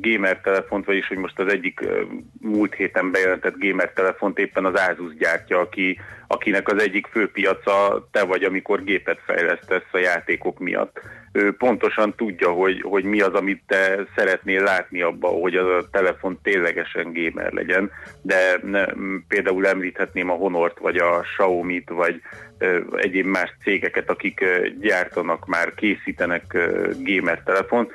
gamer 0.02 0.42
telefont, 0.42 0.86
vagyis 0.86 1.08
hogy 1.08 1.18
most 1.18 1.40
az 1.40 1.52
egyik 1.52 1.80
uh, 1.82 2.02
múlt 2.42 2.74
héten 2.74 3.12
bejelentett 3.12 3.56
gamer 3.58 3.92
telefont 3.94 4.38
éppen 4.38 4.66
az 4.66 4.74
Asus 4.74 5.16
gyártja, 5.16 5.60
aki, 5.60 6.00
akinek 6.28 6.68
az 6.68 6.82
egyik 6.82 7.08
fő 7.08 7.32
piaca 7.32 8.08
te 8.12 8.24
vagy, 8.24 8.44
amikor 8.44 8.84
gépet 8.84 9.20
fejlesztesz 9.26 9.88
a 9.92 9.98
játékok 9.98 10.60
miatt. 10.60 11.02
Ő 11.32 11.52
pontosan 11.52 12.16
tudja, 12.16 12.50
hogy, 12.52 12.82
hogy 12.82 13.04
mi 13.04 13.22
az, 13.22 13.34
amit 13.34 13.64
te 13.68 14.06
szeretnél 14.16 14.64
látni 14.64 15.02
abba, 15.02 15.28
hogy 15.28 15.56
az 15.56 15.68
a 15.68 15.90
telefon 15.92 16.40
ténylegesen 16.44 17.14
gamer 17.14 17.54
legyen, 17.54 17.92
de 18.22 18.60
ne, 18.64 18.86
például 19.28 19.68
említhetném 19.68 20.30
a 20.30 20.34
Honort, 20.34 20.80
vagy 20.80 20.98
a 20.98 21.20
Xiaomi-t, 21.20 21.90
vagy 21.90 22.22
ö, 22.58 22.80
egyéb 22.96 23.26
más 23.26 23.54
cégeket, 23.64 24.10
akik 24.10 24.42
ö, 24.42 24.68
gyártanak 24.80 25.48
már, 25.48 25.74
készítenek 25.74 26.54
ö, 26.54 26.90
gamer 27.00 27.42
telefont. 27.44 27.94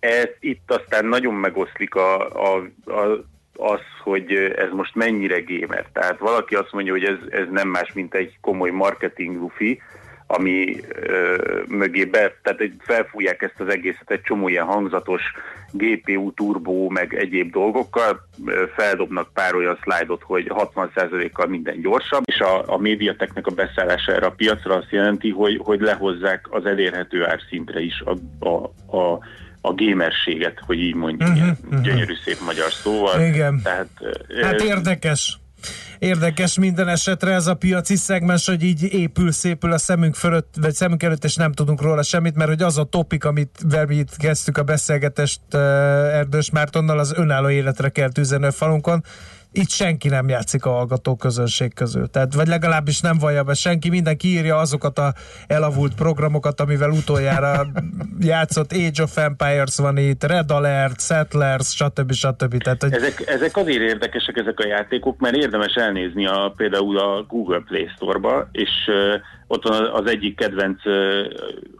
Ez 0.00 0.28
itt 0.40 0.70
aztán 0.70 1.06
nagyon 1.06 1.34
megoszlik 1.34 1.94
a, 1.94 2.28
a, 2.28 2.68
a, 2.84 3.24
az, 3.58 3.80
hogy 4.02 4.32
ez 4.34 4.70
most 4.72 4.94
mennyire 4.94 5.40
gamer. 5.40 5.86
Tehát 5.92 6.18
valaki 6.18 6.54
azt 6.54 6.72
mondja, 6.72 6.92
hogy 6.92 7.04
ez, 7.04 7.16
ez 7.30 7.46
nem 7.50 7.68
más, 7.68 7.92
mint 7.92 8.14
egy 8.14 8.38
komoly 8.40 8.70
marketing 8.70 9.36
lufi, 9.36 9.82
ami 10.30 10.76
ö, 10.88 11.36
mögé 11.68 12.04
be, 12.04 12.34
tehát 12.42 12.60
felfújják 12.78 13.42
ezt 13.42 13.60
az 13.60 13.68
egészet 13.68 14.10
egy 14.10 14.20
csomó 14.20 14.48
ilyen 14.48 14.64
hangzatos 14.64 15.22
GPU, 15.70 16.32
turbó, 16.32 16.88
meg 16.88 17.14
egyéb 17.14 17.52
dolgokkal, 17.52 18.28
feldobnak 18.74 19.32
pár 19.32 19.54
olyan 19.54 19.78
szlájdot, 19.82 20.22
hogy 20.22 20.50
60%-kal 20.54 21.46
minden 21.46 21.80
gyorsabb, 21.80 22.22
és 22.24 22.40
a, 22.40 22.74
a 22.74 22.78
médiateknek 22.78 23.46
a 23.46 23.50
beszállása 23.50 24.12
erre 24.12 24.26
a 24.26 24.30
piacra 24.30 24.74
azt 24.74 24.90
jelenti, 24.90 25.30
hogy, 25.30 25.60
hogy 25.62 25.80
lehozzák 25.80 26.46
az 26.50 26.66
elérhető 26.66 27.26
árszintre 27.26 27.80
is 27.80 28.00
a, 28.00 28.46
a, 28.48 28.64
a 28.96 29.18
a 29.60 29.74
gamerséget, 29.74 30.58
hogy 30.66 30.78
így 30.78 30.94
mondjuk, 30.94 31.28
uh-huh, 31.28 31.48
uh-huh. 31.64 31.82
gyönyörű 31.82 32.14
szép 32.24 32.36
magyar 32.46 32.70
szóval. 32.70 33.20
Igen. 33.20 33.60
Tehát, 33.62 33.88
hát 34.42 34.60
érdekes. 34.60 35.38
Érdekes 35.98 36.58
minden 36.58 36.88
esetre 36.88 37.32
ez 37.32 37.46
a 37.46 37.54
piaci 37.54 37.96
szegmens, 37.96 38.46
hogy 38.46 38.62
így 38.62 38.82
épül, 38.82 39.32
szépül 39.32 39.72
a 39.72 39.78
szemünk 39.78 40.14
fölött, 40.14 40.54
vagy 40.60 40.74
szemünk 40.74 41.02
előtt, 41.02 41.24
és 41.24 41.36
nem 41.36 41.52
tudunk 41.52 41.82
róla 41.82 42.02
semmit, 42.02 42.36
mert 42.36 42.50
hogy 42.50 42.62
az 42.62 42.78
a 42.78 42.84
topik, 42.84 43.24
amit 43.24 43.64
itt 43.88 44.16
kezdtük 44.16 44.58
a 44.58 44.62
beszélgetést 44.62 45.40
Erdős 46.12 46.50
Mártonnal, 46.50 46.98
az 46.98 47.12
önálló 47.16 47.48
életre 47.48 47.88
kelt 47.88 48.18
üzenőfalunkon, 48.18 49.04
itt 49.52 49.68
senki 49.68 50.08
nem 50.08 50.28
játszik 50.28 50.64
a 50.64 50.70
hallgató 50.70 51.16
közönség 51.16 51.74
közül. 51.74 52.06
Tehát, 52.06 52.34
vagy 52.34 52.46
legalábbis 52.46 53.00
nem 53.00 53.18
vallja 53.18 53.42
be 53.42 53.54
senki, 53.54 53.88
mindenki 53.88 54.28
írja 54.28 54.56
azokat 54.56 54.98
a 54.98 55.14
elavult 55.46 55.94
programokat, 55.94 56.60
amivel 56.60 56.90
utoljára 56.90 57.66
játszott 58.20 58.72
Age 58.72 59.02
of 59.02 59.16
Empires 59.16 59.76
van 59.76 59.96
itt, 59.96 60.24
Red 60.24 60.50
Alert, 60.50 61.00
Settlers, 61.00 61.74
stb. 61.74 62.12
stb. 62.12 62.62
Tehát, 62.62 62.82
hogy... 62.82 62.92
ezek, 62.92 63.22
ezek 63.26 63.56
azért 63.56 63.82
érdekesek 63.82 64.36
ezek 64.36 64.58
a 64.60 64.66
játékok, 64.66 65.18
mert 65.18 65.36
érdemes 65.36 65.74
elnézni 65.74 66.26
a, 66.26 66.52
például 66.56 66.98
a 66.98 67.22
Google 67.22 67.62
Play 67.66 67.88
Store-ba, 67.94 68.48
és 68.52 68.70
uh, 68.86 69.20
ott 69.46 69.68
van 69.68 69.84
az 69.84 70.10
egyik 70.10 70.36
kedvenc 70.36 70.86
uh, 70.86 70.92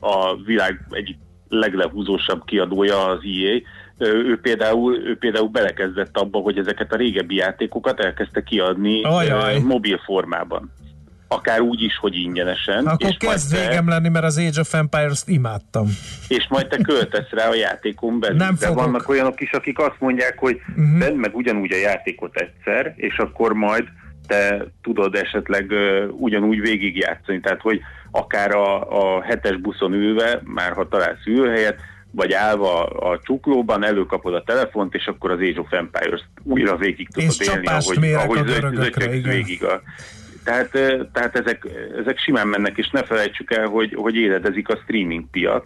a 0.01 0.37
világ 0.45 0.87
egyik 0.91 1.17
leglehúzósabb 1.49 2.45
kiadója 2.45 3.07
az 3.07 3.19
EA, 3.23 3.61
ő 3.99 4.39
például, 4.43 4.97
ő 4.97 5.17
például 5.17 5.49
belekezdett 5.49 6.19
abba, 6.19 6.39
hogy 6.39 6.59
ezeket 6.59 6.93
a 6.93 6.97
régebbi 6.97 7.35
játékokat 7.35 8.01
elkezdte 8.01 8.43
kiadni 8.43 9.03
Ajaj. 9.03 9.59
mobil 9.59 9.99
formában. 10.05 10.73
Akár 11.31 11.61
úgy 11.61 11.83
is, 11.83 11.97
hogy 11.97 12.15
ingyenesen. 12.15 12.87
Akkor 12.87 13.09
és 13.09 13.17
kezd 13.19 13.55
te, 13.55 13.61
végem 13.61 13.89
lenni, 13.89 14.09
mert 14.09 14.25
az 14.25 14.39
Age 14.39 14.61
of 14.61 14.75
Empires-t 14.75 15.29
imádtam. 15.29 15.87
És 16.29 16.47
majd 16.49 16.67
te 16.67 16.77
költesz 16.77 17.31
rá 17.31 17.49
a 17.49 17.55
játékon 17.55 18.21
belül. 18.21 18.37
Nem 18.37 18.57
De 18.61 18.71
vannak 18.71 19.09
olyanok 19.09 19.41
is, 19.41 19.51
akik 19.51 19.79
azt 19.79 19.97
mondják, 19.99 20.39
hogy 20.39 20.61
uh-huh. 20.69 20.99
vedd 20.99 21.15
meg 21.15 21.37
ugyanúgy 21.37 21.73
a 21.73 21.77
játékot 21.77 22.37
egyszer, 22.37 22.93
és 22.97 23.17
akkor 23.17 23.53
majd 23.53 23.85
te 24.27 24.65
tudod 24.83 25.15
esetleg 25.15 25.71
uh, 25.71 26.21
ugyanúgy 26.21 26.61
végigjátszani. 26.61 27.41
Tehát, 27.41 27.61
hogy 27.61 27.81
akár 28.11 28.55
a, 28.55 28.81
a 29.17 29.23
hetes 29.23 29.57
buszon 29.57 29.93
ülve, 29.93 30.41
már 30.45 30.73
ha 30.73 30.89
találsz 30.89 31.27
ülőhelyet, 31.27 31.81
vagy 32.11 32.33
állva 32.33 32.85
a 32.85 33.21
csuklóban, 33.23 33.85
előkapod 33.85 34.35
a 34.35 34.43
telefont, 34.43 34.95
és 34.95 35.07
akkor 35.07 35.31
az 35.31 35.39
Age 35.39 35.61
of 35.61 35.73
Empires 35.73 36.29
újra 36.43 36.77
végig 36.77 37.09
tudod 37.09 37.31
és 37.41 37.49
élni, 37.49 37.67
ahogy, 37.67 38.13
ahogy 38.13 38.47
zöld, 38.47 39.23
végig 39.23 39.65
a, 39.65 39.83
tehát, 40.45 40.71
tehát 41.13 41.37
ezek, 41.37 41.67
ezek 42.01 42.19
simán 42.19 42.49
mennek, 42.49 42.77
és 42.77 42.91
ne 42.91 43.03
felejtsük 43.03 43.53
el, 43.53 43.67
hogy, 43.67 43.95
hogy 43.95 44.17
éledezik 44.17 44.69
a 44.69 44.79
streaming 44.83 45.25
piac, 45.31 45.65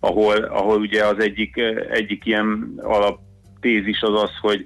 ahol, 0.00 0.36
ahol 0.36 0.80
ugye 0.80 1.04
az 1.04 1.18
egyik, 1.18 1.56
egyik 1.90 2.26
ilyen 2.26 2.74
alaptézis 2.76 4.00
az 4.00 4.22
az, 4.22 4.30
hogy 4.40 4.64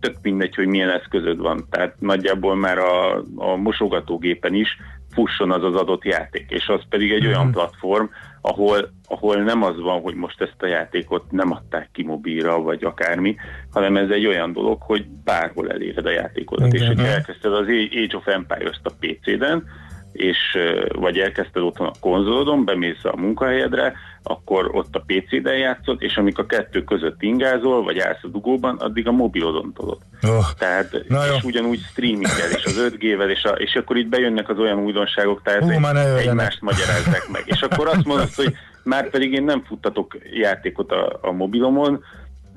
tök 0.00 0.16
mindegy, 0.22 0.54
hogy 0.54 0.66
milyen 0.66 0.90
eszközöd 0.90 1.38
van. 1.38 1.66
Tehát 1.70 1.94
nagyjából 1.98 2.56
már 2.56 2.78
a, 2.78 3.16
a 3.36 3.56
mosogatógépen 3.56 4.54
is 4.54 4.76
fusson 5.10 5.52
az 5.52 5.64
az 5.64 5.74
adott 5.74 6.04
játék, 6.04 6.46
és 6.48 6.66
az 6.68 6.80
pedig 6.88 7.10
egy 7.10 7.22
mm-hmm. 7.22 7.28
olyan 7.28 7.52
platform, 7.52 8.04
ahol, 8.40 8.90
ahol 9.08 9.36
nem 9.36 9.62
az 9.62 9.80
van, 9.80 10.00
hogy 10.00 10.14
most 10.14 10.40
ezt 10.40 10.62
a 10.62 10.66
játékot 10.66 11.30
nem 11.30 11.52
adták 11.52 11.88
ki 11.92 12.02
mobilra, 12.02 12.62
vagy 12.62 12.84
akármi, 12.84 13.36
hanem 13.72 13.96
ez 13.96 14.10
egy 14.10 14.26
olyan 14.26 14.52
dolog, 14.52 14.82
hogy 14.82 15.06
bárhol 15.24 15.70
eléred 15.70 16.06
a 16.06 16.10
játékodat. 16.10 16.72
Igen. 16.72 16.80
És 16.82 16.86
hogyha 16.86 17.06
elkezdted 17.06 17.52
az 17.52 17.66
Age 18.04 18.16
of 18.16 18.26
Empires-t 18.26 18.86
a 18.86 18.92
PC-den, 19.00 19.64
és 20.12 20.58
vagy 20.88 21.18
elkezdted 21.18 21.62
otthon 21.62 21.86
a 21.86 21.98
konzolodon, 22.00 22.64
bemész 22.64 23.04
a 23.04 23.16
munkahelyedre, 23.16 23.94
akkor 24.28 24.70
ott 24.72 24.94
a 24.94 25.04
PC-den 25.06 25.56
játszod, 25.56 26.02
és 26.02 26.16
amik 26.16 26.38
a 26.38 26.46
kettő 26.46 26.84
között 26.84 27.22
ingázol, 27.22 27.82
vagy 27.82 27.98
állsz 27.98 28.22
a 28.22 28.28
dugóban, 28.28 28.76
addig 28.76 29.06
a 29.06 29.12
mobilodon 29.12 29.72
tolod. 29.76 29.98
Oh. 30.22 30.44
Tehát, 30.58 30.94
és 31.36 31.42
ugyanúgy 31.44 31.80
streaminggel, 31.90 32.50
és 32.56 32.64
az 32.64 32.90
5G-vel, 32.92 33.28
és, 33.28 33.44
a, 33.44 33.50
és 33.50 33.74
akkor 33.74 33.96
itt 33.96 34.08
bejönnek 34.08 34.48
az 34.48 34.58
olyan 34.58 34.78
újdonságok, 34.78 35.42
tehát 35.42 35.62
Hú, 35.62 35.70
egymást 36.16 36.60
magyarázzák 36.60 37.28
meg. 37.32 37.42
És 37.44 37.62
akkor 37.62 37.88
azt 37.88 38.04
mondod, 38.04 38.34
hogy 38.34 38.54
már 38.84 39.10
pedig 39.10 39.32
én 39.32 39.44
nem 39.44 39.62
futtatok 39.66 40.16
játékot 40.32 40.92
a, 40.92 41.18
a 41.20 41.32
mobilomon, 41.32 42.04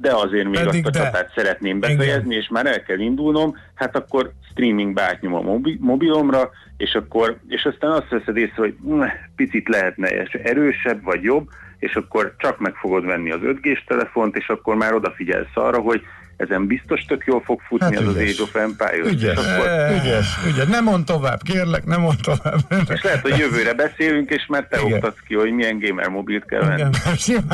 de 0.02 0.16
azért 0.16 0.50
még 0.50 0.64
Pedig 0.64 0.86
azt 0.86 0.96
a 0.96 1.00
csatát 1.00 1.32
szeretném 1.36 1.80
befejezni, 1.80 2.36
és 2.36 2.48
már 2.48 2.66
el 2.66 2.84
kell 2.84 3.00
indulnom, 3.00 3.56
hát 3.74 3.96
akkor 3.96 4.32
streamingbe 4.52 5.02
átnyom 5.02 5.34
a 5.34 5.42
mobi- 5.42 5.78
mobilomra, 5.82 6.50
és 6.78 6.96
akkor, 6.96 7.38
és 7.48 7.66
aztán 7.66 7.92
azt 7.92 8.10
veszed 8.10 8.38
észre, 8.38 8.56
hogy 8.56 8.76
hm, 8.84 9.02
picit 9.36 9.68
lehetne 9.68 10.08
erősebb 10.44 11.04
vagy 11.04 11.24
jobb, 11.24 11.50
és 11.80 11.96
akkor 11.96 12.36
csak 12.38 12.60
meg 12.60 12.76
fogod 12.76 13.06
venni 13.06 13.32
az 13.32 13.40
5G-s 13.44 13.84
telefont, 13.84 14.36
és 14.36 14.48
akkor 14.50 14.76
már 14.76 14.94
odafigyelsz 14.94 15.56
arra, 15.56 15.80
hogy 15.80 16.02
ezen 16.42 16.68
biztos 16.68 17.06
tök 17.08 17.24
jól 17.26 17.42
fog 17.46 17.62
futni 17.68 17.96
hát 17.96 18.06
az 18.06 18.08
az 18.08 18.16
Age 18.16 18.42
of 18.42 18.56
Empires. 18.56 19.12
Ügyes, 19.12 19.38
akkor... 19.38 19.68
ügyes, 20.02 20.28
ügyes. 20.48 20.66
Nem 20.68 20.84
mond 20.84 21.06
tovább, 21.06 21.42
kérlek, 21.42 21.86
nem 21.86 22.02
mond 22.02 22.18
tovább. 22.22 22.60
És 22.90 23.02
lehet, 23.02 23.22
hogy 23.22 23.38
jövőre 23.38 23.74
beszélünk, 23.74 24.30
és 24.30 24.46
már 24.48 24.68
te 24.70 24.80
Igen. 24.80 24.94
oktatsz 24.94 25.20
ki, 25.28 25.36
hogy 25.36 25.52
milyen 25.52 25.80
gamer 25.80 26.08
mobilt 26.08 26.46
kell 26.46 26.60
venni. 26.60 26.84
Igen, 27.28 27.46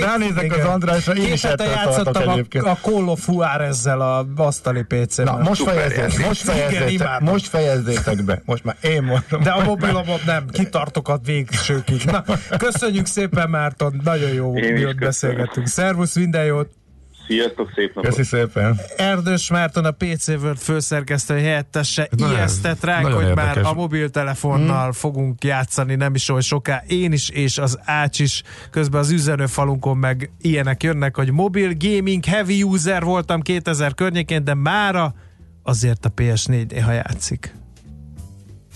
ránézek 0.00 0.52
az 0.52 0.64
Andrásra, 0.64 1.12
én 1.12 1.32
is 1.32 1.44
ettől 1.44 1.66
játszottam 1.66 2.28
a, 2.28 2.68
a 2.68 2.76
Call 2.82 3.08
of 3.08 3.28
War 3.28 3.60
ezzel 3.60 4.00
a 4.00 4.26
asztali 4.36 4.82
pc 4.82 5.16
Na, 5.16 5.38
most 5.38 5.62
fejezzétek, 5.62 6.26
most 6.26 6.42
fejezzétek, 6.42 7.20
most 7.20 7.46
fejezzétek 7.46 8.24
be. 8.24 8.42
Most 8.44 8.64
már 8.64 8.76
én 8.80 9.02
mondom. 9.02 9.42
De 9.42 9.50
a 9.50 9.64
mobilomot 9.64 10.24
nem, 10.24 10.46
kitartok 10.52 11.08
a 11.08 11.20
végsőkig. 11.24 12.02
Na, 12.04 12.24
köszönjük 12.58 13.06
szépen, 13.06 13.50
Márton, 13.50 14.00
nagyon 14.04 14.30
jó, 14.30 14.52
hogy 14.52 14.94
beszélgettünk. 14.94 15.66
Szervusz, 15.66 16.16
minden 16.16 16.44
jót! 16.44 16.77
Sziasztok, 17.28 17.72
szép 17.74 17.94
napot! 17.94 18.10
Köszi 18.10 18.22
szépen! 18.22 18.80
Erdős 18.96 19.50
Márton, 19.50 19.84
a 19.84 19.90
PC 19.90 20.28
World 20.28 20.58
főszerkesztő 20.58 21.34
helyettese 21.34 22.08
ijesztett 22.16 22.84
ránk, 22.84 23.06
hogy 23.06 23.26
érdekes. 23.26 23.54
már 23.54 23.64
a 23.64 23.72
mobiltelefonnal 23.72 24.82
hmm. 24.82 24.92
fogunk 24.92 25.44
játszani 25.44 25.94
nem 25.94 26.14
is 26.14 26.28
olyan 26.28 26.40
soká. 26.40 26.82
Én 26.86 27.12
is, 27.12 27.28
és 27.28 27.58
az 27.58 27.78
Ács 27.84 28.18
is. 28.18 28.42
Közben 28.70 29.00
az 29.00 29.10
üzenőfalunkon 29.10 29.96
meg 29.96 30.30
ilyenek 30.40 30.82
jönnek, 30.82 31.16
hogy 31.16 31.30
mobil 31.30 31.72
gaming 31.78 32.24
heavy 32.24 32.62
user 32.62 33.02
voltam 33.02 33.40
2000 33.40 33.94
környékén, 33.94 34.44
de 34.44 34.54
mára 34.54 35.14
azért 35.62 36.04
a 36.04 36.10
PS4 36.16 36.70
néha 36.70 36.92
játszik. 36.92 37.57